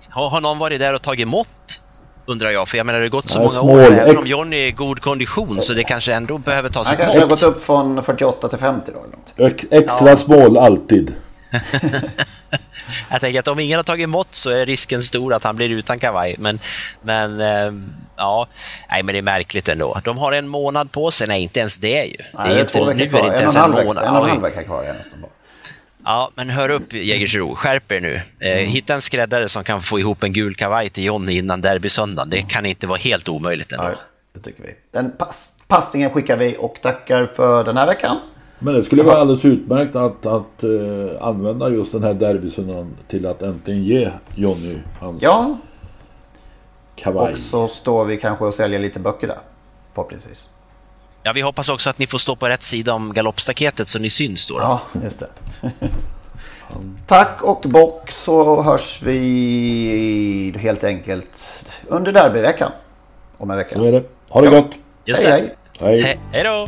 Har, 0.09 0.29
har 0.29 0.41
någon 0.41 0.59
varit 0.59 0.79
där 0.79 0.93
och 0.93 1.01
tagit 1.01 1.27
mått? 1.27 1.81
Undrar 2.25 2.49
jag, 2.51 2.67
för 2.67 2.77
jag 2.77 2.85
menar 2.85 2.99
det 2.99 3.05
har 3.05 3.09
gått 3.09 3.29
så 3.29 3.39
Nej, 3.39 3.47
många 3.47 3.59
small 3.59 3.93
år. 3.93 3.99
Även 3.99 4.17
om 4.17 4.27
Johnny 4.27 4.57
är 4.57 4.65
i 4.67 4.71
god 4.71 5.01
kondition 5.01 5.61
så 5.61 5.73
det 5.73 5.83
kanske 5.83 6.13
ändå 6.13 6.37
behöver 6.37 6.69
tas 6.69 6.87
Han 6.89 6.93
ett 6.95 6.99
kanske 7.01 7.19
har 7.19 7.27
mått. 7.27 7.29
gått 7.41 7.43
upp 7.55 7.63
från 7.65 8.03
48 8.03 8.47
till 8.49 8.57
50 8.57 8.91
då. 8.93 8.99
eller 8.99 9.09
något. 9.47 9.53
Ex- 9.53 9.65
Extra 9.71 10.09
Ja. 10.09 10.17
small 10.17 10.57
alltid. 10.57 11.15
Jag 13.11 13.21
tänker 13.21 13.39
att 13.39 13.47
om 13.47 13.59
ingen 13.59 13.77
har 13.77 13.83
tagit 13.83 14.09
mått 14.09 14.35
så 14.35 14.49
är 14.49 14.65
risken 14.65 15.01
stor 15.03 15.33
att 15.33 15.43
han 15.43 15.55
blir 15.55 15.69
utan 15.69 15.99
kavaj. 15.99 16.35
Men, 16.39 16.59
men 17.01 17.39
eh, 17.41 17.73
ja, 18.17 18.47
nej 18.91 19.03
men 19.03 19.13
det 19.13 19.19
är 19.19 19.23
märkligt 19.23 19.69
ändå. 19.69 19.97
De 20.03 20.17
har 20.17 20.31
en 20.31 20.47
månad 20.47 20.91
på 20.91 21.11
sig. 21.11 21.27
Nej, 21.27 21.41
inte 21.43 21.59
ens 21.59 21.77
det 21.77 22.05
ju. 22.05 22.15
Nej, 22.33 22.49
det 22.49 22.55
är 22.55 22.59
ju 22.59 22.65
två 22.65 22.79
inte, 22.79 22.95
veckor 22.95 22.95
nu 22.95 23.03
är 23.03 23.09
kvar. 23.09 23.19
det 23.21 23.25
inte 23.27 23.29
En 23.29 23.33
och 23.35 23.39
ens 23.41 23.55
en 23.55 23.71
månad. 23.71 23.95
vecka- 23.95 24.07
en 24.09 24.15
och 24.15 24.23
en 24.23 24.29
halv 24.29 24.41
vecka 24.41 24.63
kvar 24.63 24.83
är 24.83 24.87
det 24.87 24.93
nästan 24.93 25.21
bara. 25.21 25.29
Ja, 26.09 26.31
men 26.35 26.49
hör 26.49 26.69
upp 26.69 26.93
Jägersro, 26.93 27.55
skärp 27.55 27.91
er 27.91 28.01
nu. 28.01 28.21
Eh, 28.39 28.51
hitta 28.57 28.93
en 28.93 29.01
skräddare 29.01 29.49
som 29.49 29.63
kan 29.63 29.81
få 29.81 29.99
ihop 29.99 30.23
en 30.23 30.33
gul 30.33 30.55
kavaj 30.55 30.89
till 30.89 31.03
Johnny 31.03 31.37
innan 31.37 31.61
derbysöndagen. 31.61 32.29
Det 32.29 32.41
kan 32.41 32.65
inte 32.65 32.87
vara 32.87 32.97
helt 32.97 33.29
omöjligt 33.29 33.71
ändå. 33.71 33.83
Nej, 33.83 33.95
det 34.33 34.39
tycker 34.39 34.63
vi. 34.63 34.75
Den 34.91 35.11
pass 35.17 35.51
passningen 35.67 36.09
skickar 36.09 36.37
vi 36.37 36.55
och 36.59 36.79
tackar 36.81 37.31
för 37.35 37.63
den 37.63 37.77
här 37.77 37.87
veckan. 37.87 38.17
Men 38.59 38.73
det 38.73 38.83
skulle 38.83 39.03
vara 39.03 39.17
alldeles 39.17 39.45
utmärkt 39.45 39.95
att, 39.95 40.25
att 40.25 40.63
eh, 40.63 41.21
använda 41.27 41.69
just 41.69 41.91
den 41.91 42.03
här 42.03 42.13
derbysöndagen 42.13 42.95
till 43.07 43.25
att 43.25 43.41
äntligen 43.41 43.83
ge 43.83 44.11
Jonny 44.35 44.77
hans 44.99 45.23
Ja, 45.23 45.57
kavaj. 46.95 47.33
och 47.33 47.39
så 47.39 47.67
står 47.67 48.05
vi 48.05 48.17
kanske 48.17 48.45
och 48.45 48.53
säljer 48.53 48.79
lite 48.79 48.99
böcker 48.99 49.27
där. 49.27 49.39
Förhoppningsvis. 49.93 50.45
Ja, 51.27 51.33
vi 51.33 51.41
hoppas 51.41 51.69
också 51.69 51.89
att 51.89 51.99
ni 51.99 52.07
får 52.07 52.17
stå 52.17 52.35
på 52.35 52.49
rätt 52.49 52.63
sida 52.63 52.93
om 52.93 53.13
galoppstaketet 53.13 53.89
så 53.89 53.99
ni 53.99 54.09
syns 54.09 54.47
då. 54.47 54.53
då. 54.53 54.61
Ja, 54.61 54.81
just 55.03 55.19
det. 55.19 55.27
Tack 57.07 57.41
och 57.43 57.61
bock 57.61 58.11
så 58.11 58.61
hörs 58.61 58.99
vi 59.01 60.55
helt 60.59 60.83
enkelt 60.83 61.63
under 61.87 62.11
derbyveckan. 62.11 62.71
Om 63.37 63.51
en 63.51 63.57
vecka. 63.57 63.75
Så 63.75 63.85
är 63.85 63.91
det. 63.91 64.03
Ha 64.29 64.41
det 64.41 64.49
gott! 64.49 64.71
Just 65.05 65.25
hej, 65.25 65.55
det. 65.79 65.85
hej. 65.85 66.01
Hej! 66.01 66.15
He- 66.15 66.17
hej 66.31 66.43
då! 66.43 66.67